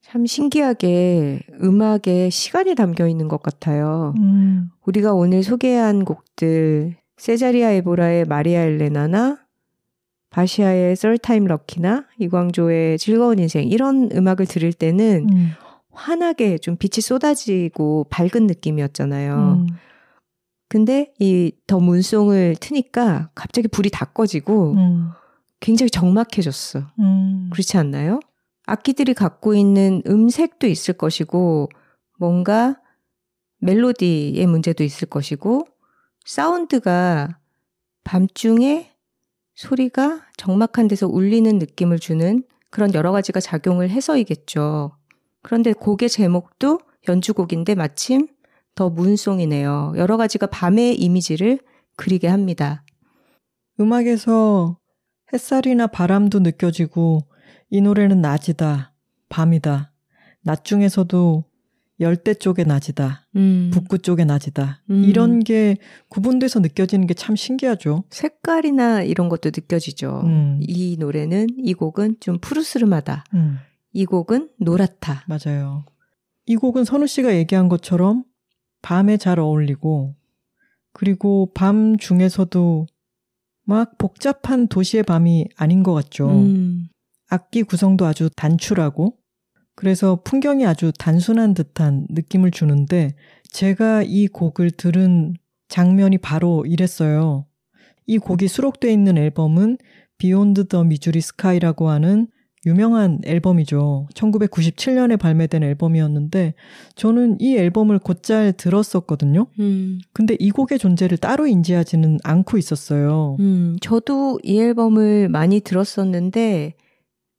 [0.00, 4.14] 참 신기하게 음악에 시간이 담겨 있는 것 같아요.
[4.18, 9.38] 음, 우리가 오늘 소개한 곡들, 세자리아 에보라의 마리아 엘레나나,
[10.30, 15.50] 바시아의 썰타임 럭키나, 이광조의 즐거운 인생, 이런 음악을 들을 때는 음,
[15.90, 19.34] 환하게 좀 빛이 쏟아지고 밝은 느낌이었잖아요.
[19.60, 19.66] 음,
[20.68, 25.10] 근데 이 더 문송을 트니까 갑자기 불이 다 꺼지고 음,
[25.60, 26.90] 굉장히 적막해졌어.
[26.98, 28.20] 음, 그렇지 않나요?
[28.66, 31.68] 악기들이 갖고 있는 음색도 있을 것이고,
[32.18, 32.80] 뭔가
[33.60, 35.66] 멜로디의 문제도 있을 것이고,
[36.24, 37.38] 사운드가
[38.04, 38.92] 밤중에
[39.54, 44.92] 소리가 적막한 데서 울리는 느낌을 주는 그런 여러 가지가 작용을 해서이겠죠.
[45.42, 48.28] 그런데 곡의 제목도 연주곡인데 마침
[48.74, 49.94] 더 문송이네요.
[49.96, 51.58] 여러 가지가 밤의 이미지를
[51.96, 52.84] 그리게 합니다.
[53.80, 54.78] 음악에서
[55.32, 57.20] 햇살이나 바람도 느껴지고
[57.70, 58.92] 이 노래는 낮이다,
[59.28, 59.92] 밤이다.
[60.42, 61.44] 낮 중에서도
[62.00, 64.82] 열대 쪽의 낮이다, 음, 북구 쪽의 낮이다.
[64.88, 65.04] 음.
[65.04, 65.76] 이런 게
[66.08, 68.04] 구분돼서 느껴지는 게 참 신기하죠.
[68.10, 70.20] 색깔이나 이런 것도 느껴지죠.
[70.24, 70.60] 음.
[70.62, 73.24] 이 노래는 이 곡은 좀 푸르스름하다.
[73.34, 73.58] 음,
[73.92, 75.24] 이 곡은 노랗다.
[75.26, 75.84] 맞아요.
[76.46, 78.24] 이 곡은 선우 씨가 얘기한 것처럼
[78.80, 80.14] 밤에 잘 어울리고
[80.92, 82.86] 그리고 밤 중에서도
[83.68, 86.30] 막 복잡한 도시의 밤이 아닌 것 같죠.
[86.30, 86.88] 음.
[87.28, 89.18] 악기 구성도 아주 단출하고
[89.74, 93.14] 그래서 풍경이 아주 단순한 듯한 느낌을 주는데
[93.50, 95.34] 제가 이 곡을 들은
[95.68, 97.44] 장면이 바로 이랬어요.
[98.06, 99.76] 이 곡이 수록되어 있는 앨범은
[100.16, 102.28] Beyond the Missouri Sky라고 하는
[102.66, 104.08] 유명한 앨범이죠.
[104.14, 106.54] 1997년에 발매된 앨범이었는데
[106.96, 109.46] 저는 이 앨범을 곧잘 들었었거든요.
[109.60, 109.98] 음.
[110.12, 113.36] 근데 이 곡의 존재를 따로 인지하지는 않고 있었어요.
[113.40, 116.74] 음, 저도 이 앨범을 많이 들었었는데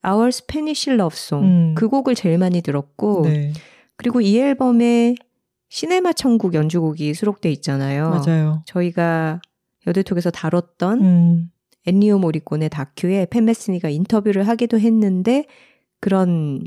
[0.08, 1.76] Our Spanish Love Song 음.
[1.76, 3.52] 그 곡을 제일 많이 들었고 네,
[3.98, 5.16] 그리고 이 앨범에
[5.70, 8.10] 시네마 천국 연주곡이 수록돼 있잖아요.
[8.10, 8.64] 맞아요.
[8.66, 9.42] 저희가
[9.86, 11.52] 여대톡에서 다뤘던 음,
[11.90, 15.46] 엔리오 모리콘의 다큐에 팬 메스니가 인터뷰를 하기도 했는데
[16.00, 16.64] 그런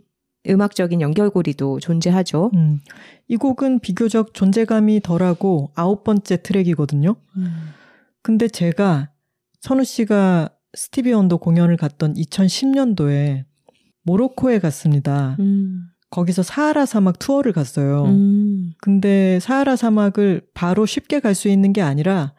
[0.49, 2.51] 음악적인 연결고리도 존재하죠.
[2.55, 2.81] 음.
[3.29, 7.15] 이 곡은 비교적 존재감이 덜하고 아홉 번째 트랙이거든요.
[8.23, 9.11] 근데 제가
[9.61, 13.45] 선우 씨가 스티비 원더 공연을 갔던 2010년도에
[14.03, 15.37] 모로코에 갔습니다.
[15.39, 15.85] 음.
[16.11, 18.05] 거기서 사하라 사막 투어를 갔어요.
[18.05, 18.73] 음.
[18.81, 22.35] 근데 사하라 사막을 바로 쉽게 갈 수 있는 게 아니라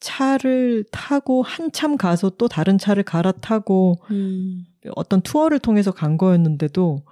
[0.00, 4.64] 차를 타고 한참 가서 또 다른 차를 갈아타고 음.
[4.96, 7.02] 어떤 투어를 통해서 간 거였는데도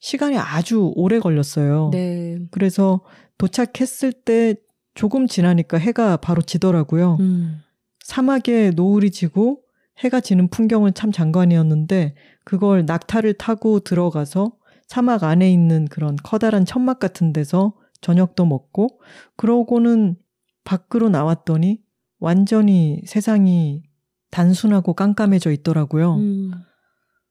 [0.00, 1.90] 시간이 아주 오래 걸렸어요.
[1.92, 2.38] 네.
[2.50, 3.00] 그래서
[3.38, 4.54] 도착했을 때
[4.94, 7.16] 조금 지나니까 해가 바로 지더라고요.
[7.20, 7.58] 음.
[8.00, 9.62] 사막에 노을이 지고
[9.98, 12.14] 해가 지는 풍경은 참 장관이었는데
[12.44, 14.52] 그걸 낙타를 타고 들어가서
[14.86, 19.00] 사막 안에 있는 그런 커다란 천막 같은 데서 저녁도 먹고
[19.36, 20.16] 그러고는
[20.64, 21.80] 밖으로 나왔더니
[22.18, 23.82] 완전히 세상이
[24.30, 26.16] 단순하고 깜깜해져 있더라고요.
[26.16, 26.50] 음.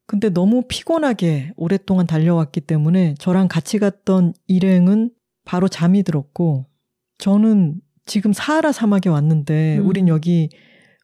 [0.08, 5.12] 근데 너무 피곤하게 오랫동안 달려왔기 때문에 저랑 같이 갔던 일행은
[5.46, 6.68] 바로 잠이 들었고
[7.18, 9.88] 저는 지금 사하라 사막에 왔는데 음.
[9.88, 10.50] 우린 여기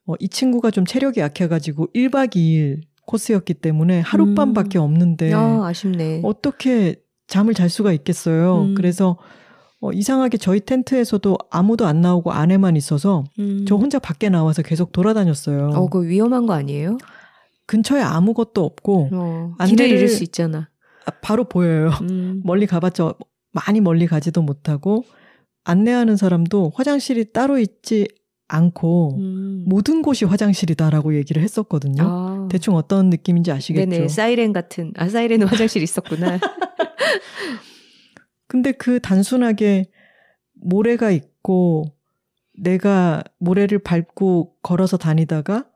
[0.05, 6.21] 어, 이 친구가 좀 체력이 약해가지고 1박 2일 코스였기 때문에 하룻밤밖에 없는데 아, 아쉽네.
[6.23, 6.95] 어떻게
[7.27, 8.63] 잠을 잘 수가 있겠어요.
[8.63, 8.75] 음.
[8.75, 9.17] 그래서
[9.81, 13.65] 어, 이상하게 저희 텐트에서도 아무도 안 나오고 안에만 있어서 음.
[13.67, 15.69] 저 혼자 밖에 나와서 계속 돌아다녔어요.
[15.69, 16.99] 어, 그거 위험한 거 아니에요?
[17.65, 20.69] 근처에 아무것도 없고 어, 길을 잃을 수 있잖아.
[21.05, 21.89] 아, 바로 보여요.
[22.03, 22.41] 음.
[22.45, 23.13] 멀리 가봤자
[23.51, 25.03] 많이 멀리 가지도 못하고
[25.63, 28.07] 안내하는 사람도 화장실이 따로 있지
[28.47, 29.65] 않고 음.
[29.67, 32.03] 모든 곳이 화장실이다라고 얘기를 했었거든요.
[32.03, 32.47] 아.
[32.51, 33.89] 대충 어떤 느낌인지 아시겠죠?
[33.89, 36.37] 네네, 사이렌 같은, 아, 사이렌은 화장실 있었구나.
[38.51, 39.85] 근데 그 단순하게
[40.55, 41.85] 모래가 있고
[42.59, 45.67] 내가 모래를 밟고 걸어서 다니다가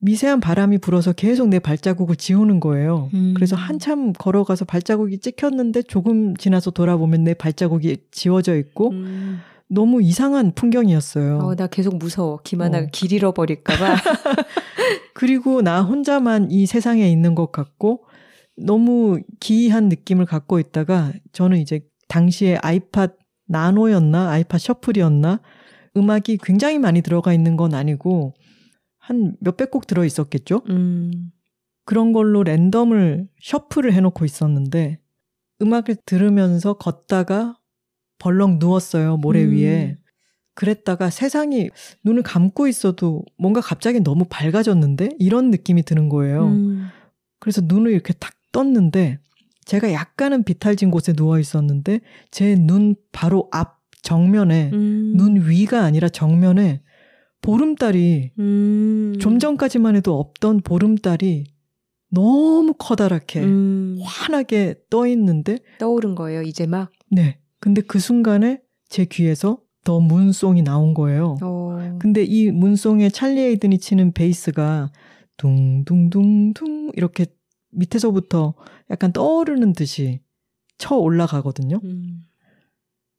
[0.00, 3.10] 미세한 바람이 불어서 계속 내 발자국을 지우는 거예요.
[3.14, 3.34] 음.
[3.36, 9.38] 그래서 한참 걸어가서 발자국이 찍혔는데 조금 지나서 돌아보면 내 발자국이 지워져 있고 음.
[9.68, 11.38] 너무 이상한 풍경이었어요.
[11.38, 12.40] 어, 나 계속 무서워.
[12.42, 12.88] 김하나가 어.
[12.90, 13.96] 길 잃어버릴까봐.
[15.14, 18.00] 그리고 나 혼자만 이 세상에 있는 것 같고
[18.56, 23.08] 너무 기이한 느낌을 갖고 있다가 저는 이제 당시에 아이팟
[23.46, 25.40] 나노였나 아이팟 셔플이었나
[25.96, 28.34] 음악이 굉장히 많이 들어가 있는 건 아니고
[28.98, 30.62] 한 몇백 곡 들어 있었겠죠?
[30.68, 31.30] 음.
[31.84, 34.98] 그런 걸로 랜덤을 셔플을 해놓고 있었는데
[35.60, 37.58] 음악을 들으면서 걷다가
[38.18, 39.52] 벌렁 누웠어요 모래 음.
[39.52, 39.96] 위에
[40.54, 41.68] 그랬다가 세상이
[42.04, 46.46] 눈을 감고 있어도 뭔가 갑자기 너무 밝아졌는데 이런 느낌이 드는 거예요.
[46.46, 46.88] 음.
[47.40, 49.18] 그래서 눈을 이렇게 탁 떴는데
[49.66, 52.00] 제가 약간은 비탈진 곳에 누워 있었는데
[52.30, 55.14] 제 눈 바로 앞 정면에 음.
[55.16, 56.80] 눈 위가 아니라 정면에
[57.42, 59.14] 보름달이 음.
[59.20, 61.44] 좀 전까지만 해도 없던 보름달이
[62.10, 63.98] 너무 커다랗게 음.
[64.02, 66.92] 환하게 떠 있는데 떠오른 거예요, 이제 막.
[67.10, 67.38] 네.
[67.60, 71.36] 근데 그 순간에 제 귀에서 더 문송이 나온 거예요.
[71.42, 71.98] 어.
[71.98, 74.90] 근데 이 문송에 찰리 에이든이 치는 베이스가
[75.38, 77.26] 둥둥둥둥 이렇게
[77.74, 78.54] 밑에서부터
[78.90, 80.20] 약간 떠오르는 듯이
[80.78, 81.80] 쳐 올라가거든요.
[81.84, 82.24] 음.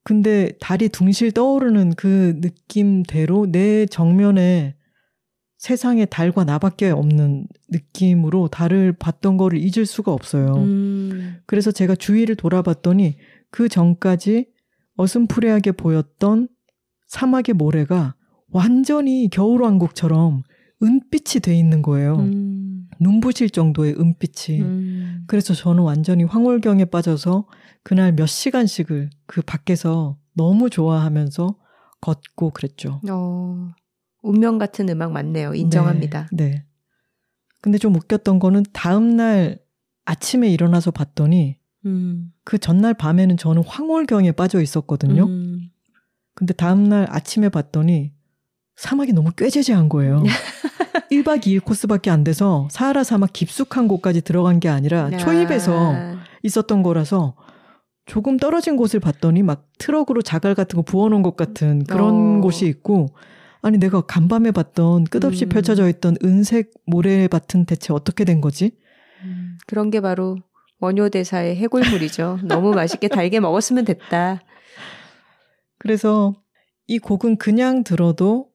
[0.04, 4.76] 근데 달이 둥실 떠오르는 그 느낌대로 내 정면에
[5.58, 10.54] 세상에 달과 나밖에 없는 느낌으로 달을 봤던 거를 잊을 수가 없어요.
[10.58, 11.38] 음.
[11.48, 13.18] 그래서 제가 주위를 돌아봤더니
[13.50, 14.48] 그 전까지
[14.98, 16.50] 어슴푸레하게 보였던
[17.08, 18.16] 사막의 모래가
[18.50, 20.44] 완전히 겨울왕국처럼
[20.84, 22.18] 은빛이 돼 있는 거예요.
[22.18, 22.75] 음.
[23.00, 24.62] 눈부실 정도의 은빛이.
[24.62, 25.24] 음.
[25.28, 27.48] 그래서 저는 완전히 황홀경에 빠져서
[27.84, 31.56] 그날 몇 시간씩을 그 밖에서 너무 좋아하면서
[32.02, 33.02] 걷고 그랬죠.
[33.10, 33.72] 어.
[34.22, 35.54] 운명 같은 음악 맞네요.
[35.54, 36.30] 인정합니다.
[36.32, 36.66] 네, 네.
[37.62, 39.60] 근데 좀 웃겼던 거는 다음날
[40.06, 42.32] 아침에 일어나서 봤더니 음.
[42.44, 45.26] 그 전날 밤에는 저는 황홀경에 빠져 있었거든요.
[45.26, 45.70] 음.
[46.34, 48.14] 근데 다음날 아침에 봤더니
[48.76, 50.24] 사막이 너무 꾀재재한 거예요.
[51.12, 55.94] 1박 2일 코스밖에 안 돼서 사하라 사막 깊숙한 곳까지 들어간 게 아니라 초입에서
[56.44, 57.36] 있었던 거라서
[58.06, 62.42] 조금 떨어진 곳을 봤더니 막 트럭으로 자갈 같은 거 부어놓은 것 같은 그런 어.
[62.42, 63.08] 곳이 있고
[63.62, 65.50] 아니 내가 간밤에 봤던 끝없이 음.
[65.50, 68.78] 펼쳐져 있던 은색 모래밭은 대체 어떻게 된 거지?
[69.24, 70.38] 음, 그런 게 바로
[70.80, 72.42] 원효대사의 해골물이죠.
[72.46, 74.42] 너무 맛있게 달게 먹었으면 됐다.
[75.80, 76.36] 그래서
[76.86, 78.50] 이 곡은 그냥 들어도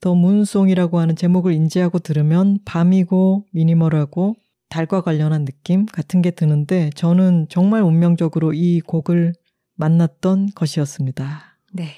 [0.00, 4.34] The Moon Song이라고 하는 제목을 인지하고 들으면 밤이고 미니멀하고
[4.70, 9.34] 달과 관련한 느낌 같은 게 드는데 저는 정말 운명적으로 이 곡을
[9.74, 11.58] 만났던 것이었습니다.
[11.74, 11.88] 네.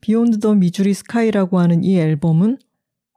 [0.00, 2.58] Beyond the Missouri Sky라고 하는 이 앨범은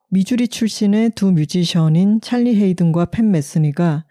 [0.09, 4.05] 미주리 출신의 두 뮤지션인 찰리 헤이든과 팻 메스니가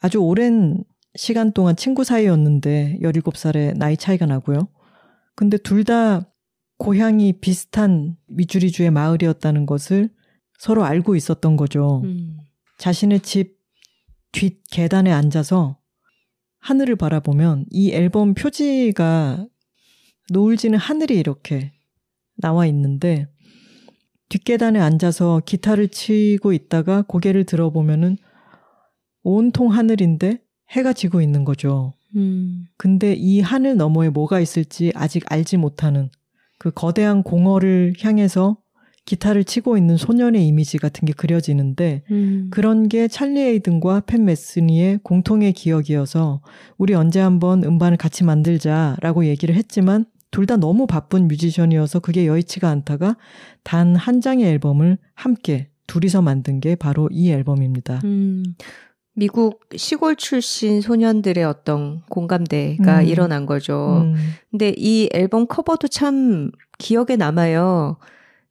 [0.00, 0.82] 아주 오랜
[1.14, 4.68] 시간 동안 친구 사이였는데 17살의 나이 차이가 나고요.
[5.34, 6.29] 근데 둘 다
[6.80, 10.10] 고향이 비슷한 미주리주의 마을이었다는 것을
[10.58, 12.02] 서로 알고 있었던 거죠.
[12.04, 12.38] 음.
[12.78, 13.60] 자신의 집
[14.32, 15.78] 뒷 계단에 앉아서
[16.60, 19.46] 하늘을 바라보면 이 앨범 표지가
[20.32, 21.72] 노을 지는 하늘이 이렇게
[22.36, 23.26] 나와 있는데
[24.28, 28.16] 뒷계단에 앉아서 기타를 치고 있다가 고개를 들어보면은
[29.22, 30.40] 온통 하늘인데
[30.70, 31.92] 해가 지고 있는 거죠.
[32.14, 32.66] 음.
[32.76, 36.10] 근데 이 하늘 너머에 뭐가 있을지 아직 알지 못하는
[36.60, 38.58] 그 거대한 공허를 향해서
[39.06, 42.48] 기타를 치고 있는 소년의 이미지 같은 게 그려지는데 음.
[42.52, 46.42] 그런 게 찰리 에이든과 팬 메스니의 공통의 기억이어서
[46.78, 52.68] 우리 언제 한번 음반을 같이 만들자라고 얘기를 했지만 둘 다 너무 바쁜 뮤지션이어서 그게 여의치가
[52.68, 53.16] 않다가
[53.64, 58.00] 단 한 장의 앨범을 함께 둘이서 만든 게 바로 이 앨범입니다.
[58.04, 58.44] 음.
[59.14, 63.06] 미국 시골 출신 소년들의 어떤 공감대가 음.
[63.06, 64.02] 일어난 거죠.
[64.04, 64.14] 음,
[64.50, 67.96] 근데 이 앨범 커버도 참 기억에 남아요.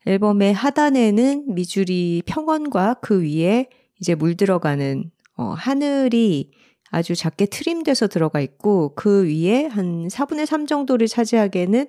[0.05, 3.67] 앨범의 하단에는 미주리 평원과 그 위에
[3.99, 6.51] 이제 물들어가는 어, 하늘이
[6.91, 11.87] 아주 작게 트림돼서 들어가 있고 그 위에 한 4분의 3 정도를 차지하게는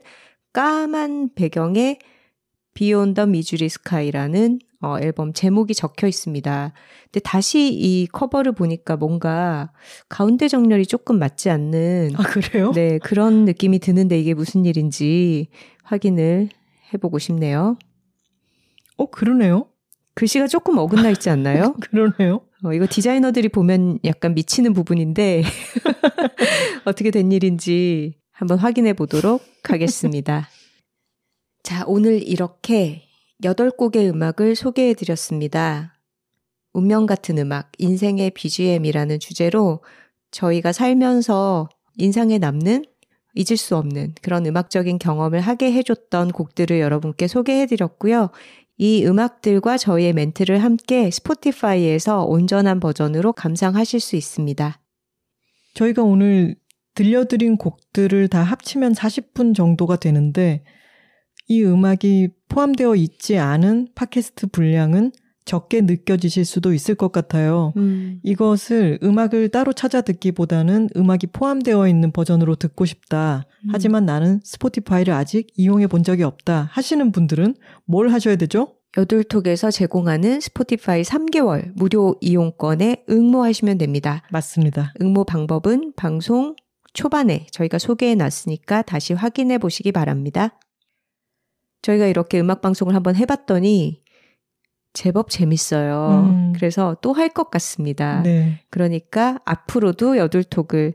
[0.53, 1.99] 까만 배경에
[2.75, 6.73] Beyond the Missouri Sky라는 어, 앨범 제목이 적혀 있습니다.
[7.05, 9.73] 근데 다시 이 커버를 보니까 뭔가
[10.09, 12.73] 가운데 정렬이 조금 맞지 않는 아 그래요?
[12.73, 15.49] 네, 그런 느낌이 드는데 이게 무슨 일인지
[15.83, 16.49] 확인을
[16.95, 17.77] 해보고 싶네요.
[18.97, 19.67] 어 그러네요.
[20.15, 21.75] 글씨가 조금 어긋나 있지 않나요?
[21.81, 22.41] 그러네요.
[22.65, 25.43] 어, 이거 디자이너들이 보면 약간 미치는 부분인데
[26.85, 30.49] 어떻게 된 일인지 한번 확인해 보도록 하겠습니다.
[31.63, 33.10] 자, 오늘 이렇게
[33.43, 35.99] 8곡의 음악을 소개해 드렸습니다.
[36.73, 39.83] 운명 같은 음악, 인생의 BGM이라는 주제로
[40.31, 42.85] 저희가 살면서 인상에 남는
[43.35, 48.31] 잊을 수 없는 그런 음악적인 경험을 하게 해줬던 곡들을 여러분께 소개해 드렸고요.
[48.77, 54.81] 이 음악들과 저희의 멘트를 함께 스포티파이에서 온전한 버전으로 감상하실 수 있습니다.
[55.75, 56.57] 저희가 오늘
[56.95, 60.65] 들려드린 곡들을 다 합치면 40분 정도가 되는데
[61.51, 65.11] 이 음악이 포함되어 있지 않은 팟캐스트 분량은
[65.45, 67.73] 적게 느껴지실 수도 있을 것 같아요.
[67.77, 73.47] 음, 이것을 음악을 따로 찾아 듣기보다는 음악이 포함되어 있는 버전으로 듣고 싶다.
[73.65, 73.71] 음.
[73.73, 76.69] 하지만 나는 스포티파이를 아직 이용해 본 적이 없다.
[76.71, 78.77] 하시는 분들은 뭘 하셔야 되죠?
[78.97, 84.23] 여둘톡에서 제공하는 스포티파이 3개월 무료 이용권에 응모하시면 됩니다.
[84.31, 84.95] 맞습니다.
[85.03, 86.55] 응모 방법은 방송
[86.93, 90.57] 초반에 저희가 소개해 놨으니까 다시 확인해 보시기 바랍니다.
[91.83, 94.03] 저희가 이렇게 음악 방송을 한번 해봤더니
[94.93, 96.27] 제법 재밌어요.
[96.29, 96.53] 음.
[96.55, 98.23] 그래서 또 할 것 같습니다.
[98.23, 98.61] 네.
[98.71, 100.95] 그러니까 앞으로도 여둘톡을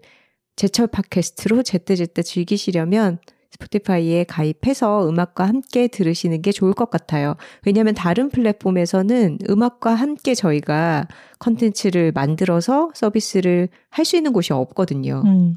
[0.57, 3.19] 제철 팟캐스트로 제때제때 즐기시려면
[3.51, 7.35] 스포티파이에 가입해서 음악과 함께 들으시는 게 좋을 것 같아요.
[7.65, 11.07] 왜냐하면 다른 플랫폼에서는 음악과 함께 저희가
[11.39, 15.23] 컨텐츠를 만들어서 서비스를 할 수 있는 곳이 없거든요.
[15.25, 15.55] 음.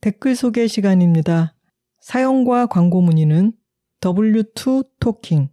[0.00, 1.54] 댓글 소개 시간입니다.
[2.00, 3.52] 사연과 광고 문의는
[4.00, 5.48] W2Talking,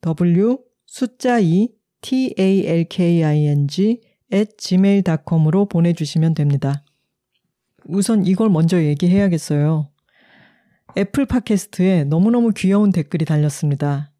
[0.00, 1.68] W 숫자 2
[2.00, 4.00] talking
[4.32, 6.84] at gmail.com으로 보내주시면 됩니다.
[7.84, 9.88] 우선 이걸 먼저 얘기해야겠어요.
[10.98, 14.10] 애플 팟캐스트에 너무너무 귀여운 댓글이 달렸습니다.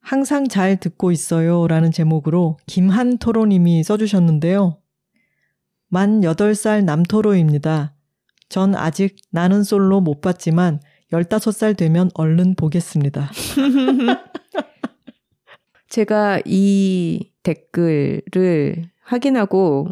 [0.00, 4.78] 항상 잘 듣고 있어요 라는 제목으로 김한토로님이 써주셨는데요.
[5.88, 7.94] 만 8살 남토로입니다.
[8.48, 10.80] 전 아직 나는 솔로 못 봤지만
[11.12, 13.30] 15살 되면 얼른 보겠습니다.
[15.88, 19.88] 제가 이 댓글을 확인하고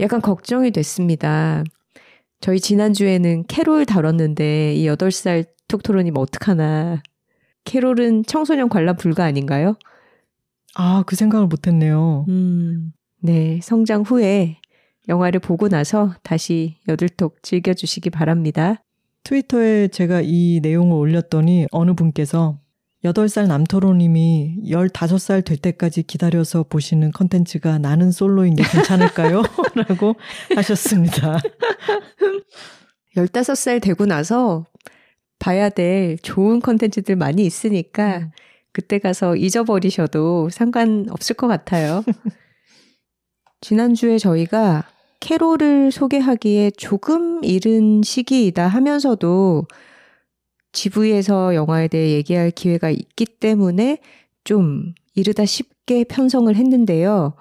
[0.00, 1.62] 약간 걱정이 됐습니다.
[2.40, 7.02] 저희 지난주에는 캐롤 다뤘는데 이 8살 톡토로님 어떡하나.
[7.64, 9.76] 캐롤은 청소년 관람 불가 아닌가요?
[10.74, 12.26] 아, 그 생각을 못했네요.
[12.28, 13.60] 음, 네.
[13.62, 14.60] 성장 후에
[15.08, 18.82] 영화를 보고 나서 다시 여들톡 즐겨주시기 바랍니다.
[19.26, 22.60] 트위터에 제가 이 내용을 올렸더니 어느 분께서
[23.04, 29.42] 8살 남토로님이 15살 될 때까지 기다려서 보시는 컨텐츠가 나는 솔로인 게 괜찮을까요?
[29.88, 30.14] 라고
[30.54, 31.40] 하셨습니다.
[33.16, 34.64] 15살 되고 나서
[35.40, 38.30] 봐야 될 좋은 컨텐츠들 많이 있으니까 음.
[38.70, 42.04] 그때 가서 잊어버리셔도 상관없을 것 같아요.
[43.60, 44.84] 지난주에 저희가
[45.20, 49.66] 캐롤을 소개하기에 조금 이른 시기이다 하면서도
[50.72, 53.98] GV에서 영화에 대해 얘기할 기회가 있기 때문에
[54.44, 57.34] 좀 이르다 쉽게 편성을 했는데요.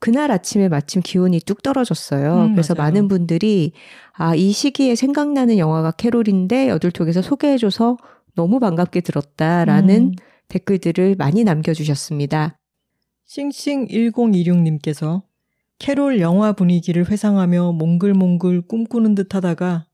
[0.00, 2.46] 그날 아침에 마침 기온이 뚝 떨어졌어요.
[2.46, 2.92] 음, 그래서 맞아요.
[2.92, 3.72] 많은 분들이
[4.12, 7.96] 아, 이 시기에 생각나는 영화가 캐롤인데 여둘톡에서 소개해줘서
[8.34, 10.12] 너무 반갑게 들었다라는 음.
[10.48, 12.58] 댓글들을 많이 남겨주셨습니다.
[13.28, 15.22] 싱싱1026님께서
[15.78, 19.86] 캐롤 영화 분위기를 회상하며 몽글몽글 꿈꾸는 듯 하다가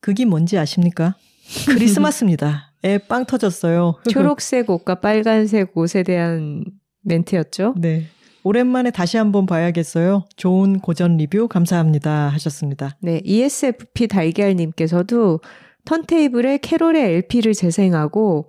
[0.00, 1.16] 그게 뭔지 아십니까?
[1.68, 2.72] 크리스마스입니다.
[2.84, 3.96] 애빵 터졌어요.
[4.10, 6.64] 초록색 옷과 빨간색 옷에 대한
[7.02, 7.74] 멘트였죠.
[7.76, 8.04] 네.
[8.44, 10.24] 오랜만에 다시 한번 봐야겠어요.
[10.36, 12.28] 좋은 고전 리뷰 감사합니다.
[12.28, 12.96] 하셨습니다.
[13.00, 15.40] 네, ESFP 달걀님께서도
[15.84, 18.48] 턴테이블에 캐롤의 LP를 재생하고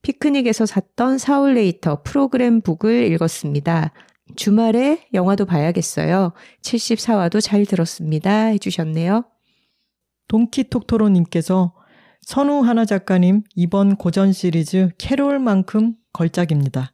[0.00, 3.92] 피크닉에서 샀던 사울레이터 프로그램 북을 읽었습니다.
[4.36, 6.32] 주말에 영화도 봐야겠어요.
[6.62, 8.46] 74화도 잘 들었습니다.
[8.46, 9.24] 해주셨네요.
[10.28, 11.74] 동키톡토로님께서
[12.22, 16.92] 선우 하나 작가님 이번 고전 시리즈 캐롤만큼 걸작입니다.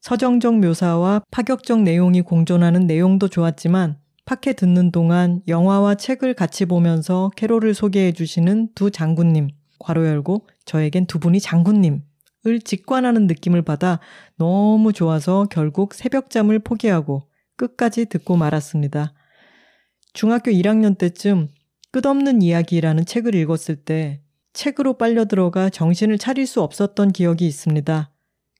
[0.00, 7.74] 서정적 묘사와 파격적 내용이 공존하는 내용도 좋았지만 팟캐 듣는 동안 영화와 책을 같이 보면서 캐롤을
[7.74, 12.02] 소개해 주시는 두 장군님, 괄호 열고 저에겐 두 분이 장군님
[12.46, 13.98] 을 직관하는 느낌을 받아
[14.36, 19.14] 너무 좋아서 결국 새벽잠을 포기하고 끝까지 듣고 말았습니다.
[20.12, 21.48] 중학교 1학년 때쯤
[21.90, 24.20] 끝없는 이야기라는 책을 읽었을 때
[24.52, 28.10] 책으로 빨려 들어가 정신을 차릴 수 없었던 기억이 있습니다.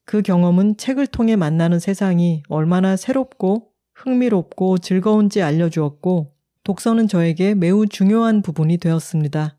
[0.05, 6.33] 그 경험은 책을 통해 만나는 세상이 얼마나 새롭고 흥미롭고 즐거운지 알려주었고
[6.65, 9.59] 독서는 저에게 매우 중요한 부분이 되었습니다.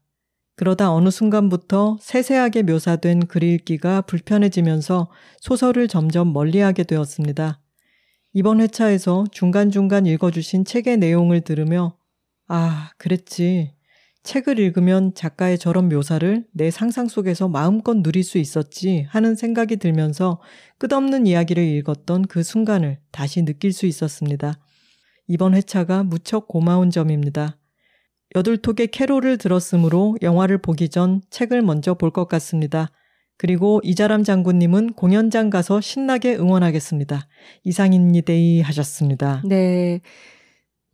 [0.57, 5.09] 그러다 어느 순간부터 세세하게 묘사된 글 읽기가 불편해지면서
[5.39, 7.61] 소설을 점점 멀리하게 되었습니다.
[8.33, 11.95] 이번 회차에서 중간중간 읽어주신 책의 내용을 들으며
[12.47, 13.75] 아, 그랬지.
[14.23, 20.41] 책을 읽으면 작가의 저런 묘사를 내 상상 속에서 마음껏 누릴 수 있었지 하는 생각이 들면서
[20.79, 24.59] 끝없는 이야기를 읽었던 그 순간을 다시 느낄 수 있었습니다.
[25.27, 27.56] 이번 회차가 무척 고마운 점입니다.
[28.37, 32.91] 여둘톡의 캐롤을 들었으므로 영화를 보기 전 책을 먼저 볼 것 같습니다.
[33.37, 37.27] 그리고 이자람 장군님은 공연장 가서 신나게 응원하겠습니다.
[37.63, 39.41] 이상입니데이 하셨습니다.
[39.45, 40.01] 네.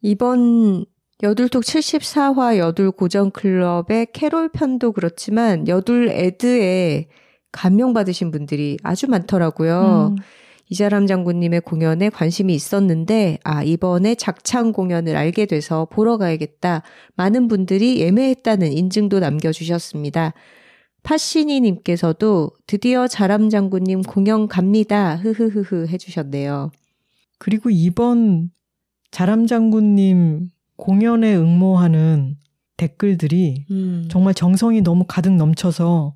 [0.01, 0.85] 이번
[1.21, 7.07] 여둘톡 74화 여둘 고전 클럽의 캐롤 편도 그렇지만 여둘 에드에
[7.51, 10.15] 감명받으신 분들이 아주 많더라고요.
[10.17, 10.23] 음,
[10.73, 16.81] 이자람 장군님의 공연에 관심이 있었는데, 아, 이번에 작창 공연을 알게 돼서 보러 가야겠다.
[17.15, 20.33] 많은 분들이 예매했다는 인증도 남겨주셨습니다.
[21.03, 25.15] 파시니님께서도 드디어 자람 장군님 공연 갑니다.
[25.17, 26.71] 흐흐흐흐 해주셨네요.
[27.37, 28.49] 그리고 이번
[29.11, 32.37] 자람 장군님 공연에 응모하는
[32.77, 36.15] 댓글들이 음, 정말 정성이 너무 가득 넘쳐서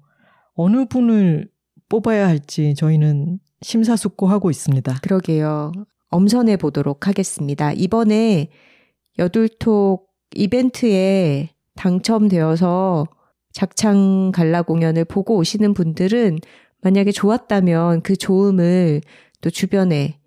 [0.56, 1.48] 어느 분을
[1.90, 5.00] 뽑아야 할지 저희는 심사숙고하고 있습니다.
[5.02, 5.72] 그러게요.
[6.10, 7.74] 엄선해 보도록 하겠습니다.
[7.74, 8.50] 이번에
[9.20, 13.08] 여둘톡 이벤트에 당첨되어서
[13.52, 16.40] 작창 갈라 공연을 보고 오시는 분들은
[16.82, 19.02] 만약에 좋았다면 그 좋음을
[19.42, 20.20] 또 주변에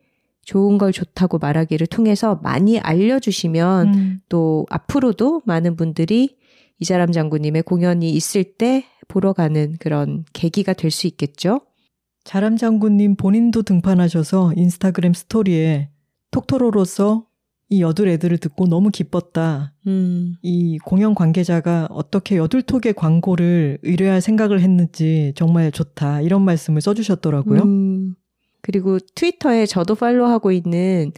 [0.44, 6.36] 좋은 걸 좋다고 말하기를 통해서 많이 알려주시면 음, 또 앞으로도 많은 분들이
[6.80, 11.60] 이자람 장군님의 공연이 있을 때 보러 가는 그런 계기가 될 수 있겠죠?
[12.24, 15.88] 자람 장군님 본인도 등판하셔서 인스타그램 스토리에
[16.30, 17.26] 톡토로로서
[17.72, 19.74] 이 여둘 애들을 듣고 너무 기뻤다.
[19.86, 26.20] 음, 이 공연 관계자가 어떻게 여둘톡의 광고를 의뢰할 생각을 했는지 정말 좋다.
[26.20, 27.62] 이런 말씀을 써주셨더라고요.
[27.62, 28.14] 음,
[28.60, 31.12] 그리고 트위터에 저도 팔로우하고 있는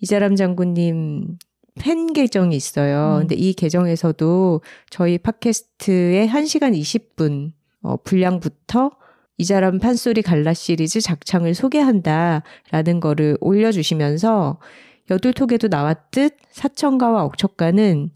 [0.00, 1.38] 이자람 장군님
[1.74, 3.16] 팬 계정이 있어요.
[3.16, 3.18] 음.
[3.20, 4.60] 근데 이 계정에서도
[4.90, 7.52] 저희 팟캐스트의 1시간 20분
[7.82, 8.92] 어, 분량부터
[9.38, 14.58] 이자람 판소리 갈라 시리즈 작창을 소개한다라는 거를 올려주시면서
[15.10, 18.10] 여둘톡에도 나왔듯 사천가와 억척가는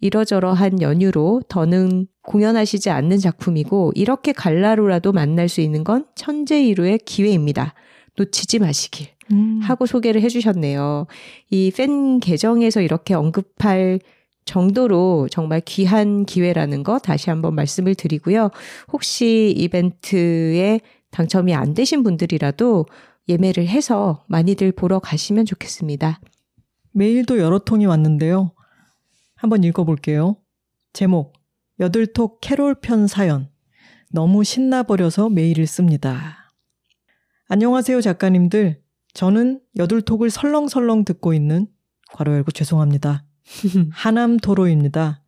[0.00, 7.74] 이러저러한 연유로 더는 공연하시지 않는 작품이고 이렇게 갈라로라도 만날 수 있는 건 천재이루의 기회입니다.
[8.16, 9.60] 놓치지 마시길 음.
[9.62, 11.06] 하고 소개를 해주셨네요.
[11.50, 14.00] 이 팬 계정에서 이렇게 언급할
[14.44, 18.50] 정도로 정말 귀한 기회라는 거 다시 한번 말씀을 드리고요.
[18.92, 20.80] 혹시 이벤트에
[21.10, 22.86] 당첨이 안 되신 분들이라도
[23.28, 26.20] 예매를 해서 많이들 보러 가시면 좋겠습니다.
[26.92, 28.52] 메일도 여러 통이 왔는데요.
[29.36, 30.36] 한번 읽어볼게요.
[30.92, 31.34] 제목,
[31.78, 33.48] 여들톡 캐롤 편 사연.
[34.12, 36.52] 너무 신나버려서 메일을 씁니다.
[37.48, 38.82] 안녕하세요, 작가님들.
[39.14, 41.68] 저는 여들톡을 설렁설렁 듣고 있는,
[42.12, 43.24] 괄호 열고 죄송합니다.
[43.92, 45.22] 하남 토로입니다.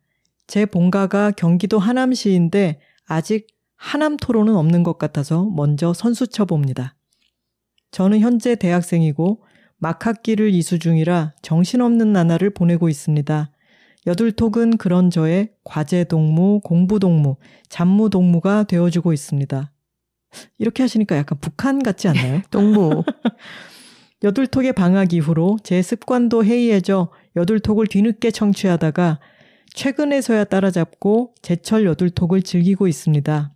[0.47, 6.95] 제 본가가 경기도 하남시인데 아직 하남 토로는 없는 것 같아서 먼저 선수 쳐 봅니다.
[7.91, 9.43] 저는 현재 대학생이고
[9.77, 13.51] 막학기를 이수 중이라 정신없는 나날을 보내고 있습니다.
[14.07, 17.35] 여둘톡은 그런 저의 과제 동무, 공부 동무,
[17.69, 19.71] 잡무 동무가 되어주고 있습니다.
[20.57, 22.41] 이렇게 하시니까 약간 북한 같지 않나요?
[22.51, 23.03] 동무.
[24.23, 29.19] 여둘톡의 방학 이후로 제 습관도 해이해져 여둘톡을 뒤늦게 청취하다가
[29.73, 33.53] 최근에서야 따라잡고 제철 여둘톡을 즐기고 있습니다.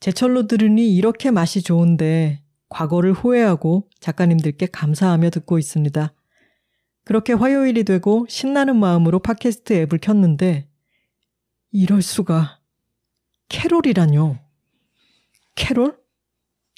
[0.00, 6.14] 제철로 들으니 이렇게 맛이 좋은데 과거를 후회하고 작가님들께 감사하며 듣고 있습니다.
[7.04, 10.68] 그렇게 화요일이 되고 신나는 마음으로 팟캐스트 앱을 켰는데
[11.70, 12.60] 이럴 수가
[13.48, 14.38] 캐롤이라뇨.
[15.54, 15.98] 캐롤?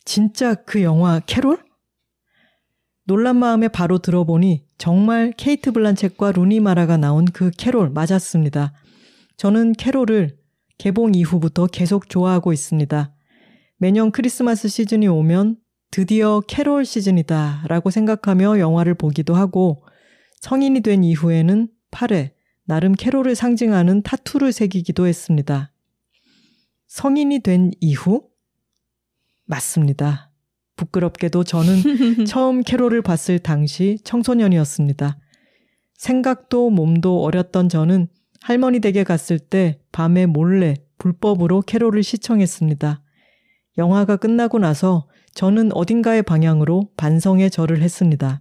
[0.05, 1.65] 진짜 그 영화 캐롤?
[3.07, 8.73] 놀란 마음에 바로 들어보니 정말 케이트 블란쳇과 루니 마라가 나온 그 캐롤 맞았습니다.
[9.37, 10.39] 저는 캐롤을
[10.79, 13.15] 개봉 이후부터 계속 좋아하고 있습니다.
[13.77, 15.59] 매년 크리스마스 시즌이 오면
[15.91, 19.85] 드디어 캐롤 시즌이다 라고 생각하며 영화를 보기도 하고
[20.41, 25.73] 성인이 된 이후에는 팔에 나름 캐롤을 상징하는 타투를 새기기도 했습니다.
[26.87, 28.29] 성인이 된 이후?
[29.45, 30.34] 맞습니다.
[30.77, 35.19] 부끄럽게도 저는 처음 캐롤을 봤을 당시 청소년이었습니다.
[35.95, 38.09] 생각도 몸도 어렸던 저는
[38.41, 43.03] 할머니 댁에 갔을 때 밤에 몰래 불법으로 캐롤을 시청했습니다.
[43.79, 48.41] 영화가 끝나고 나서 저는 어딘가의 방향으로 반성의 절을 했습니다.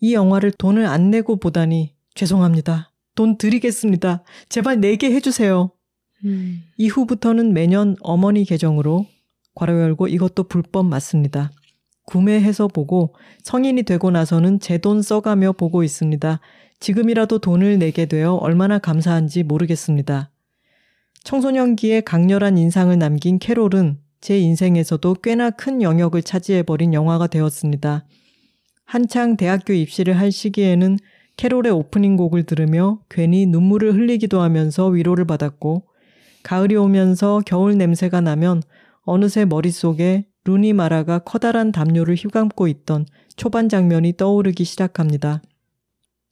[0.00, 2.92] 이 영화를 돈을 안 내고 보다니 죄송합니다.
[3.14, 4.24] 돈 드리겠습니다.
[4.48, 5.70] 제발 내게 해주세요.
[6.24, 6.62] 음.
[6.76, 9.06] 이후부터는 매년 어머니 계정으로
[9.54, 11.50] 괄호 열고 이것도 불법 맞습니다.
[12.06, 16.40] 구매해서 보고 성인이 되고 나서는 제 돈 써가며 보고 있습니다.
[16.80, 20.30] 지금이라도 돈을 내게 되어 얼마나 감사한지 모르겠습니다.
[21.22, 28.04] 청소년기에 강렬한 인상을 남긴 캐롤은 제 인생에서도 꽤나 큰 영역을 차지해버린 영화가 되었습니다.
[28.84, 30.98] 한창 대학교 입시를 할 시기에는
[31.36, 35.84] 캐롤의 오프닝 곡을 들으며 괜히 눈물을 흘리기도 하면서 위로를 받았고,
[36.42, 38.62] 가을이 오면서 겨울 냄새가 나면
[39.04, 43.06] 어느새 머릿속에 루니 마라가 커다란 담요를 휘감고 있던
[43.36, 45.42] 초반 장면이 떠오르기 시작합니다.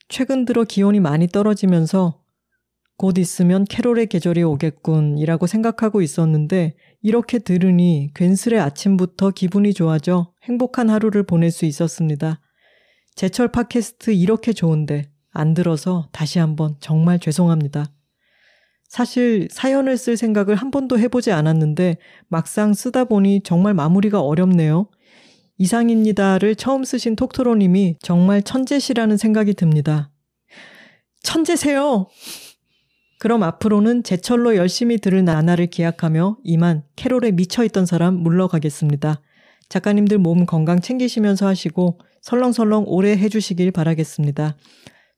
[0.09, 2.23] 최근 들어 기온이 많이 떨어지면서
[2.99, 11.25] 곧 있으면 캐롤의 계절이 오겠군이라고 생각하고 있었는데 이렇게 들으니 괜스레 아침부터 기분이 좋아져 행복한 하루를
[11.25, 12.41] 보낼 수 있었습니다.
[13.15, 17.87] 제철 팟캐스트 이렇게 좋은데 안 들어서 다시 한번 정말 죄송합니다.
[18.93, 21.97] 사실 사연을 쓸 생각을 한 번도 해보지 않았는데
[22.29, 24.87] 막상 쓰다 보니 정말 마무리가 어렵네요.
[25.57, 30.11] 이상입니다를 처음 쓰신 톡토로님이 정말 천재시라는 생각이 듭니다.
[31.23, 32.09] 천재세요!
[33.19, 39.23] 그럼 앞으로는 제철로 열심히 들을 나날을 기약하며 이만 캐롤에 미쳐있던 사람 물러가겠습니다.
[39.71, 44.59] 작가님들 몸 건강 챙기시면서 하시고 설렁설렁 오래 해주시길 바라겠습니다.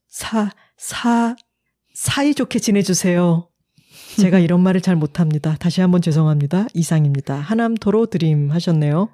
[0.07, 1.35] 사, 사,
[1.93, 3.49] 사이좋게 지내주세요.
[4.17, 5.57] 제가 이런 말을 잘 못합니다.
[5.59, 6.67] 다시 한번 죄송합니다.
[6.75, 7.35] 이상입니다.
[7.37, 9.09] 하남 토로 드림 하셨네요.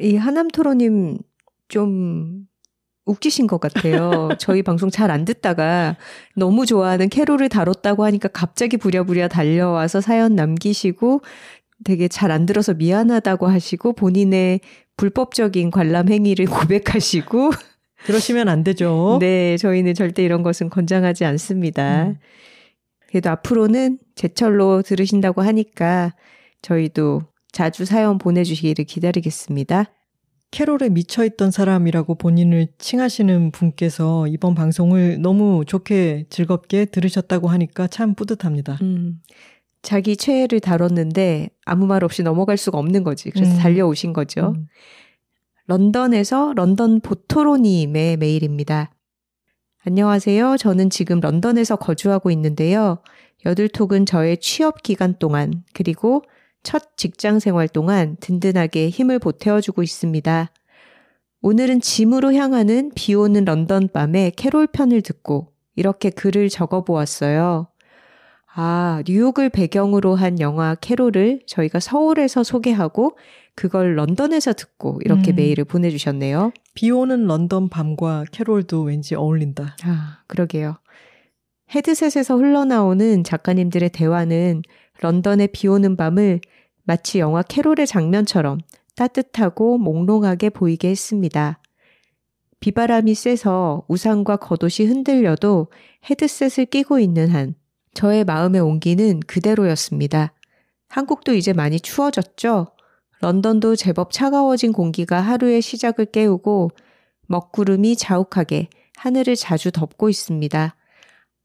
[0.00, 1.18] 이 하남 토로님
[1.68, 2.46] 좀
[3.06, 4.28] 웃기신 것 같아요.
[4.38, 5.96] 저희 방송 잘 안 듣다가
[6.36, 11.22] 너무 좋아하는 캐롤을 다뤘다고 하니까 갑자기 부랴부랴 달려와서 사연 남기시고
[11.84, 14.60] 되게 잘 안 들어서 미안하다고 하시고 본인의
[14.96, 17.50] 불법적인 관람 행위를 고백하시고
[18.04, 19.18] 그러시면 안 되죠.
[19.20, 22.04] 네, 저희는 절대 이런 것은 권장하지 않습니다.
[22.04, 22.16] 음.
[23.10, 26.14] 그래도 앞으로는 제철로 들으신다고 하니까
[26.62, 27.22] 저희도
[27.52, 29.86] 자주 사연 보내주시기를 기다리겠습니다.
[30.52, 38.78] 캐롤에 미쳐있던 사람이라고 본인을 칭하시는 분께서 이번 방송을 너무 좋게 즐겁게 들으셨다고 하니까 참 뿌듯합니다.
[38.82, 39.20] 음,
[39.82, 43.30] 자기 최애를 다뤘는데 아무 말 없이 넘어갈 수가 없는 거지.
[43.30, 43.58] 그래서 음.
[43.58, 44.54] 달려오신 거죠.
[44.56, 44.66] 음.
[45.66, 48.92] 런던에서 런던 보토로님의 메일입니다.
[49.82, 50.58] 안녕하세요.
[50.58, 52.98] 저는 지금 런던에서 거주하고 있는데요.
[53.46, 56.22] 여둘톡은 저의 취업 기간 동안 그리고
[56.62, 60.52] 첫 직장 생활 동안 든든하게 힘을 보태어주고 있습니다.
[61.40, 67.68] 오늘은 집으로 향하는 비 오는 런던 밤에 캐롤 편을 듣고 이렇게 글을 적어 보았어요.
[68.52, 73.16] 아, 뉴욕을 배경으로 한 영화 캐롤을 저희가 서울에서 소개하고
[73.54, 75.36] 그걸 런던에서 듣고 이렇게 음.
[75.36, 76.52] 메일을 보내주셨네요.
[76.74, 79.76] 비 오는 런던 밤과 캐롤도 왠지 어울린다.
[79.84, 80.76] 아, 그러게요.
[81.74, 84.62] 헤드셋에서 흘러나오는 작가님들의 대화는
[85.00, 86.40] 런던의 비 오는 밤을
[86.84, 88.60] 마치 영화 캐롤의 장면처럼
[88.96, 91.60] 따뜻하고 몽롱하게 보이게 했습니다.
[92.60, 95.68] 비바람이 세서 우산과 겉옷이 흔들려도
[96.10, 97.54] 헤드셋을 끼고 있는 한
[97.94, 100.32] 저의 마음의 온기는 그대로였습니다.
[100.88, 102.68] 한국도 이제 많이 추워졌죠?
[103.20, 106.70] 런던도 제법 차가워진 공기가 하루의 시작을 깨우고
[107.26, 110.74] 먹구름이 자욱하게 하늘을 자주 덮고 있습니다.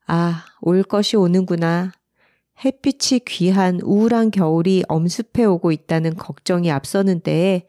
[0.07, 1.91] 아, 올 것이 오는구나.
[2.63, 7.63] 햇빛이 귀한 우울한 겨울이 엄습해 오고 있다는 걱정이 앞서는 때에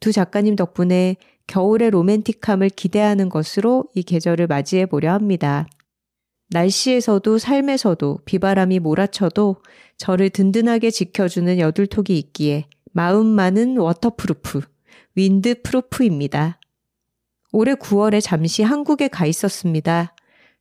[0.00, 1.16] 두 작가님 덕분에
[1.46, 5.66] 겨울의 로맨틱함을 기대하는 것으로 이 계절을 맞이해 보려 합니다.
[6.50, 9.56] 날씨에서도 삶에서도 비바람이 몰아쳐도
[9.96, 14.60] 저를 든든하게 지켜주는 여둘톡이 있기에 마음만은 waterproof,
[15.16, 16.60] windproof입니다.
[17.50, 20.14] 올해 9월에 잠시 한국에 가 있었습니다.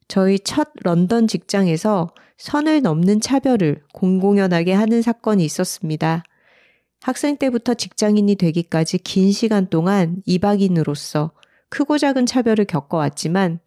[0.07, 6.23] 저희 첫 런던 직장에서 선을 넘는 차별을 공공연하게 하는 사건이 있었습니다.
[7.01, 11.33] 학생 때부터 직장인이 되기까지 긴 시간 동안 이방인으로서
[11.69, 13.59] 크고 작은 차별을 겪어왔지만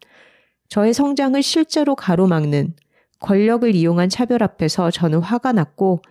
[0.67, 2.75] 저의 성장을 실제로 가로막는
[3.21, 6.01] 권력을 이용한 차별 앞에서 저는 화가 났고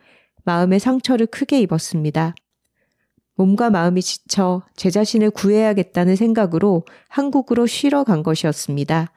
[0.45, 2.35] 마음의 상처를 크게 입었습니다.
[3.37, 9.13] 몸과 마음이 지쳐 제 자신을 구해야겠다는 생각으로 한국으로 쉬러 간 것이었습니다.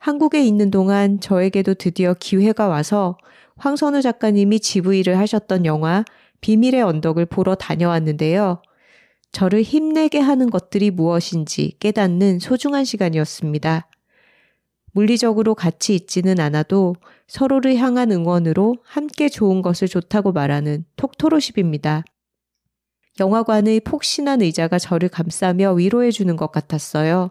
[0.00, 3.16] 한국에 있는 동안 저에게도 드디어 기회가 와서
[3.56, 6.04] 황선우 작가님이 GV를 하셨던 영화
[6.40, 8.62] 비밀의 언덕을 보러 다녀왔는데요.
[9.32, 13.88] 저를 힘내게 하는 것들이 무엇인지 깨닫는 소중한 시간이었습니다.
[14.92, 16.96] 물리적으로 같이 있지는 않아도
[17.26, 22.04] 서로를 향한 응원으로 함께 좋은 것을 좋다고 말하는 톡토로십입니다.
[23.18, 27.30] 영화관의 폭신한 의자가 저를 감싸며 위로해 주는 것 같았어요.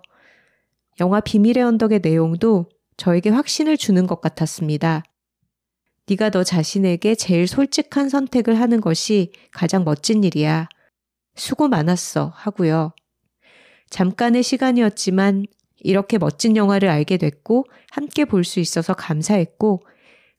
[0.99, 5.03] 영화 비밀의 언덕의 내용도 저에게 확신을 주는 것 같았습니다.
[6.07, 10.70] 네가 너 자신에게 제일 솔직한 선택을 하는 것이 가장 멋진 일이야.
[11.36, 12.94] 수고 많았어 하고요.
[13.90, 15.45] 잠깐의 시간이었지만
[15.80, 19.82] 이렇게 멋진 영화를 알게 됐고 함께 볼 수 있어서 감사했고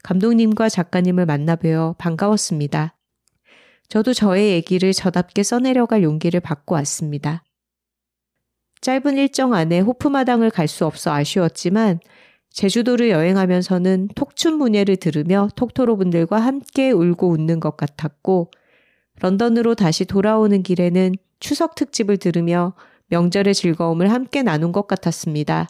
[0.03, 2.96] 감독님과 작가님을 만나 뵈어 반가웠습니다.
[3.89, 7.43] 저도 저의 얘기를 저답게 써내려갈 용기를 받고 왔습니다.
[8.81, 12.01] 짧은 일정 안에 호프마당을 갈 수 없어 아쉬웠지만
[12.51, 18.51] 제주도를 여행하면서는 톡춘 문예를 들으며 톡토로 분들과 함께 울고 웃는 것 같았고
[19.21, 22.75] 런던으로 다시 돌아오는 길에는 추석 특집을 들으며
[23.09, 25.69] 명절의 즐거움을 함께 나눈 것 같았습니다.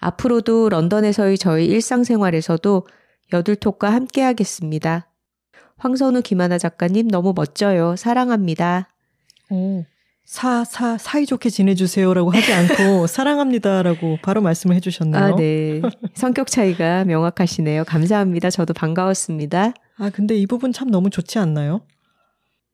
[0.00, 2.86] 앞으로도 런던에서의 저희 일상생활에서도
[3.32, 5.11] 여둘톡과 함께 하겠습니다.
[5.82, 7.96] 황선우 김하나 작가님 너무 멋져요.
[7.96, 8.88] 사랑합니다.
[9.50, 9.84] 오,
[10.24, 15.20] 사, 사, 사이좋게 지내주세요라고 하지 않고 사랑합니다라고 바로 말씀을 해주셨네요.
[15.20, 15.82] 아, 네.
[16.14, 17.82] 성격 차이가 명확하시네요.
[17.82, 18.50] 감사합니다.
[18.50, 19.74] 저도 반가웠습니다.
[19.98, 21.80] 아, 근데 이 부분 참 너무 좋지 않나요?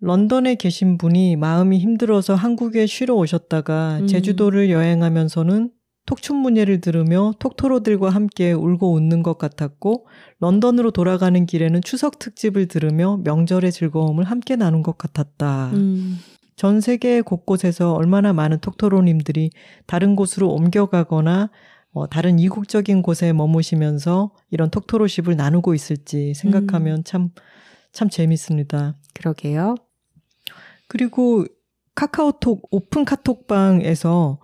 [0.00, 4.06] 런던에 계신 분이 마음이 힘들어서 한국에 쉬러 오셨다가 음.
[4.06, 5.70] 제주도를 여행하면서는
[6.08, 10.06] 톡춘문예를 들으며 톡토로들과 함께 울고 웃는 것 같았고
[10.40, 15.70] 런던으로 돌아가는 길에는 추석 특집을 들으며 명절의 즐거움을 함께 나눈 것 같았다.
[15.74, 16.18] 음,
[16.56, 19.50] 전 세계 곳곳에서 얼마나 많은 톡토로님들이
[19.86, 21.50] 다른 곳으로 옮겨가거나
[21.92, 27.30] 어, 다른 이국적인 곳에 머무시면서 이런 톡토로십을 나누고 있을지 생각하면 참,
[27.92, 28.94] 참 재밌습니다.
[29.12, 29.74] 그러게요.
[30.86, 31.44] 그리고
[31.94, 34.38] 카카오톡 오픈 카톡방에서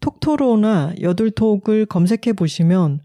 [0.00, 3.00] 톡토로나 여둘톡을 검색해 보시면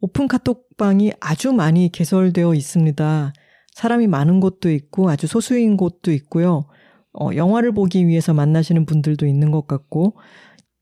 [0.00, 3.32] 오픈 카톡방이 아주 많이 개설되어 있습니다.
[3.74, 6.64] 사람이 많은 곳도 있고 아주 소수인 곳도 있고요.
[7.12, 10.16] 어, 영화를 보기 위해서 만나시는 분들도 있는 것 같고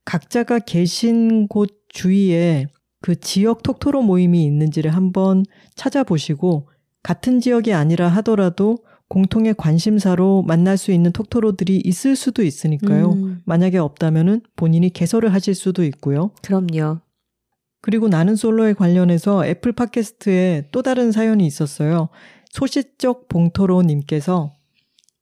[0.04, 2.66] 각자가 계신 곳 주위에
[3.00, 5.44] 그 지역 톡토로 모임이 있는지를 한번
[5.74, 6.68] 찾아보시고
[7.02, 8.78] 같은 지역이 아니라 하더라도
[9.12, 13.12] 공통의 관심사로 만날 수 있는 톡토로들이 있을 수도 있으니까요.
[13.12, 16.30] 음, 만약에 없다면은 본인이 개설을 하실 수도 있고요.
[16.42, 17.00] 그럼요.
[17.82, 22.08] 그리고 나는 솔로에 관련해서 애플 팟캐스트에 또 다른 사연이 있었어요.
[22.52, 24.50] 소시적 봉토로님께서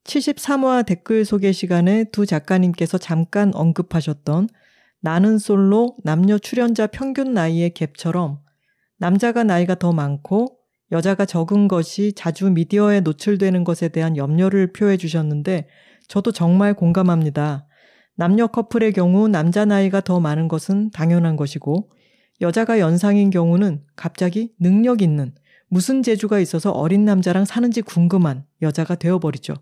[0.05, 4.47] 73화 댓글 소개 시간에 두 작가님께서 잠깐 언급하셨던
[5.01, 8.37] 나는 솔로 남녀 출연자 평균 나이의 갭처럼
[8.99, 10.60] 남자가 나이가 더 많고
[10.91, 15.67] 여자가 적은 것이 자주 미디어에 노출되는 것에 대한 염려를 표해 주셨는데
[16.07, 17.65] 저도 정말 공감합니다.
[18.15, 21.89] 남녀 커플의 경우 남자 나이가 더 많은 것은 당연한 것이고
[22.41, 25.33] 여자가 연상인 경우는 갑자기 능력 있는
[25.69, 29.53] 무슨 재주가 있어서 어린 남자랑 사는지 궁금한 여자가 되어버리죠.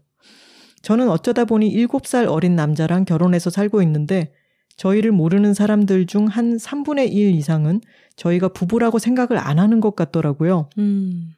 [0.81, 4.33] 저는 어쩌다 보니 7살 어린 남자랑 결혼해서 살고 있는데
[4.79, 7.81] 저희를 모르는 사람들 중 한 3분의 1 이상은
[8.15, 10.69] 저희가 부부라고 생각을 안 하는 것 같더라고요.
[10.77, 11.31] 음.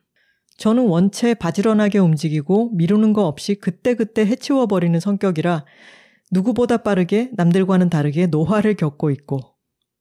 [0.58, 5.66] 저는 원체 바지런하게 움직이고 미루는 거 없이 그때그때 해치워버리는 성격이라
[6.32, 9.40] 누구보다 빠르게 남들과는 다르게 노화를 겪고 있고,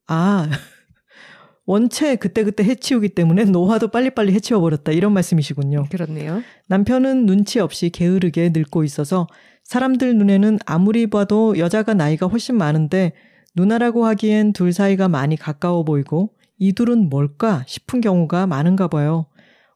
[0.06, 0.46] 아,
[1.64, 4.92] 원체 그때그때 해치우기 때문에 노화도 빨리빨리 해치워버렸다.
[4.92, 5.86] 이런 말씀이시군요.
[5.90, 6.42] 그렇네요.
[6.68, 9.26] 남편은 눈치 없이 게으르게 늙고 있어서
[9.64, 13.12] 사람들 눈에는 아무리 봐도 여자가 나이가 훨씬 많은데
[13.54, 19.26] 누나라고 하기엔 둘 사이가 많이 가까워 보이고 이 둘은 뭘까 싶은 경우가 많은가 봐요.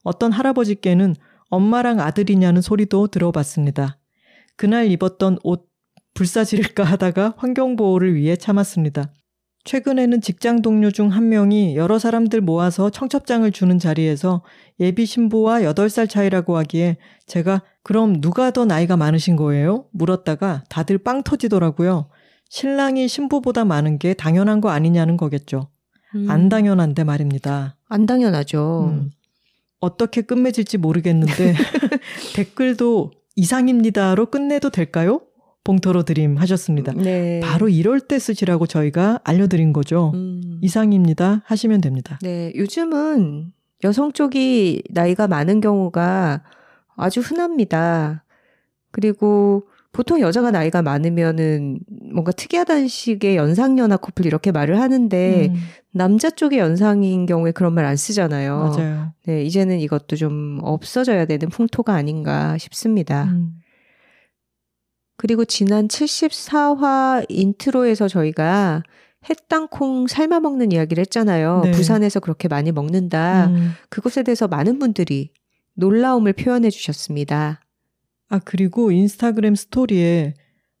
[0.03, 1.15] 어떤 할아버지께는
[1.49, 3.97] 엄마랑 아들이냐는 소리도 들어봤습니다.
[4.55, 5.67] 그날 입었던 옷
[6.13, 9.11] 불사질까 하다가 환경보호를 위해 참았습니다.
[9.65, 14.43] 최근에는 직장 동료 중 한 명이 여러 사람들 모아서 청첩장을 주는 자리에서
[14.79, 19.85] 예비 신부와 8살 차이라고 하기에 제가 그럼 누가 더 나이가 많으신 거예요?
[19.91, 22.09] 물었다가 다들 빵 터지더라고요.
[22.55, 25.67] 신랑이 신부보다 많은 게 당연한 거 아니냐는 거겠죠.
[26.15, 26.31] 음.
[26.31, 27.75] 안 당연한데 말입니다.
[27.89, 28.93] 안 당연하죠.
[28.93, 29.09] 음.
[29.81, 31.53] 어떻게 끝맺을지 모르겠는데
[32.33, 35.19] 댓글도 이상입니다로 끝내도 될까요?
[35.65, 36.93] 봉토로 드림 하셨습니다.
[36.93, 37.41] 네.
[37.41, 40.11] 바로 이럴 때 쓰시라고 저희가 알려드린 거죠.
[40.13, 40.59] 음.
[40.61, 42.17] 이상입니다 하시면 됩니다.
[42.21, 43.51] 네, 요즘은
[43.83, 46.41] 여성 쪽이 나이가 많은 경우가
[46.95, 48.23] 아주 흔합니다.
[48.91, 51.79] 그리고 보통 여자가 나이가 많으면은
[52.11, 55.55] 뭔가 특이하다는 식의 연상연하 커플 이렇게 말을 하는데 음.
[55.91, 58.57] 남자 쪽의 연상인 경우에 그런 말 안 쓰잖아요.
[58.57, 59.13] 맞아요.
[59.25, 63.23] 네, 이제는 이것도 좀 없어져야 되는 풍토가 아닌가 싶습니다.
[63.31, 63.53] 음.
[65.15, 68.83] 그리고 지난 74화 인트로에서 저희가
[69.29, 71.61] 햇땅콩 삶아 먹는 이야기를 했잖아요.
[71.63, 71.71] 네.
[71.71, 73.47] 부산에서 그렇게 많이 먹는다.
[73.47, 73.71] 음.
[73.89, 75.31] 그것에 대해서 많은 분들이
[75.75, 77.61] 놀라움을 표현해 주셨습니다.
[78.29, 80.33] 아, 그리고 인스타그램 스토리에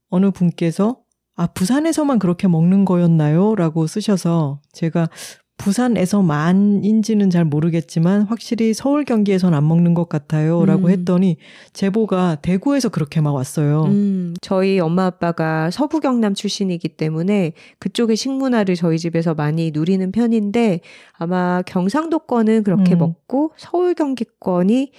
[0.09, 0.99] 어느 분께서
[1.35, 3.55] 아, 부산에서만 그렇게 먹는 거였나요?
[3.55, 5.09] 라고 쓰셔서 제가
[5.57, 10.65] 부산에서만인지는 잘 모르겠지만 확실히 서울 경기에선 안 먹는 것 같아요.
[10.65, 10.91] 라고 음.
[10.91, 11.37] 했더니
[11.71, 13.83] 제보가 대구에서 그렇게 막 왔어요.
[13.85, 20.81] 음, 저희 엄마 아빠가 서부 경남 출신이기 때문에 그쪽의 식문화를 저희 집에서 많이 누리는 편인데
[21.13, 22.99] 아마 경상도권은 그렇게 음.
[22.99, 24.91] 먹고 서울 경기권이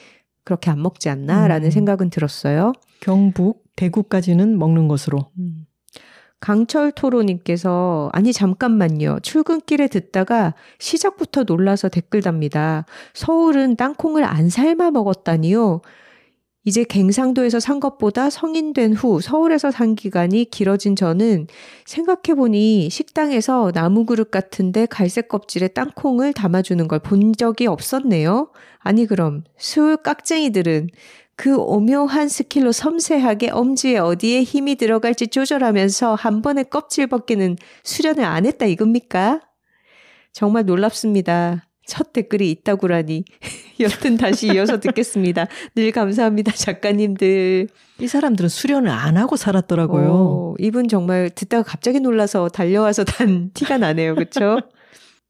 [0.46, 1.70] 그렇게 안 먹지 않나라는 음.
[1.70, 2.72] 생각은 들었어요.
[3.00, 5.26] 경북, 대구까지는 먹는 것으로.
[5.38, 5.66] 음.
[6.38, 9.18] 강철 토로님께서 아니 잠깐만요.
[9.22, 12.86] 출근길에 듣다가 시작부터 놀라서 댓글 답니다.
[13.12, 15.80] 서울은 땅콩을 안 삶아 먹었다니요.
[16.66, 21.46] 이제 갱상도에서 산 것보다 성인 된 후 서울에서 산 기간이 길어진 저는
[21.86, 28.50] 생각해보니 식당에서 나무 그릇 같은데 갈색 껍질에 땅콩을 담아주는 걸 본 적이 없었네요.
[28.78, 30.88] 아니 그럼 수울 깍쟁이들은
[31.36, 38.44] 그 오묘한 스킬로 섬세하게 엄지에 어디에 힘이 들어갈지 조절하면서 한 번에 껍질 벗기는 수련을 안
[38.46, 39.40] 했다 이겁니까?
[40.32, 41.65] 정말 놀랍습니다.
[41.86, 43.24] 첫 댓글이 있다고라니.
[43.80, 45.46] 여튼 다시 이어서 듣겠습니다.
[45.74, 47.68] 늘 감사합니다, 작가님들.
[48.00, 50.08] 이 사람들은 수련을 안 하고 살았더라고요.
[50.10, 54.14] 오, 이분 정말 듣다가 갑자기 놀라서 달려와서 단 티가 나네요.
[54.14, 54.60] 그렇죠?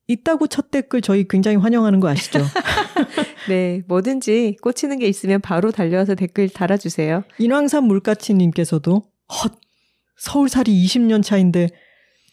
[0.08, 2.38] 있다고 첫 댓글 저희 굉장히 환영하는 거 아시죠?
[3.48, 7.24] 네, 뭐든지 꽂히는 게 있으면 바로 달려와서 댓글 달아주세요.
[7.38, 9.52] 인왕산 물가치님께서도 헛
[10.16, 11.68] 서울살이 20년 차인데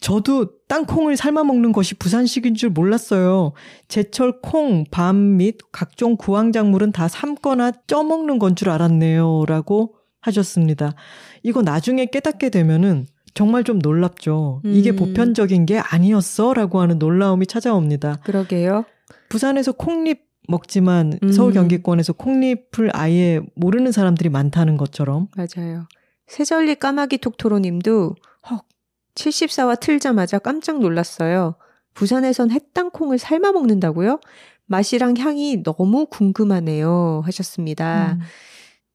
[0.04, 3.54] 저도 땅콩을 삶아 먹는 것이 부산식인 줄 몰랐어요.
[3.88, 9.46] 제철 콩, 밤 및 각종 구황작물은 다 삶거나 쪄먹는 건 줄 알았네요.
[9.48, 10.94] 라고 하셨습니다.
[11.42, 14.62] 이거 나중에 깨닫게 되면은 정말 좀 놀랍죠.
[14.66, 14.74] 음.
[14.74, 16.54] 이게 보편적인 게 아니었어?
[16.54, 18.20] 라고 하는 놀라움이 찾아옵니다.
[18.26, 18.84] 그러게요.
[19.30, 20.20] 부산에서 콩잎
[20.50, 21.32] 먹지만 음.
[21.32, 25.30] 서울 경기권에서 콩잎을 아예 모르는 사람들이 많다는 것처럼.
[25.38, 25.88] 맞아요.
[26.28, 28.33] 세절리 까마귀 톡토로 님도 헉
[29.16, 31.56] 74화 틀자마자 깜짝 놀랐어요.
[31.94, 34.20] 부산에선 햇땅콩을 삶아 먹는다고요?
[34.66, 37.22] 맛이랑 향이 너무 궁금하네요.
[37.26, 38.14] 하셨습니다.
[38.14, 38.22] 음.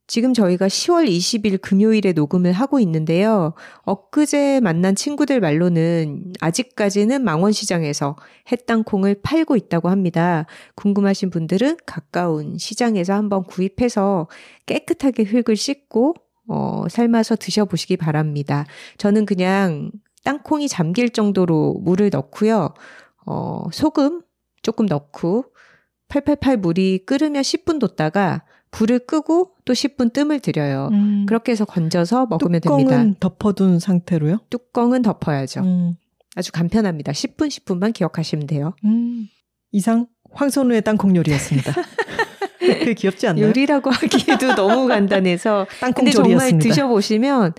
[0.08, 3.52] 지금 저희가 10월 20일 금요일에 녹음을 하고 있는데요.
[3.82, 8.16] 엊그제 만난 친구들 말로는 아직까지는 망원시장에서
[8.50, 10.46] 햇땅콩을 팔고 있다고 합니다.
[10.76, 14.28] 궁금하신 분들은 가까운 시장에서 한번 구입해서
[14.64, 16.14] 깨끗하게 흙을 씻고
[16.48, 18.64] 어, 삶아서 드셔보시기 바랍니다.
[18.96, 19.90] 저는 그냥
[20.24, 22.74] 땅콩이 잠길 정도로 물을 넣고요.
[23.26, 24.22] 어, 소금
[24.62, 25.44] 조금 넣고
[26.08, 30.88] 888 물이 끓으면 10분 뒀다가 불을 끄고 또 10분 뜸을 들여요.
[30.92, 31.26] 음.
[31.26, 33.18] 그렇게 해서 건져서 먹으면 뚜껑은 됩니다.
[33.20, 34.40] 덮어둔 상태로요?
[34.50, 35.60] 뚜껑은 덮어야죠.
[35.60, 35.94] 음.
[36.36, 37.12] 아주 간편합니다.
[37.12, 38.74] 10분, 10분만 기억하시면 돼요.
[38.84, 39.28] 음.
[39.72, 41.72] 이상 황선우의 땅콩 요리였습니다.
[42.84, 43.46] 그 귀엽지 않나요?
[43.46, 46.58] 요리라고 하기에도 너무 간단해서 땅콩 근데 정말.
[46.58, 47.54] 드셔보시면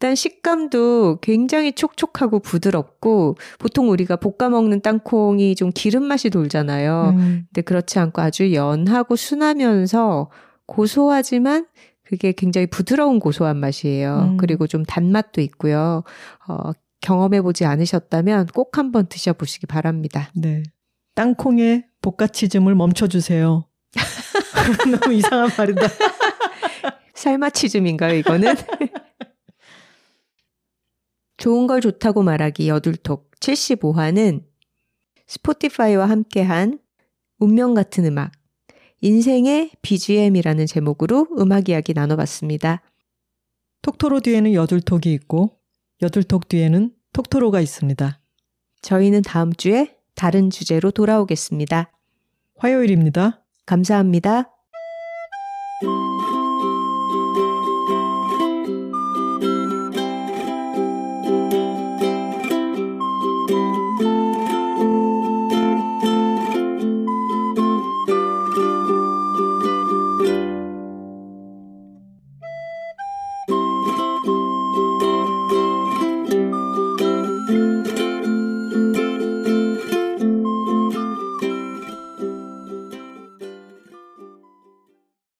[0.00, 7.14] 일단 식감도 굉장히 촉촉하고 부드럽고 보통 우리가 볶아 먹는 땅콩이 좀 기름 맛이 돌잖아요.
[7.18, 7.46] 음.
[7.48, 10.30] 근데 그렇지 않고 아주 연하고 순하면서
[10.64, 11.66] 고소하지만
[12.02, 14.30] 그게 굉장히 부드러운 고소한 맛이에요.
[14.30, 14.36] 음.
[14.38, 16.02] 그리고 좀 단맛도 있고요.
[16.48, 16.70] 어,
[17.02, 20.30] 경험해보지 않으셨다면 꼭 한번 드셔보시기 바랍니다.
[20.34, 20.62] 네.
[21.14, 23.66] 땅콩의 볶아치즘을 멈춰주세요.
[24.98, 25.82] 너무 이상한 말이다.
[27.12, 28.54] 삶아치즘인가요, 이거는?
[31.40, 34.44] 좋은 걸 좋다고 말하기 여둘톡 75화는
[35.26, 36.78] 스포티파이와 함께한
[37.38, 38.32] 운명 같은 음악,
[39.00, 42.82] 인생의 BGM이라는 제목으로 음악 이야기 나눠봤습니다.
[43.80, 45.58] 톡토로 뒤에는 여둘톡이 있고
[46.02, 48.20] 여둘톡 뒤에는 톡토로가 있습니다.
[48.82, 51.90] 저희는 다음 주에 다른 주제로 돌아오겠습니다.
[52.58, 53.42] 화요일입니다.
[53.64, 54.50] 감사합니다.